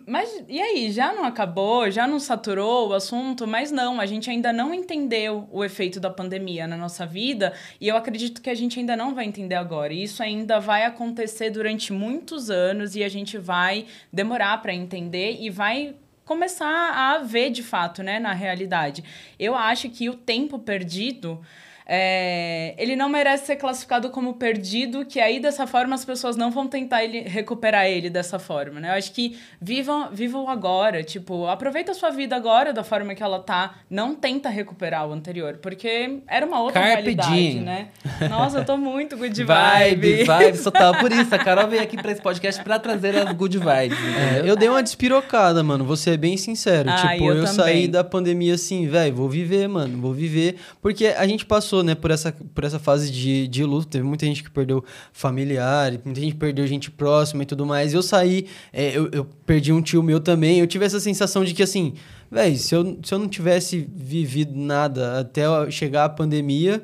mas 0.06 0.44
e 0.48 0.60
aí, 0.60 0.92
já 0.92 1.12
não 1.12 1.24
acabou? 1.24 1.90
Já 1.90 2.06
não 2.06 2.20
saturou 2.20 2.90
o 2.90 2.92
assunto? 2.92 3.44
Mas 3.44 3.72
não, 3.72 4.00
a 4.00 4.06
gente 4.06 4.30
ainda 4.30 4.52
não 4.52 4.72
entendeu 4.72 5.48
o 5.50 5.64
efeito 5.64 5.98
da 5.98 6.08
pandemia 6.08 6.64
na 6.68 6.76
nossa 6.76 7.04
vida 7.04 7.52
e 7.80 7.88
eu 7.88 7.96
acredito 7.96 8.40
que 8.40 8.48
a 8.48 8.54
gente 8.54 8.78
ainda 8.78 8.96
não 8.96 9.16
vai 9.16 9.24
entender 9.24 9.56
agora. 9.56 9.92
Isso 9.92 10.22
ainda 10.22 10.60
vai 10.60 10.84
acontecer 10.84 11.50
durante 11.50 11.92
muitos 11.92 12.50
anos 12.50 12.94
e 12.94 13.02
a 13.02 13.08
gente 13.08 13.36
vai 13.36 13.86
demorar 14.12 14.62
para 14.62 14.72
entender 14.72 15.38
e 15.40 15.50
vai 15.50 15.96
começar 16.24 16.92
a 16.94 17.18
ver 17.18 17.50
de 17.50 17.64
fato, 17.64 18.00
né, 18.00 18.20
na 18.20 18.32
realidade. 18.32 19.02
Eu 19.40 19.56
acho 19.56 19.90
que 19.90 20.08
o 20.08 20.14
tempo 20.14 20.56
perdido 20.56 21.44
é, 21.86 22.74
ele 22.78 22.96
não 22.96 23.08
merece 23.08 23.46
ser 23.46 23.56
classificado 23.56 24.08
como 24.08 24.34
perdido, 24.34 25.04
que 25.04 25.20
aí 25.20 25.38
dessa 25.38 25.66
forma 25.66 25.94
as 25.94 26.04
pessoas 26.04 26.34
não 26.34 26.50
vão 26.50 26.66
tentar 26.66 27.04
ele, 27.04 27.20
recuperar 27.20 27.86
ele 27.86 28.08
dessa 28.08 28.38
forma, 28.38 28.80
né? 28.80 28.88
Eu 28.88 28.94
acho 28.94 29.12
que 29.12 29.38
vivam, 29.60 30.08
vivam 30.10 30.48
agora, 30.48 31.02
tipo, 31.02 31.46
aproveita 31.46 31.92
a 31.92 31.94
sua 31.94 32.10
vida 32.10 32.34
agora 32.34 32.72
da 32.72 32.82
forma 32.82 33.14
que 33.14 33.22
ela 33.22 33.38
tá, 33.38 33.74
não 33.90 34.14
tenta 34.14 34.48
recuperar 34.48 35.06
o 35.06 35.12
anterior, 35.12 35.58
porque 35.60 36.20
era 36.26 36.46
uma 36.46 36.60
outra 36.62 36.80
Carpe 36.80 37.02
realidade, 37.02 37.32
diem. 37.32 37.60
né? 37.60 37.88
Nossa, 38.30 38.58
eu 38.58 38.64
tô 38.64 38.78
muito 38.78 39.16
good 39.16 39.34
vibe. 39.44 40.24
Vibe, 40.24 40.24
vibe 40.24 40.62
total. 40.62 40.94
Por 40.94 41.12
isso, 41.12 41.34
a 41.34 41.38
Carol 41.44 41.68
veio 41.68 41.82
aqui 41.82 41.96
pra 41.98 42.12
esse 42.12 42.22
podcast 42.22 42.62
pra 42.62 42.78
trazer 42.78 43.14
as 43.16 43.30
good 43.32 43.58
vibes. 43.58 43.98
É, 44.16 44.48
eu 44.48 44.56
dei 44.56 44.70
uma 44.70 44.82
despirocada, 44.82 45.62
mano, 45.62 45.84
vou 45.84 45.96
ser 45.96 46.16
bem 46.16 46.38
sincero. 46.38 46.88
Ah, 46.88 46.96
tipo, 46.96 47.24
eu, 47.30 47.38
eu 47.38 47.46
saí 47.46 47.86
da 47.88 48.02
pandemia 48.02 48.54
assim, 48.54 48.86
velho, 48.86 49.14
vou 49.14 49.28
viver, 49.28 49.68
mano, 49.68 50.00
vou 50.00 50.14
viver, 50.14 50.56
porque 50.80 51.08
a 51.08 51.26
gente 51.26 51.44
passou 51.44 51.73
passou, 51.74 51.82
né, 51.82 51.94
por 51.94 52.10
essa, 52.10 52.32
por 52.54 52.62
essa 52.62 52.78
fase 52.78 53.10
de, 53.10 53.48
de 53.48 53.64
luto. 53.64 53.88
Teve 53.88 54.04
muita 54.04 54.24
gente 54.26 54.42
que 54.42 54.50
perdeu 54.50 54.84
familiar, 55.12 55.92
muita 56.04 56.20
gente 56.20 56.36
perdeu 56.36 56.66
gente 56.66 56.90
próxima 56.90 57.42
e 57.42 57.46
tudo 57.46 57.66
mais. 57.66 57.92
Eu 57.92 58.02
saí, 58.02 58.46
é, 58.72 58.96
eu, 58.96 59.08
eu 59.10 59.24
perdi 59.46 59.72
um 59.72 59.82
tio 59.82 60.02
meu 60.02 60.20
também. 60.20 60.60
Eu 60.60 60.66
tive 60.66 60.84
essa 60.84 61.00
sensação 61.00 61.44
de 61.44 61.52
que, 61.52 61.62
assim, 61.62 61.94
velho, 62.30 62.56
se 62.56 62.74
eu, 62.74 62.98
se 63.02 63.12
eu 63.12 63.18
não 63.18 63.28
tivesse 63.28 63.88
vivido 63.92 64.56
nada 64.56 65.20
até 65.20 65.42
chegar 65.70 66.04
a 66.04 66.08
pandemia, 66.08 66.82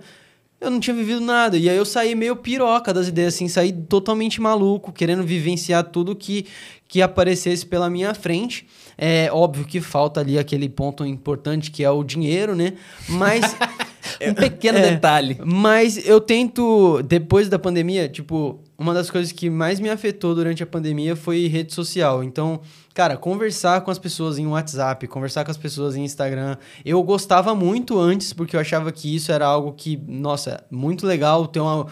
eu 0.61 0.71
não 0.71 0.81
tinha 0.81 0.95
vivido 0.95 1.21
nada. 1.21 1.57
E 1.57 1.69
aí 1.69 1.77
eu 1.77 1.85
saí 1.85 2.15
meio 2.15 2.37
piroca 2.37 2.93
das 2.93 3.09
ideias, 3.09 3.35
assim, 3.35 3.49
saí 3.49 3.73
totalmente 3.73 4.41
maluco, 4.41 4.93
querendo 4.93 5.23
vivenciar 5.23 5.85
tudo 5.85 6.17
que, 6.17 6.47
que 6.89 7.01
aparecesse 7.01 7.65
pela 7.65 7.89
minha 7.89 8.13
frente. 8.15 8.67
É 8.99 9.31
óbvio 9.33 9.65
que 9.65 9.81
falta 9.81 10.21
ali 10.21 10.39
aquele 10.39 10.69
ponto 10.69 11.07
importante 11.07 11.71
que 11.71 11.83
é 11.85 11.91
o 11.91 12.03
dinheiro, 12.03 12.57
né? 12.57 12.75
Mas. 13.09 13.57
um 14.29 14.35
pequeno 14.35 14.79
É. 14.79 14.91
detalhe. 14.91 15.39
Mas 15.45 16.07
eu 16.07 16.21
tento, 16.21 17.03
depois 17.03 17.49
da 17.49 17.59
pandemia, 17.59 18.09
tipo, 18.09 18.61
uma 18.79 18.95
das 18.95 19.11
coisas 19.11 19.33
que 19.33 19.51
mais 19.51 19.79
me 19.81 19.91
afetou 19.91 20.35
durante 20.35 20.63
a 20.63 20.67
pandemia 20.67 21.15
foi 21.15 21.47
rede 21.47 21.73
social. 21.75 22.23
Então, 22.25 22.61
cara, 22.95 23.17
conversar 23.17 23.81
com 23.83 23.91
as 23.91 23.99
pessoas 23.99 24.39
em 24.39 24.47
WhatsApp, 24.47 25.07
conversar 25.07 25.45
com 25.45 25.51
as 25.51 25.57
pessoas 25.57 25.97
em 25.97 26.05
Instagram. 26.05 26.57
Eu 26.85 27.03
gostava 27.03 27.55
muito 27.55 27.99
antes, 27.99 28.33
porque 28.33 28.57
eu 28.57 28.61
achava 28.61 28.91
que 28.93 29.15
isso 29.15 29.31
era 29.33 29.47
algo 29.47 29.73
que, 29.73 29.97
nossa, 30.09 30.63
muito 30.71 31.07
legal. 31.07 31.47
Ter 31.47 31.61
uma, 31.61 31.87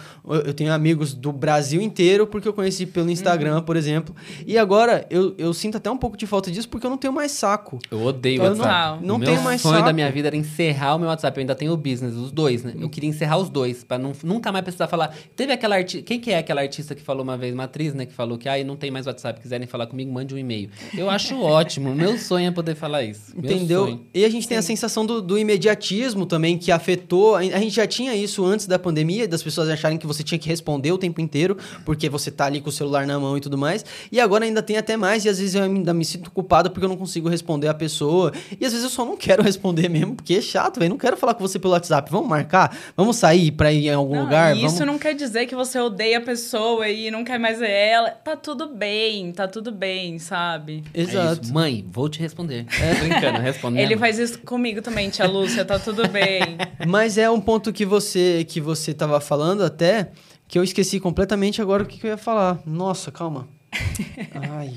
eu 0.45 0.53
tenho 0.53 0.73
amigos 0.73 1.15
do 1.15 1.33
Brasil 1.33 1.81
inteiro, 1.81 2.27
porque 2.27 2.49
eu 2.49 2.53
conheci 2.53 2.85
pelo 2.85 3.09
Instagram, 3.11 3.63
por 3.63 3.77
exemplo. 3.77 4.15
E 4.47 4.59
agora 4.59 5.07
eu, 5.09 5.35
eu 5.39 5.55
sinto 5.55 5.77
até 5.77 5.91
um 5.91 5.97
pouco 5.97 6.17
de 6.17 6.27
falta 6.27 6.51
disso, 6.51 6.69
porque 6.69 6.87
eu 6.87 6.91
não 6.91 6.99
tenho 6.99 7.13
mais 7.13 7.33
saco. 7.33 7.79
Eu 7.91 8.03
odeio 8.03 8.43
o 8.43 8.45
Eu 8.47 8.55
não- 8.55 8.65
WhatsApp. 8.65 9.07
não 9.07 9.15
o 9.17 9.19
meu 9.19 9.29
tenho 9.29 9.43
mais 9.43 9.61
sonho 9.61 9.75
da 9.77 9.81
saco. 9.85 9.95
minha 9.95 10.11
vida 10.11 10.29
era 10.29 10.37
encerrar 10.37 10.97
o 10.97 10.99
meu 10.99 11.09
WhatsApp. 11.09 11.37
Eu 11.39 11.41
ainda 11.43 11.55
tenho 11.55 11.73
o 11.73 11.77
business, 11.77 12.15
os 12.15 12.31
dois, 12.33 12.65
né? 12.65 12.75
Eu 12.79 12.91
queria 12.91 13.09
encerrar 13.09 13.39
os 13.39 13.49
dois, 13.49 13.85
pra 13.85 13.99
não, 13.99 14.13
nunca 14.25 14.51
mais 14.53 14.63
precisar 14.65 14.89
falar. 14.89 15.15
Teve 15.37 15.53
aquela 15.53 15.77
artista. 15.77 16.03
Quem 16.05 16.21
que 16.21 16.31
é 16.33 16.39
aquela 16.39 16.61
artista 16.61 16.95
que 16.95 17.03
falou 17.03 17.23
uma 17.23 17.37
vez, 17.37 17.55
uma 17.55 17.65
atriz, 17.65 17.95
né? 17.95 18.05
Que 18.05 18.13
falou 18.13 18.37
que, 18.37 18.49
ai, 18.49 18.65
não 18.65 18.77
tem 18.77 18.91
mais 18.91 19.07
WhatsApp, 19.07 19.41
quiserem 19.41 19.67
falar 19.67 19.87
comigo, 19.87 20.13
mande 20.13 20.35
um 20.35 20.39
e-mail. 20.39 20.69
Eu 20.97 21.11
acho 21.11 21.41
ótimo. 21.41 21.95
Meu 21.95 22.19
sonho 22.19 22.49
é 22.49 22.51
poder 22.51 22.75
falar 22.75 23.03
isso. 23.03 23.33
Entendeu? 23.37 24.01
E 24.15 24.25
a 24.25 24.29
gente 24.29 24.47
tem 24.47 24.59
a 24.59 24.63
sensação 24.63 25.05
do, 25.05 25.21
do 25.21 25.39
imediatismo 25.39 26.27
também, 26.27 26.59
que 26.59 26.71
afetou. 26.71 27.37
A 27.37 27.43
gente 27.43 27.75
já 27.75 27.87
tinha 27.87 28.15
isso 28.15 28.45
antes 28.45 28.67
da 28.67 28.79
pandemia, 28.79 29.27
das 29.27 29.43
pessoas 29.43 29.69
acharem 29.69 29.99
que 29.99 30.07
você 30.07 30.23
tinha 30.23 30.39
que 30.39 30.49
responder 30.49 30.93
o 30.93 30.99
tempo 30.99 31.21
inteiro, 31.21 31.57
porque 31.85 32.09
você 32.09 32.31
tá 32.31 32.47
ali 32.47 32.61
com 32.61 32.69
o 32.69 32.73
celular 32.73 33.07
na 33.07 33.19
mão 33.19 33.37
e 33.37 33.41
tudo 33.41 33.57
mais. 33.59 33.85
E 34.11 34.21
agora 34.21 34.45
ainda 34.45 34.63
tem 34.63 34.77
até 34.77 34.97
mais, 34.97 35.25
e 35.25 35.29
às 35.29 35.39
vezes 35.39 35.55
eu 35.55 35.65
ainda 35.65 35.93
me 35.95 36.05
sinto 36.05 36.31
culpado 36.31 36.71
porque 36.71 36.85
eu 36.85 36.89
não 36.89 36.97
consigo 36.97 37.29
responder 37.29 37.69
a 37.69 37.75
pessoa. 37.75 38.33
E 38.61 38.65
às 38.65 38.73
vezes 38.73 38.85
eu 38.85 38.91
só 38.91 39.05
não 39.05 39.17
quero 39.17 39.43
responder 39.45 39.89
mesmo, 39.89 40.15
porque 40.15 40.35
é 40.35 40.41
chato, 40.41 40.79
velho. 40.79 40.91
Não 40.91 40.99
quero 40.99 41.17
falar 41.17 41.35
com 41.35 41.41
você 41.47 41.59
pelo 41.59 41.73
WhatsApp. 41.75 42.11
Vamos 42.11 42.29
marcar? 42.29 42.77
Vamos 42.97 43.17
sair 43.17 43.51
pra 43.53 43.73
ir 43.73 43.87
em 43.87 43.95
algum 43.95 44.15
Não, 44.15 44.25
lugar? 44.25 44.57
e 44.57 44.65
isso 44.65 44.79
Vamos... 44.79 44.93
não 44.93 44.99
quer 44.99 45.15
dizer 45.15 45.47
que 45.47 45.55
você 45.55 45.79
odeia 45.79 46.19
a 46.19 46.21
pessoa 46.21 46.89
e 46.89 47.11
não 47.11 47.25
quer 47.25 47.39
mais 47.39 47.59
ver 47.59 47.71
ela. 47.71 48.11
Tá 48.11 48.37
tudo 48.37 48.67
bem, 48.67 49.33
tá 49.33 49.47
tudo 49.47 49.71
bem, 49.73 50.19
sabe? 50.19 50.78
É 50.95 51.01
Exato. 51.01 51.43
isso. 51.43 51.55
Mãe, 51.55 51.85
vou 51.89 52.09
te 52.09 52.19
responder. 52.21 52.67
É, 52.81 52.95
brincando, 52.95 53.39
responde. 53.41 53.79
Ele 53.79 53.97
faz 53.97 54.19
isso 54.19 54.39
comigo 54.41 54.83
também, 54.83 55.11
tia 55.11 55.27
Lúcia, 55.27 55.65
tá 55.65 55.79
tudo 55.79 56.09
bem. 56.09 56.59
Mas 56.87 57.19
é 57.19 57.31
um 57.31 57.41
ponto 57.41 57.73
que 57.73 57.85
você 57.85 58.45
que 58.49 58.61
você 58.61 58.93
tava 58.95 59.21
falando 59.21 59.63
até, 59.63 60.11
que 60.47 60.59
eu 60.59 60.65
esqueci 60.65 60.99
completamente 60.99 61.61
agora 61.61 61.83
o 61.83 61.87
que, 61.87 61.99
que 61.99 62.07
eu 62.07 62.11
ia 62.11 62.17
falar. 62.17 62.61
Nossa, 62.67 63.11
calma. 63.11 63.49
Ai. 64.51 64.75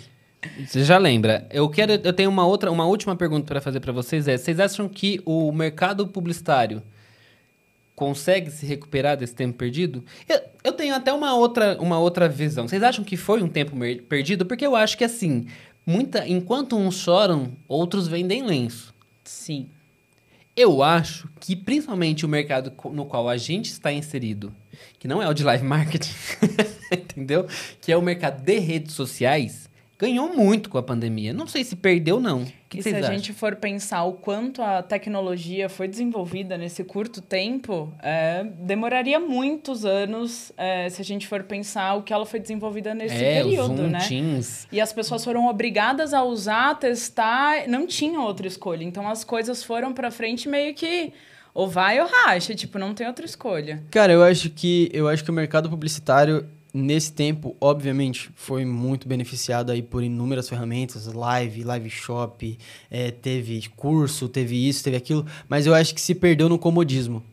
Você 0.66 0.84
já 0.84 0.98
lembra? 0.98 1.48
Eu 1.52 1.70
quero, 1.70 1.92
eu 1.92 2.14
tenho 2.14 2.30
uma 2.30 2.46
outra, 2.46 2.72
uma 2.72 2.86
última 2.86 3.16
pergunta 3.16 3.46
para 3.46 3.62
fazer 3.62 3.80
para 3.80 3.92
vocês 3.92 4.28
é: 4.28 4.38
vocês 4.38 4.60
acham 4.60 4.90
que 4.90 5.22
o 5.26 5.52
mercado 5.52 6.08
publicitário 6.08 6.82
consegue 7.96 8.50
se 8.50 8.66
recuperar 8.66 9.16
desse 9.16 9.36
tempo 9.36 9.58
perdido? 9.58 10.04
Eu, 10.28 10.42
eu 10.64 10.74
tenho 10.74 10.96
até 10.96 11.14
uma 11.14 11.36
outra, 11.36 11.78
uma 11.80 12.00
outra 12.00 12.28
visão. 12.28 12.68
Vocês 12.68 12.82
acham 12.82 13.06
que 13.06 13.16
foi 13.16 13.44
um 13.44 13.48
tempo 13.48 13.76
perdido? 14.10 14.46
Porque 14.46 14.66
eu 14.66 14.76
acho 14.76 14.98
que 14.98 15.04
assim, 15.04 15.46
muita, 15.86 16.28
enquanto 16.28 16.78
uns 16.78 16.96
choram, 16.96 17.52
outros 17.68 18.08
vendem 18.08 18.44
lenço. 18.44 18.94
Sim. 19.24 19.70
Eu 20.56 20.84
acho 20.84 21.30
que 21.40 21.56
principalmente 21.56 22.26
o 22.26 22.30
mercado 22.30 22.74
no 22.92 23.06
qual 23.06 23.30
a 23.30 23.38
gente 23.38 23.68
está 23.72 23.92
inserido, 23.92 24.54
que 25.00 25.08
não 25.08 25.22
é 25.22 25.30
o 25.30 25.34
de 25.34 25.44
live 25.44 25.64
marketing, 25.64 26.14
entendeu? 26.92 27.48
Que 27.80 27.92
é 27.92 27.98
o 27.98 28.02
mercado 28.02 28.44
de 28.44 28.60
redes 28.60 28.94
sociais, 28.94 29.70
ganhou 30.02 30.36
muito 30.36 30.68
com 30.68 30.80
a 30.80 30.84
pandemia. 30.84 31.32
Não 31.32 31.46
sei 31.46 31.64
se 31.64 31.76
perdeu 31.76 32.20
não. 32.20 32.44
Que 32.68 32.80
e 32.80 32.84
se 32.84 32.90
a 32.90 32.98
acham? 32.98 33.14
gente 33.14 33.34
for 33.34 33.56
pensar 33.56 34.04
o 34.04 34.14
quanto 34.14 34.60
a 34.60 34.82
tecnologia 34.82 35.70
foi 35.70 35.88
desenvolvida 35.88 36.58
nesse 36.58 36.84
curto 36.84 37.22
tempo, 37.22 37.94
é, 38.02 38.44
demoraria 38.44 39.20
muitos 39.20 39.86
anos 39.86 40.52
é, 40.58 40.90
se 40.90 41.00
a 41.00 41.06
gente 41.06 41.28
for 41.28 41.44
pensar 41.44 41.94
o 41.94 42.02
que 42.02 42.12
ela 42.12 42.26
foi 42.26 42.40
desenvolvida 42.40 42.96
nesse 42.96 43.24
é, 43.24 43.44
período, 43.44 43.78
Zoom, 43.78 43.90
né? 43.90 44.00
Teams. 44.00 44.68
E 44.72 44.82
as 44.82 44.92
pessoas 44.92 45.24
foram 45.24 45.48
obrigadas 45.48 46.16
a 46.16 46.24
usar, 46.24 46.80
testar, 46.80 47.68
não 47.68 47.86
tinha 47.86 48.20
outra 48.20 48.48
escolha. 48.48 48.84
Então 48.84 49.08
as 49.08 49.24
coisas 49.24 49.64
foram 49.64 49.94
pra 49.94 50.10
frente 50.10 50.50
meio 50.50 50.74
que 50.74 51.14
ou 51.54 51.68
vai 51.68 52.00
ou 52.00 52.08
racha, 52.08 52.56
tipo, 52.56 52.80
não 52.80 52.96
tem 52.96 53.06
outra 53.06 53.26
escolha. 53.26 53.84
Cara, 53.92 54.14
eu 54.14 54.24
acho 54.24 54.50
que 54.50 54.90
eu 54.94 55.08
acho 55.08 55.24
que 55.24 55.30
o 55.30 55.34
mercado 55.34 55.70
publicitário 55.70 56.48
nesse 56.74 57.12
tempo, 57.12 57.56
obviamente, 57.60 58.30
foi 58.36 58.66
muito 58.66 59.08
beneficiado 59.08 59.72
aí 59.72 59.82
por 59.82 60.04
inúmeras 60.04 60.48
ferramentas, 60.48 61.06
live, 61.08 61.64
live 61.64 61.90
shop, 61.90 62.58
eh, 62.90 63.12
teve 63.12 63.68
curso, 63.76 64.30
teve 64.30 64.68
isso, 64.68 64.84
teve 64.84 64.96
aquilo, 64.98 65.26
mas 65.50 65.66
eu 65.66 65.74
acho 65.74 65.94
que 65.94 66.02
se 66.02 66.16
perdeu 66.16 66.48
no 66.48 66.58
comodismo. 66.60 67.24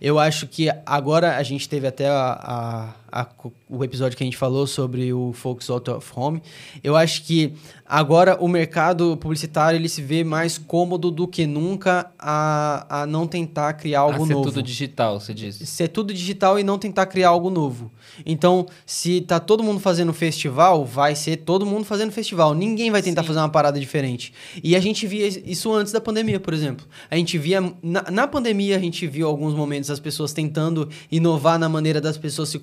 Eu 0.00 0.18
acho 0.20 0.46
que 0.46 0.68
agora 0.86 1.36
a 1.36 1.42
gente 1.42 1.68
teve 1.68 1.86
até 1.86 2.08
a, 2.08 2.32
a- 2.40 2.94
a- 3.12 3.28
o 3.68 3.84
episódio 3.84 4.16
que 4.16 4.22
a 4.22 4.26
gente 4.26 4.36
falou 4.36 4.66
sobre 4.66 5.12
o 5.12 5.32
Focus 5.32 5.68
Out 5.70 5.90
of 5.90 6.10
Home. 6.14 6.42
Eu 6.82 6.96
acho 6.96 7.22
que 7.24 7.54
agora 7.86 8.36
o 8.40 8.48
mercado 8.48 9.16
publicitário 9.16 9.76
ele 9.78 9.88
se 9.88 10.02
vê 10.02 10.22
mais 10.24 10.58
cômodo 10.58 11.10
do 11.10 11.26
que 11.26 11.46
nunca 11.46 12.10
a, 12.18 13.02
a 13.02 13.06
não 13.06 13.26
tentar 13.26 13.72
criar 13.74 14.00
algo 14.00 14.22
a 14.22 14.26
ser 14.26 14.32
novo 14.34 14.48
tudo 14.48 14.62
digital, 14.62 15.20
você 15.20 15.32
disse. 15.34 15.66
ser 15.66 15.88
tudo 15.88 16.12
digital 16.12 16.58
e 16.58 16.62
não 16.64 16.78
tentar 16.78 17.06
criar 17.06 17.28
algo 17.30 17.50
novo. 17.50 17.90
Então, 18.24 18.66
se 18.84 19.20
tá 19.20 19.38
todo 19.40 19.62
mundo 19.62 19.80
fazendo 19.80 20.12
festival, 20.12 20.84
vai 20.84 21.14
ser 21.14 21.36
todo 21.38 21.64
mundo 21.66 21.84
fazendo 21.84 22.10
festival. 22.12 22.54
Ninguém 22.54 22.90
vai 22.90 23.02
tentar 23.02 23.22
Sim. 23.22 23.28
fazer 23.28 23.38
uma 23.40 23.48
parada 23.48 23.78
diferente. 23.78 24.32
E 24.62 24.74
a 24.76 24.80
gente 24.80 25.06
via 25.06 25.26
isso 25.28 25.72
antes 25.72 25.92
da 25.92 26.00
pandemia, 26.00 26.40
por 26.40 26.52
exemplo. 26.54 26.86
A 27.10 27.16
gente 27.16 27.38
via. 27.38 27.60
Na, 27.82 28.10
na 28.10 28.26
pandemia, 28.26 28.76
a 28.76 28.80
gente 28.80 29.06
viu 29.06 29.26
alguns 29.26 29.54
momentos 29.54 29.90
as 29.90 30.00
pessoas 30.00 30.32
tentando 30.32 30.88
inovar 31.10 31.58
na 31.58 31.68
maneira 31.68 32.00
das 32.00 32.16
pessoas 32.18 32.48
se 32.48 32.58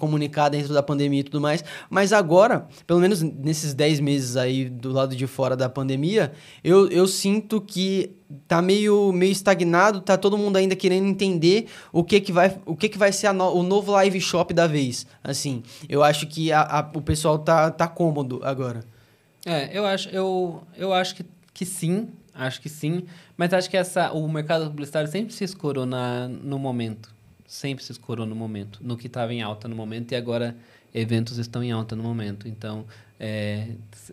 dentro 0.48 0.74
da 0.74 0.84
pandemia 0.84 1.22
e 1.22 1.24
tudo 1.24 1.42
mais. 1.42 1.64
Mas 1.90 2.14
agora, 2.14 2.68
pelo 2.86 3.00
menos 3.00 3.22
nesses 3.22 3.74
10 3.74 4.00
meses 4.00 4.38
aí 4.38 4.70
do 4.70 4.92
lado 4.92 5.16
de 5.16 5.26
fora 5.26 5.56
da 5.58 5.68
pandemia, 5.68 6.32
eu, 6.64 6.88
eu 6.90 7.08
sinto 7.08 7.60
que 7.60 8.12
tá 8.48 8.62
meio, 8.62 9.12
meio 9.12 9.32
estagnado, 9.32 10.02
tá 10.02 10.18
todo 10.18 10.38
mundo 10.38 10.58
ainda 10.58 10.76
querendo 10.76 11.08
entender 11.08 11.68
o 11.92 12.04
que 12.04 12.20
que 12.22 12.32
vai, 12.32 12.58
o 12.66 12.76
que 12.76 12.90
que 12.90 12.98
vai 12.98 13.12
ser 13.12 13.32
no- 13.34 13.54
o 13.56 13.64
novo 13.64 13.92
live 13.94 14.20
shop 14.22 14.54
da 14.54 14.68
vez. 14.68 15.08
Assim, 15.24 15.64
eu 15.90 16.04
acho 16.04 16.28
que 16.28 16.52
a- 16.52 16.62
a- 16.62 16.92
o 16.94 17.02
pessoal 17.02 17.40
tá, 17.40 17.72
tá 17.72 17.88
cômodo 17.88 18.40
agora. 18.44 18.84
É, 19.46 19.70
eu 19.78 19.86
acho, 19.86 20.10
eu, 20.10 20.62
eu 20.78 20.94
acho 20.94 21.16
que, 21.16 21.26
que 21.54 21.66
sim, 21.66 22.10
acho 22.36 22.62
que 22.62 22.68
sim, 22.70 23.04
mas 23.38 23.54
acho 23.54 23.70
que 23.70 23.78
essa, 23.78 24.12
o 24.12 24.28
mercado 24.28 24.70
publicitário 24.70 25.10
sempre 25.10 25.34
se 25.34 25.44
escorou 25.46 25.86
na, 25.86 26.28
no 26.28 26.60
momento. 26.60 27.16
Sempre 27.48 27.84
se 27.84 27.94
escorou 27.94 28.26
no 28.26 28.36
momento, 28.36 28.80
no 28.84 28.98
que 28.98 29.08
estava 29.08 29.34
em 29.34 29.42
alta 29.42 29.68
no 29.70 29.76
momento, 29.76 30.12
e 30.12 30.16
agora 30.16 30.56
eventos 30.94 31.38
estão 31.38 31.64
em 31.64 31.72
alta 31.72 31.96
no 31.96 32.04
momento. 32.04 32.46
Então, 32.48 32.86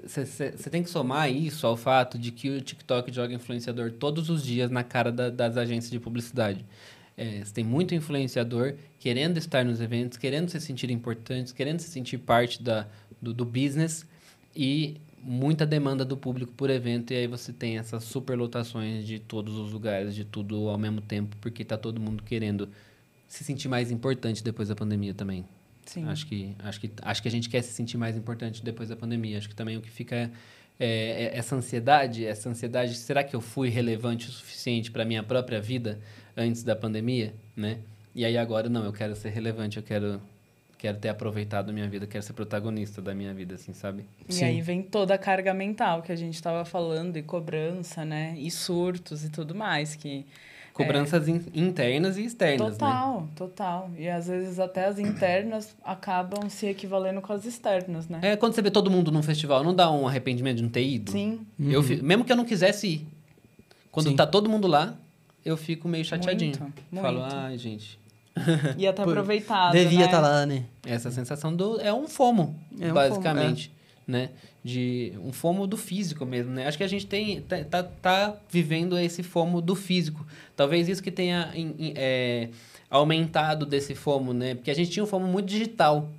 você 0.07 0.71
tem 0.71 0.83
que 0.83 0.89
somar 0.91 1.31
isso 1.31 1.67
ao 1.67 1.77
fato 1.77 2.17
de 2.17 2.31
que 2.31 2.49
o 2.49 2.61
TikTok 2.61 3.13
joga 3.13 3.35
influenciador 3.35 3.91
todos 3.93 4.31
os 4.31 4.45
dias 4.45 4.71
na 4.71 4.85
cara 4.85 5.11
da- 5.11 5.31
das 5.31 5.57
agências 5.57 5.91
de 5.91 5.99
publicidade. 5.99 6.65
Você 7.17 7.53
tem 7.53 7.65
muito 7.65 7.95
influenciador 7.95 8.75
querendo 8.99 9.37
estar 9.39 9.65
nos 9.65 9.81
eventos, 9.81 10.17
querendo 10.19 10.49
se 10.49 10.61
sentir 10.61 10.91
importantes, 10.91 11.53
querendo 11.53 11.81
se 11.81 11.89
sentir 11.89 12.19
parte 12.19 12.63
da, 12.63 12.87
do, 13.21 13.33
do 13.33 13.45
business 13.45 14.05
e 14.55 14.97
muita 15.23 15.65
demanda 15.65 16.05
do 16.05 16.17
público 16.17 16.53
por 16.53 16.71
evento. 16.71 17.13
E 17.13 17.17
aí 17.17 17.27
você 17.27 17.53
tem 17.53 17.79
essas 17.79 18.05
superlotações 18.05 19.07
de 19.07 19.19
todos 19.19 19.57
os 19.57 19.73
lugares, 19.73 20.15
de 20.15 20.25
tudo 20.25 20.69
ao 20.69 20.77
mesmo 20.79 21.01
tempo, 21.01 21.37
porque 21.41 21.63
está 21.63 21.77
todo 21.79 22.01
mundo 22.01 22.23
querendo 22.23 22.69
se 23.35 23.43
sentir 23.43 23.69
mais 23.69 23.91
importante 23.91 24.45
depois 24.45 24.69
da 24.69 24.77
pandemia 24.77 25.13
também. 25.13 25.45
Sim. 25.85 26.07
Acho 26.09 26.25
que, 26.27 26.55
acho, 26.61 26.81
que, 26.81 26.91
acho 27.03 27.23
que 27.23 27.29
a 27.29 27.31
gente 27.31 27.49
quer 27.49 27.63
se 27.63 27.73
sentir 27.73 27.99
mais 27.99 28.17
importante 28.17 28.63
depois 28.63 28.89
da 28.89 28.97
pandemia. 28.97 29.37
Acho 29.37 29.49
que 29.49 29.57
também 29.57 29.77
o 29.77 29.81
que 29.81 29.91
fica 29.91 30.31
é, 30.79 31.33
é 31.35 31.37
essa 31.37 31.57
ansiedade, 31.57 32.25
essa 32.25 32.49
ansiedade, 32.49 32.95
será 32.95 33.25
que 33.25 33.35
eu 33.35 33.41
fui 33.41 33.69
relevante 33.69 34.29
o 34.29 34.31
suficiente 34.31 34.89
para 34.89 35.05
minha 35.05 35.23
própria 35.23 35.61
vida 35.61 35.99
antes 36.37 36.63
da 36.63 36.77
pandemia, 36.77 37.35
né? 37.57 37.79
E 38.15 38.25
aí 38.25 38.39
agora 38.39 38.69
não, 38.69 38.85
eu 38.85 38.93
quero 38.93 39.17
ser 39.17 39.31
relevante, 39.31 39.79
eu 39.79 39.83
quero 39.83 40.21
quero 40.79 40.99
ter 40.99 41.09
aproveitado 41.09 41.71
a 41.71 41.73
minha 41.73 41.89
vida, 41.89 42.07
quero 42.07 42.23
ser 42.23 42.35
protagonista 42.35 43.03
da 43.03 43.15
minha 43.15 43.35
vida, 43.35 43.57
assim, 43.57 43.73
sabe? 43.73 44.07
E 44.29 44.35
Sim. 44.35 44.45
aí 44.45 44.61
vem 44.61 44.83
toda 44.83 45.15
a 45.15 45.19
carga 45.19 45.53
mental 45.53 46.03
que 46.03 46.13
a 46.13 46.17
gente 46.17 46.35
estava 46.35 46.65
falando, 46.65 47.17
e 47.17 47.23
cobrança, 47.23 48.05
né? 48.05 48.37
E 48.39 48.51
surtos 48.51 49.25
e 49.25 49.31
tudo 49.31 49.55
mais. 49.55 49.97
Que 49.97 50.27
Cobranças 50.75 51.29
in- 51.29 51.41
internas 51.55 52.19
e 52.19 52.25
externas, 52.25 52.73
né? 52.73 52.79
total, 52.79 53.29
total. 53.37 53.91
E 53.97 54.09
às 54.09 54.27
vezes 54.27 54.59
até 54.59 54.87
as 54.87 54.99
internas 54.99 55.75
acabam 55.85 56.51
se 56.51 56.67
equivalendo 56.67 57.21
com 57.23 57.33
as 57.33 57.45
externas, 57.47 58.09
né? 58.09 58.19
É, 58.23 58.37
quando 58.37 58.55
você 58.55 58.61
vê 58.61 58.71
todo 58.73 58.91
mundo 58.91 59.11
num 59.13 59.23
festival, 59.23 59.63
não 59.63 59.73
dá 59.73 59.91
um 59.91 60.07
arrependimento 60.07 60.57
de 60.57 60.63
não 60.65 60.69
ter 60.71 60.85
ido? 60.85 61.13
Sim. 61.13 61.47
Eu 61.61 61.81
fi- 61.83 62.03
mesmo 62.03 62.25
que 62.25 62.33
eu 62.33 62.37
não 62.37 62.45
quisesse 62.45 62.89
ir. 62.89 63.07
Quando 63.93 64.09
Sim. 64.09 64.17
tá 64.17 64.27
todo 64.27 64.51
mundo 64.51 64.67
lá, 64.67 64.95
eu 65.45 65.57
fico 65.57 65.87
meio 65.87 66.05
chateadinho. 66.05 66.55
Muito, 66.91 67.03
Falo, 67.05 67.21
muito. 67.21 67.35
ai, 67.37 67.57
gente. 67.57 67.97
E 68.77 68.85
até 68.85 69.05
Pô, 69.05 69.11
aproveitado. 69.11 69.73
Devia 69.75 70.01
né? 70.01 70.05
estar 70.07 70.21
lá, 70.21 70.45
né? 70.45 70.65
Essa 70.85 71.09
sensação 71.13 71.55
do. 71.55 71.81
É 71.81 71.95
um 71.95 72.09
fomo, 72.09 72.59
É 72.81 72.91
um 72.91 72.95
basicamente. 72.95 73.71
Né? 74.07 74.31
De 74.63 75.15
um 75.25 75.33
fomo 75.33 75.67
do 75.67 75.79
físico 75.79 76.27
mesmo, 76.27 76.53
né? 76.53 76.67
Acho 76.67 76.77
que 76.77 76.85
a 76.85 76.89
gente 76.89 77.07
tem, 77.07 77.41
tá, 77.41 77.65
tá, 77.65 77.83
tá 77.83 78.37
vivendo 78.51 78.99
esse 78.99 79.23
fomo 79.23 79.63
do 79.63 79.75
físico. 79.75 80.27
Talvez 80.55 80.89
isso 80.91 81.03
que 81.03 81.11
tenha 81.11 81.51
em- 81.55 81.75
em- 81.79 81.93
é, 81.97 82.49
aumentado 82.91 83.65
desse 83.65 83.95
fomo, 83.95 84.35
né? 84.35 84.55
Porque 84.55 84.71
a 84.71 84.75
gente 84.75 84.91
tinha 84.91 85.03
um 85.03 85.07
fomo 85.07 85.27
muito 85.27 85.47
digital. 85.47 86.11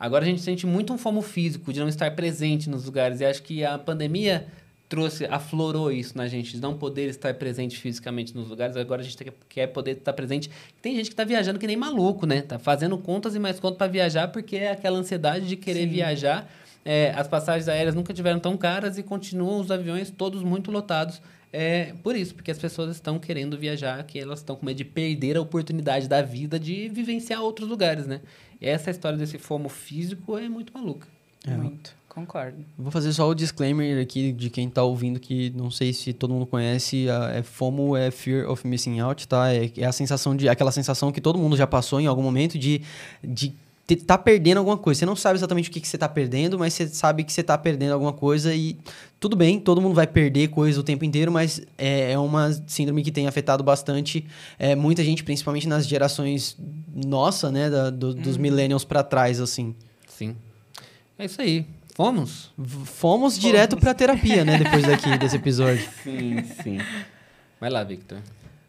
Agora 0.00 0.24
a 0.24 0.28
gente 0.28 0.40
sente 0.42 0.66
muito 0.66 0.92
um 0.92 0.98
fomo 0.98 1.22
físico, 1.22 1.72
de 1.72 1.78
não 1.80 1.88
estar 1.88 2.10
presente 2.12 2.68
nos 2.68 2.84
lugares. 2.84 3.20
E 3.20 3.24
acho 3.24 3.42
que 3.42 3.64
a 3.64 3.78
pandemia 3.78 4.46
trouxe, 4.88 5.24
aflorou 5.26 5.92
isso 5.92 6.16
na 6.16 6.26
gente, 6.26 6.52
de 6.52 6.60
não 6.60 6.76
poder 6.76 7.08
estar 7.08 7.34
presente 7.34 7.76
fisicamente 7.78 8.34
nos 8.34 8.48
lugares. 8.48 8.76
Agora 8.76 9.00
a 9.02 9.04
gente 9.04 9.16
quer- 9.48 9.66
poder 9.68 9.92
estar 9.98 10.12
presente. 10.12 10.50
Tem 10.82 10.94
gente 10.96 11.10
que 11.10 11.16
tá 11.16 11.24
viajando 11.24 11.58
que 11.58 11.66
nem 11.66 11.76
maluco, 11.76 12.26
né? 12.26 12.42
Tá 12.42 12.58
fazendo 12.58 12.96
contas 12.98 13.34
e 13.34 13.38
mais 13.38 13.60
contas 13.60 13.78
para 13.78 13.86
viajar, 13.86 14.28
porque 14.28 14.56
é 14.56 14.70
aquela 14.72 14.98
ansiedade 14.98 15.46
de 15.46 15.56
querer 15.56 15.82
Sim. 15.82 15.88
viajar. 15.88 16.50
É, 16.84 17.12
as 17.16 17.28
passagens 17.28 17.68
aéreas 17.68 17.94
nunca 17.94 18.14
tiveram 18.14 18.38
tão 18.38 18.56
caras 18.56 18.96
e 18.98 19.02
continuam 19.02 19.60
os 19.60 19.70
aviões 19.70 20.10
todos 20.10 20.42
muito 20.42 20.70
lotados. 20.70 21.20
É 21.52 21.94
por 22.02 22.14
isso, 22.14 22.34
porque 22.34 22.50
as 22.50 22.58
pessoas 22.58 22.90
estão 22.94 23.18
querendo 23.18 23.56
viajar, 23.58 24.02
que 24.04 24.18
elas 24.18 24.40
estão 24.40 24.54
com 24.56 24.66
medo 24.66 24.76
de 24.76 24.84
perder 24.84 25.36
a 25.36 25.40
oportunidade 25.40 26.06
da 26.06 26.20
vida 26.22 26.58
de 26.58 26.88
vivenciar 26.88 27.40
outros 27.42 27.68
lugares, 27.68 28.06
né? 28.06 28.20
E 28.60 28.66
essa 28.68 28.90
história 28.90 29.16
desse 29.18 29.38
fomo 29.38 29.68
físico 29.68 30.36
é 30.36 30.48
muito 30.48 30.72
maluca. 30.74 31.06
É. 31.46 31.52
Muito, 31.56 31.94
concordo. 32.08 32.58
Vou 32.76 32.90
fazer 32.90 33.12
só 33.14 33.26
o 33.28 33.34
disclaimer 33.34 34.02
aqui 34.02 34.32
de 34.32 34.50
quem 34.50 34.68
tá 34.68 34.82
ouvindo, 34.82 35.18
que 35.18 35.50
não 35.56 35.70
sei 35.70 35.92
se 35.94 36.12
todo 36.12 36.34
mundo 36.34 36.44
conhece, 36.44 37.08
a- 37.08 37.30
é 37.36 37.42
FOMO 37.42 37.96
é 37.96 38.10
Fear 38.10 38.50
of 38.50 38.66
Missing 38.66 39.00
Out, 39.00 39.26
tá? 39.26 39.50
É, 39.54 39.70
é 39.78 39.84
a 39.86 39.92
sensação 39.92 40.36
de, 40.36 40.48
aquela 40.50 40.72
sensação 40.72 41.10
que 41.12 41.20
todo 41.20 41.38
mundo 41.38 41.56
já 41.56 41.66
passou 41.66 41.98
em 42.00 42.06
algum 42.06 42.22
momento 42.22 42.58
de, 42.58 42.82
de 43.24 43.54
tá 43.96 44.18
perdendo 44.18 44.58
alguma 44.58 44.76
coisa. 44.76 44.98
Você 45.00 45.06
não 45.06 45.16
sabe 45.16 45.38
exatamente 45.38 45.68
o 45.70 45.72
que, 45.72 45.80
que 45.80 45.88
você 45.88 45.96
tá 45.98 46.08
perdendo, 46.08 46.58
mas 46.58 46.74
você 46.74 46.88
sabe 46.88 47.24
que 47.24 47.32
você 47.32 47.42
tá 47.42 47.56
perdendo 47.56 47.92
alguma 47.92 48.12
coisa 48.12 48.54
e 48.54 48.76
tudo 49.18 49.34
bem, 49.36 49.58
todo 49.58 49.80
mundo 49.80 49.94
vai 49.94 50.06
perder 50.06 50.48
coisa 50.48 50.78
o 50.78 50.82
tempo 50.82 51.04
inteiro, 51.04 51.32
mas 51.32 51.60
é, 51.76 52.12
é 52.12 52.18
uma 52.18 52.52
síndrome 52.66 53.02
que 53.02 53.10
tem 53.10 53.26
afetado 53.26 53.64
bastante 53.64 54.24
é, 54.58 54.74
muita 54.76 55.02
gente, 55.02 55.24
principalmente 55.24 55.66
nas 55.66 55.86
gerações 55.88 56.56
nossa, 56.94 57.50
né, 57.50 57.68
da- 57.70 57.90
do- 57.90 58.14
dos 58.14 58.36
millennials 58.36 58.84
pra 58.84 59.02
trás, 59.02 59.40
assim. 59.40 59.74
Sim. 60.06 60.36
É 61.18 61.24
isso 61.24 61.40
aí. 61.40 61.66
Fomos? 61.94 62.52
V- 62.56 62.84
Fomos 62.84 63.36
direto 63.38 63.76
pra 63.76 63.92
terapia, 63.92 64.44
né, 64.44 64.56
depois 64.58 64.86
daqui, 64.86 65.18
desse 65.18 65.34
episódio. 65.36 65.82
Sim, 66.04 66.44
sim. 66.62 66.78
Vai 67.60 67.70
lá, 67.70 67.82
Victor. 67.82 68.18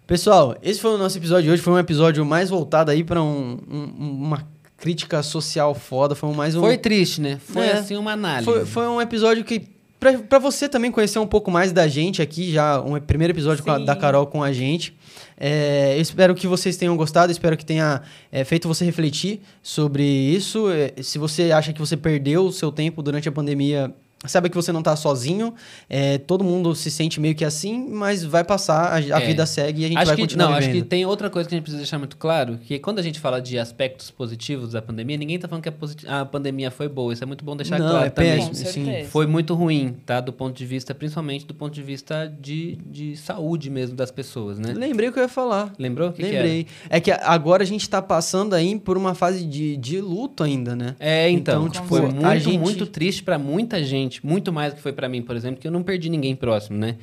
Pessoal, 0.08 0.58
esse 0.64 0.80
foi 0.80 0.96
o 0.96 0.98
nosso 0.98 1.16
episódio 1.20 1.44
de 1.44 1.50
hoje. 1.52 1.62
Foi 1.62 1.74
um 1.74 1.78
episódio 1.78 2.26
mais 2.26 2.50
voltado 2.50 2.90
aí 2.90 3.04
pra 3.04 3.22
um- 3.22 3.60
um- 3.70 4.24
uma 4.24 4.48
crítica 4.80 5.22
social 5.22 5.74
foda. 5.76 6.16
Foi 6.16 6.34
mais 6.34 6.56
um. 6.56 6.62
Foi 6.62 6.78
triste, 6.78 7.22
né? 7.22 7.40
Foi 7.44 7.68
É. 7.68 7.74
assim 7.74 7.96
uma 7.98 8.14
análise. 8.14 8.46
foi, 8.46 8.66
foi 8.66 8.88
um 8.88 9.02
episódio 9.02 9.44
que. 9.44 9.62
Pra, 10.00 10.18
pra 10.18 10.40
você 10.40 10.70
também 10.70 10.92
conhecer 10.92 11.20
um 11.20 11.28
pouco 11.28 11.52
mais 11.52 11.74
da 11.74 11.86
gente 11.86 12.22
aqui, 12.22 12.54
já 12.54 12.80
um 12.82 12.98
primeiro 13.02 13.34
episódio 13.34 13.70
a- 13.70 13.78
da 13.80 13.96
Carol 13.98 14.26
com 14.28 14.42
a 14.42 14.54
gente. 14.54 14.96
É, 15.38 15.96
eu 15.98 16.02
espero 16.02 16.34
que 16.34 16.48
vocês 16.48 16.78
tenham 16.78 16.96
gostado, 16.96 17.32
espero 17.34 17.58
que 17.58 17.66
tenha 17.66 18.02
é, 18.32 18.46
feito 18.46 18.66
você 18.66 18.86
refletir 18.86 19.42
sobre 19.62 20.04
isso. 20.04 20.70
É, 20.70 20.94
se 21.04 21.18
você 21.18 21.52
acha 21.52 21.74
que 21.74 21.80
você 21.80 21.98
perdeu 21.98 22.46
o 22.46 22.52
seu 22.52 22.72
tempo 22.72 23.02
durante 23.04 23.28
a 23.28 23.32
pandemia, 23.32 23.94
saiba 24.26 24.50
que 24.50 24.56
você 24.56 24.72
não 24.72 24.82
tá 24.84 24.96
sozinho. 24.96 25.54
É, 25.90 26.18
todo 26.18 26.44
mundo 26.44 26.76
se 26.76 26.92
sente 26.92 27.20
meio 27.20 27.34
que 27.36 27.46
assim, 27.46 27.88
mas 27.90 28.24
vai 28.24 28.44
passar, 28.44 28.92
a, 28.92 28.96
a 28.96 29.22
É. 29.22 29.26
vida 29.26 29.46
segue 29.46 29.82
e 29.82 29.86
a 29.86 29.88
gente 29.88 29.98
acho 29.98 30.06
vai 30.08 30.16
que, 30.16 30.22
continuar 30.24 30.46
não, 30.50 30.54
vivendo. 30.56 30.70
acho 30.74 30.82
que 30.84 30.88
tem 30.90 31.06
outra 31.06 31.30
coisa 31.30 31.48
que 31.48 31.56
a 31.56 31.58
gente 31.58 31.64
precisa 31.64 31.82
deixar 31.82 31.98
muito 31.98 32.18
claro, 32.18 32.58
que 32.58 32.78
quando 32.80 33.00
a 33.00 33.02
gente 33.02 33.20
fala 33.20 33.42
de 33.42 33.58
aspectos 33.58 34.12
positivos 34.12 34.74
da 34.74 34.82
pandemia, 34.82 35.16
ninguém 35.18 35.40
tá 35.40 35.48
falando 35.48 35.64
que 35.64 35.70
a, 36.08 36.22
a 36.22 36.26
pandemia 36.26 36.70
foi 36.72 36.88
boa. 36.90 37.14
Isso 37.14 37.24
é 37.24 37.28
muito 37.28 37.44
bom 37.46 37.56
deixar 37.56 37.80
Não, 37.80 37.90
claro 37.90 38.06
é 38.06 38.10
também. 38.10 38.32
péssimo, 38.48 38.66
Com 38.66 38.72
sim. 38.72 39.04
Foi 39.10 39.26
muito 39.26 39.54
ruim, 39.56 39.96
tá? 40.06 40.20
Do 40.20 40.34
ponto 40.34 40.56
de 40.56 40.66
vista, 40.66 40.94
principalmente 40.94 41.46
do 41.46 41.54
ponto 41.54 41.74
de 41.74 41.82
vista 41.82 42.32
de, 42.42 42.78
de 42.86 43.16
saúde 43.16 43.70
mesmo 43.70 43.96
das 43.96 44.12
pessoas, 44.12 44.60
né? 44.60 44.74
Lembrei 44.74 45.10
o 45.10 45.14
que 45.14 45.20
eu 45.20 45.24
ia 45.24 45.30
falar. 45.30 45.74
Lembrou? 45.80 46.10
O 46.10 46.14
que 46.14 46.24
que? 46.24 46.30
Lembrei. 46.32 46.68
é 46.90 47.00
que 47.00 47.12
agora 47.12 47.64
a 47.64 47.66
gente 47.66 47.90
tá 47.90 48.02
passando 48.02 48.54
aí 48.54 48.78
por 48.80 48.98
uma 48.98 49.16
fase 49.16 49.46
de, 49.46 49.78
de 49.78 50.02
luto 50.02 50.44
ainda, 50.44 50.76
né? 50.76 50.96
É, 51.00 51.30
então, 51.30 51.62
Então, 51.68 51.70
tipo, 51.70 51.88
foi 51.88 52.02
muito, 52.02 52.40
gente- 52.40 52.58
muito 52.58 52.86
triste 52.86 53.24
pra 53.24 53.38
muita 53.40 53.84
gente, 53.84 54.09
muito 54.24 54.51
mais 54.51 54.74
do 54.74 54.78
que 54.78 54.82
foi 54.82 54.93
pra 54.93 55.07
mim, 55.07 55.22
por 55.22 55.36
exemplo, 55.36 55.62
que 55.62 55.68
eu 55.68 55.72
não 55.72 55.84
perdi 55.84 56.10
ninguém 56.10 56.36
próximo, 56.36 56.78
né? 56.78 56.97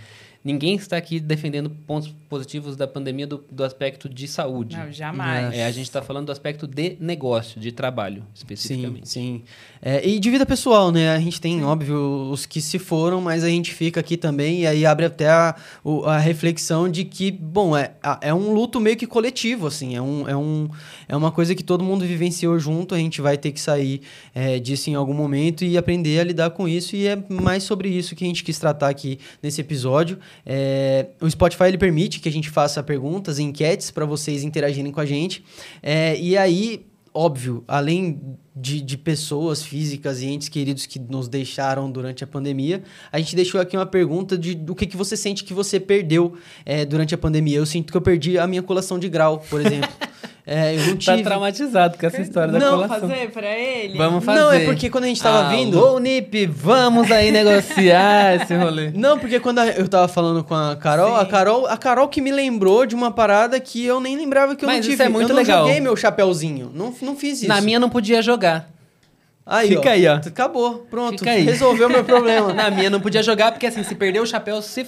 Ninguém 0.47 0.76
está 0.76 0.97
aqui 0.97 1.18
defendendo 1.18 1.68
pontos 1.68 2.14
positivos 2.28 2.76
da 2.76 2.86
pandemia 2.86 3.26
do, 3.26 3.44
do 3.51 3.64
aspecto 3.64 4.09
de 4.09 4.28
saúde. 4.28 4.76
Não, 4.76 4.92
jamais. 4.92 5.53
É, 5.53 5.66
a 5.66 5.72
gente 5.72 5.86
está 5.86 6.01
falando 6.01 6.26
do 6.26 6.30
aspecto 6.30 6.68
de 6.68 6.97
negócio, 7.01 7.61
de 7.61 7.72
trabalho, 7.72 8.22
Sim, 8.22 8.30
especificamente. 8.32 9.09
sim. 9.09 9.42
É, 9.82 10.07
e 10.07 10.20
de 10.20 10.30
vida 10.30 10.47
pessoal, 10.47 10.92
né? 10.92 11.11
A 11.11 11.18
gente 11.18 11.40
tem, 11.40 11.64
óbvio, 11.64 12.30
os 12.30 12.47
que 12.47 12.61
se 12.61 12.78
foram, 12.78 13.20
mas 13.20 13.42
a 13.42 13.49
gente 13.49 13.74
fica 13.74 13.99
aqui 13.99 14.16
também 14.16 14.61
e 14.61 14.66
aí 14.68 14.86
abre 14.86 15.07
até 15.07 15.28
a, 15.28 15.57
a 16.05 16.18
reflexão 16.18 16.88
de 16.88 17.05
que, 17.05 17.32
bom, 17.32 17.76
é, 17.76 17.94
é 18.20 18.32
um 18.32 18.53
luto 18.53 18.78
meio 18.78 18.97
que 18.97 19.05
coletivo, 19.05 19.66
assim. 19.66 19.97
É, 19.97 20.01
um, 20.01 20.28
é, 20.28 20.36
um, 20.36 20.68
é 21.09 21.16
uma 21.16 21.32
coisa 21.32 21.57
que 21.57 21.64
todo 21.64 21.82
mundo 21.82 22.05
vivenciou 22.05 22.57
junto, 22.57 22.94
a 22.94 22.99
gente 22.99 23.20
vai 23.20 23.36
ter 23.36 23.51
que 23.51 23.61
sair 23.61 24.01
é, 24.32 24.61
disso 24.61 24.90
em 24.90 24.94
algum 24.94 25.12
momento 25.12 25.64
e 25.64 25.76
aprender 25.76 26.20
a 26.20 26.24
lidar 26.24 26.51
com 26.51 26.68
isso. 26.68 26.94
E 26.94 27.09
é 27.09 27.18
mais 27.28 27.64
sobre 27.64 27.88
isso 27.88 28.14
que 28.14 28.22
a 28.22 28.28
gente 28.28 28.44
quis 28.44 28.61
tratar 28.61 28.88
aqui 28.88 29.18
nesse 29.42 29.61
episódio. 29.61 30.20
É, 30.45 31.07
o 31.20 31.30
Spotify 31.30 31.64
ele 31.64 31.78
permite 31.78 32.20
que 32.20 32.28
a 32.28 32.32
gente 32.32 32.51
faça 32.51 32.82
perguntas, 32.82 33.39
enquetes 33.39 33.91
para 33.91 34.05
vocês 34.05 34.43
interagirem 34.43 34.93
com 34.93 35.01
a 35.01 35.07
gente. 35.07 35.45
É, 35.82 36.18
e 36.18 36.37
aí, 36.37 36.87
óbvio, 37.14 37.64
além 37.66 38.39
de, 38.57 38.80
de 38.80 38.96
pessoas 38.96 39.62
físicas 39.62 40.22
e 40.22 40.26
entes 40.26 40.48
queridos 40.48 40.86
que 40.86 40.98
nos 40.98 41.28
deixaram 41.28 41.90
durante 41.90 42.24
a 42.24 42.26
pandemia, 42.26 42.82
a 43.12 43.18
gente 43.18 43.36
deixou 43.36 43.61
aqui 43.61 43.76
uma 43.76 43.84
pergunta 43.84 44.38
de 44.38 44.59
o 44.68 44.74
que, 44.74 44.86
que 44.86 44.96
você 44.96 45.16
sente 45.16 45.44
que 45.44 45.52
você 45.52 45.78
perdeu 45.78 46.32
é, 46.64 46.84
durante 46.86 47.14
a 47.14 47.18
pandemia. 47.18 47.59
Eu 47.59 47.66
sinto 47.66 47.90
que 47.90 47.96
eu 47.96 48.00
perdi 48.02 48.38
a 48.38 48.46
minha 48.46 48.62
colação 48.62 48.98
de 48.98 49.09
grau, 49.11 49.38
por 49.50 49.61
exemplo. 49.61 49.90
É, 50.48 50.76
eu 50.76 50.78
não 50.78 50.94
Tá 50.96 51.11
tive. 51.14 51.24
traumatizado 51.24 51.98
com 51.98 52.07
essa 52.07 52.20
história 52.22 52.52
da 52.52 52.59
Não, 52.61 52.74
colação. 52.74 53.00
fazer 53.09 53.30
pra 53.32 53.59
ele? 53.59 53.98
Vamos 53.98 54.24
fazer. 54.24 54.38
Não, 54.38 54.52
é 54.52 54.64
porque 54.64 54.88
quando 54.88 55.02
a 55.02 55.07
gente 55.09 55.20
tava 55.20 55.48
vindo. 55.50 55.76
Alô, 55.76 55.98
Nip, 55.98 56.46
vamos 56.46 57.11
aí 57.11 57.32
negociar 57.32 58.36
esse 58.36 58.54
rolê. 58.54 58.90
Não, 58.94 59.18
porque 59.18 59.40
quando 59.40 59.59
eu 59.61 59.88
tava 59.88 60.07
falando 60.07 60.44
com 60.44 60.54
a 60.54 60.76
Carol, 60.76 61.16
a. 61.16 61.26
Carol, 61.26 61.66
a 61.66 61.76
Carol 61.76 62.07
que 62.07 62.20
me 62.20 62.30
lembrou 62.30 62.86
de 62.86 62.94
uma 62.94 63.11
parada 63.11 63.59
que 63.59 63.84
eu 63.84 63.98
nem 63.98 64.16
lembrava 64.16 64.54
que 64.54 64.64
eu 64.64 64.68
Mas 64.68 64.76
não 64.76 64.82
tive. 64.82 64.94
isso 64.94 65.02
é 65.02 65.09
muito 65.09 65.30
eu 65.30 65.34
não 65.34 65.42
legal. 65.42 65.66
joguei 65.66 65.80
meu 65.80 65.96
chapéuzinho. 65.96 66.70
Não, 66.72 66.94
não 67.02 67.16
fiz 67.16 67.38
isso. 67.40 67.48
Na 67.48 67.61
minha 67.61 67.80
não 67.80 67.90
podia 67.90 68.22
jogar. 68.22 68.45
Aí, 69.49 69.68
Fica 69.68 69.88
ó. 69.88 69.92
aí, 69.92 70.09
ó. 70.09 70.14
Acabou, 70.16 70.86
pronto. 70.90 71.18
Fica 71.20 71.30
aí. 71.30 71.44
Resolveu 71.44 71.88
meu 71.88 72.03
problema. 72.03 72.51
Na 72.55 72.68
minha 72.68 72.90
não 72.90 73.01
podia 73.01 73.22
jogar, 73.22 73.53
porque 73.53 73.66
assim, 73.66 73.84
se 73.84 73.94
perder 73.94 74.20
o 74.20 74.26
chapéu, 74.26 74.61
se... 74.61 74.86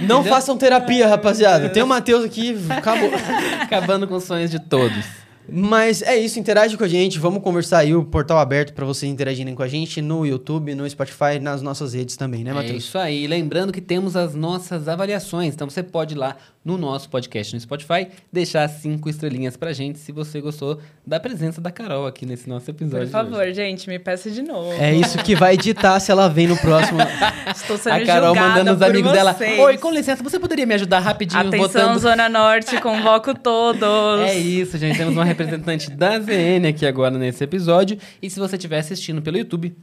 Não 0.00 0.20
Entendeu? 0.20 0.24
façam 0.24 0.56
terapia, 0.56 1.06
rapaziada. 1.06 1.68
Tem 1.68 1.82
o 1.82 1.86
Matheus 1.86 2.24
aqui, 2.24 2.56
acabou. 2.70 3.10
Acabando 3.60 4.08
com 4.08 4.14
os 4.14 4.24
sonhos 4.24 4.50
de 4.50 4.58
todos. 4.58 5.04
Mas 5.50 6.02
é 6.02 6.16
isso, 6.16 6.38
interage 6.38 6.76
com 6.76 6.84
a 6.84 6.88
gente, 6.88 7.18
vamos 7.18 7.42
conversar 7.42 7.78
aí, 7.78 7.94
o 7.94 8.04
portal 8.04 8.38
aberto 8.38 8.72
pra 8.74 8.84
vocês 8.84 9.10
interagirem 9.10 9.54
com 9.54 9.62
a 9.62 9.68
gente 9.68 10.02
no 10.02 10.26
YouTube, 10.26 10.74
no 10.74 10.88
Spotify, 10.88 11.38
nas 11.40 11.62
nossas 11.62 11.94
redes 11.94 12.16
também, 12.16 12.44
né, 12.44 12.50
É 12.50 12.54
Matheus? 12.54 12.84
isso 12.84 12.98
aí. 12.98 13.26
Lembrando 13.26 13.72
que 13.72 13.80
temos 13.80 14.14
as 14.16 14.34
nossas 14.34 14.88
avaliações. 14.88 15.54
Então 15.54 15.68
você 15.68 15.82
pode 15.82 16.14
ir 16.14 16.18
lá 16.18 16.36
no 16.64 16.76
nosso 16.76 17.08
podcast 17.08 17.54
no 17.54 17.60
Spotify, 17.60 18.08
deixar 18.30 18.68
cinco 18.68 19.08
estrelinhas 19.08 19.56
pra 19.56 19.72
gente 19.72 19.98
se 19.98 20.12
você 20.12 20.38
gostou 20.38 20.78
da 21.06 21.18
presença 21.18 21.62
da 21.62 21.70
Carol 21.70 22.06
aqui 22.06 22.26
nesse 22.26 22.46
nosso 22.46 22.70
episódio. 22.70 23.06
Por 23.06 23.12
favor, 23.12 23.40
hoje. 23.40 23.54
gente, 23.54 23.88
me 23.88 23.98
peça 23.98 24.30
de 24.30 24.42
novo. 24.42 24.70
É 24.72 24.94
isso 24.94 25.16
que 25.18 25.34
vai 25.34 25.54
editar 25.54 25.98
se 25.98 26.10
ela 26.10 26.28
vem 26.28 26.46
no 26.46 26.58
próximo. 26.58 26.98
Estou 27.56 27.78
sendo 27.78 27.94
A 28.02 28.04
Carol 28.04 28.34
mandando 28.34 28.74
os 28.74 28.82
amigos 28.82 29.12
dela. 29.12 29.32
vocês. 29.32 29.58
Oi, 29.58 29.78
com 29.78 29.90
licença, 29.90 30.22
você 30.22 30.38
poderia 30.38 30.66
me 30.66 30.74
ajudar 30.74 30.98
rapidinho 31.00 31.40
Atenção, 31.40 31.66
votando? 31.68 31.98
Zona 32.00 32.28
Norte, 32.28 32.78
convoco 32.82 33.32
todos. 33.38 34.20
É 34.28 34.34
isso, 34.38 34.76
gente. 34.76 34.98
Temos 34.98 35.14
uma 35.14 35.24
representante 35.38 35.90
da 35.90 36.18
ZN 36.18 36.66
aqui 36.68 36.84
agora 36.84 37.16
nesse 37.16 37.44
episódio. 37.44 37.98
E 38.20 38.28
se 38.28 38.40
você 38.40 38.56
estiver 38.56 38.78
assistindo 38.78 39.22
pelo 39.22 39.38
YouTube, 39.38 39.76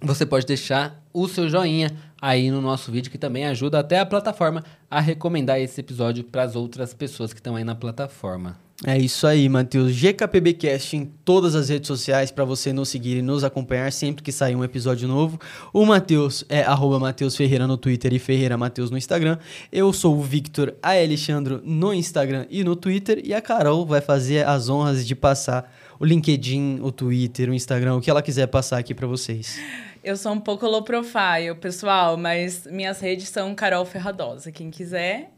você 0.00 0.26
pode 0.26 0.44
deixar 0.44 1.00
o 1.12 1.28
seu 1.28 1.48
joinha, 1.48 1.90
aí 2.20 2.50
no 2.50 2.60
nosso 2.60 2.90
vídeo, 2.90 3.10
que 3.10 3.18
também 3.18 3.46
ajuda 3.46 3.78
até 3.78 4.00
a 4.00 4.06
plataforma 4.06 4.64
a 4.90 5.00
recomendar 5.00 5.60
esse 5.60 5.80
episódio 5.80 6.24
para 6.24 6.42
as 6.42 6.56
outras 6.56 6.92
pessoas 6.92 7.32
que 7.32 7.38
estão 7.38 7.54
aí 7.54 7.64
na 7.64 7.74
plataforma. 7.74 8.67
É 8.86 8.96
isso 8.96 9.26
aí, 9.26 9.48
Matheus. 9.48 9.92
GKPBcast 9.92 10.96
em 10.96 11.04
todas 11.04 11.56
as 11.56 11.68
redes 11.68 11.88
sociais 11.88 12.30
para 12.30 12.44
você 12.44 12.72
nos 12.72 12.88
seguir 12.88 13.16
e 13.16 13.22
nos 13.22 13.42
acompanhar 13.42 13.90
sempre 13.90 14.22
que 14.22 14.30
sair 14.30 14.54
um 14.54 14.62
episódio 14.62 15.08
novo. 15.08 15.36
O 15.72 15.84
Matheus 15.84 16.44
é 16.48 16.62
arroba 16.62 17.00
Matheus 17.00 17.34
Ferreira 17.34 17.66
no 17.66 17.76
Twitter 17.76 18.12
e 18.12 18.20
Ferreira 18.20 18.56
Matheus 18.56 18.88
no 18.88 18.96
Instagram. 18.96 19.36
Eu 19.72 19.92
sou 19.92 20.16
o 20.16 20.22
Victor 20.22 20.76
A. 20.80 20.92
Alexandro 20.92 21.60
no 21.64 21.92
Instagram 21.92 22.46
e 22.48 22.62
no 22.62 22.76
Twitter. 22.76 23.20
E 23.24 23.34
a 23.34 23.40
Carol 23.40 23.84
vai 23.84 24.00
fazer 24.00 24.46
as 24.46 24.68
honras 24.68 25.04
de 25.04 25.16
passar 25.16 25.74
o 25.98 26.04
LinkedIn, 26.04 26.78
o 26.80 26.92
Twitter, 26.92 27.50
o 27.50 27.54
Instagram, 27.54 27.96
o 27.96 28.00
que 28.00 28.08
ela 28.08 28.22
quiser 28.22 28.46
passar 28.46 28.78
aqui 28.78 28.94
para 28.94 29.08
vocês. 29.08 29.58
Eu 30.04 30.16
sou 30.16 30.30
um 30.30 30.40
pouco 30.40 30.64
low 30.68 30.84
profile, 30.84 31.52
pessoal, 31.60 32.16
mas 32.16 32.64
minhas 32.70 33.00
redes 33.00 33.28
são 33.28 33.52
Carol 33.56 33.84
Ferradosa. 33.84 34.52
Quem 34.52 34.70
quiser, 34.70 35.32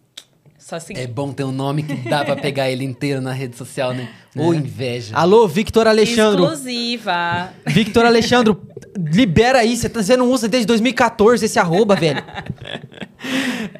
só 0.60 0.78
seguir. 0.78 1.00
É 1.00 1.06
bom 1.06 1.32
ter 1.32 1.42
um 1.44 1.50
nome 1.52 1.82
que 1.82 1.94
dá 2.08 2.24
pra 2.24 2.36
pegar 2.40 2.70
ele 2.70 2.84
inteiro 2.84 3.20
na 3.20 3.32
rede 3.32 3.56
social, 3.56 3.92
né? 3.92 4.08
Ou 4.36 4.54
inveja. 4.54 5.16
Alô, 5.16 5.48
Victor 5.48 5.88
Alexandro. 5.88 6.44
Exclusiva. 6.44 7.52
Victor 7.66 8.04
Alexandro, 8.06 8.60
libera 8.96 9.58
aí. 9.58 9.76
Você 9.76 9.88
tá- 9.88 10.02
você 10.02 10.16
não 10.16 10.30
usa 10.30 10.48
desde 10.48 10.66
2014 10.66 11.44
esse 11.46 11.58
arroba, 11.58 11.96
velho. 11.96 12.22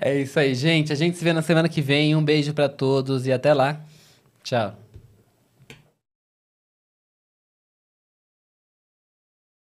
É 0.01 0.21
isso 0.21 0.39
aí, 0.39 0.55
gente. 0.55 0.93
A 0.93 0.97
gente 0.97 1.17
se 1.17 1.23
vê 1.25 1.33
na 1.33 1.43
semana 1.43 1.69
que 1.69 1.81
vem. 1.81 2.17
Um 2.17 2.23
beijo 2.25 2.53
pra 2.53 2.69
todos 2.69 3.27
e 3.27 3.33
até 3.33 3.55
lá. 3.55 3.81
Tchau. 4.43 4.75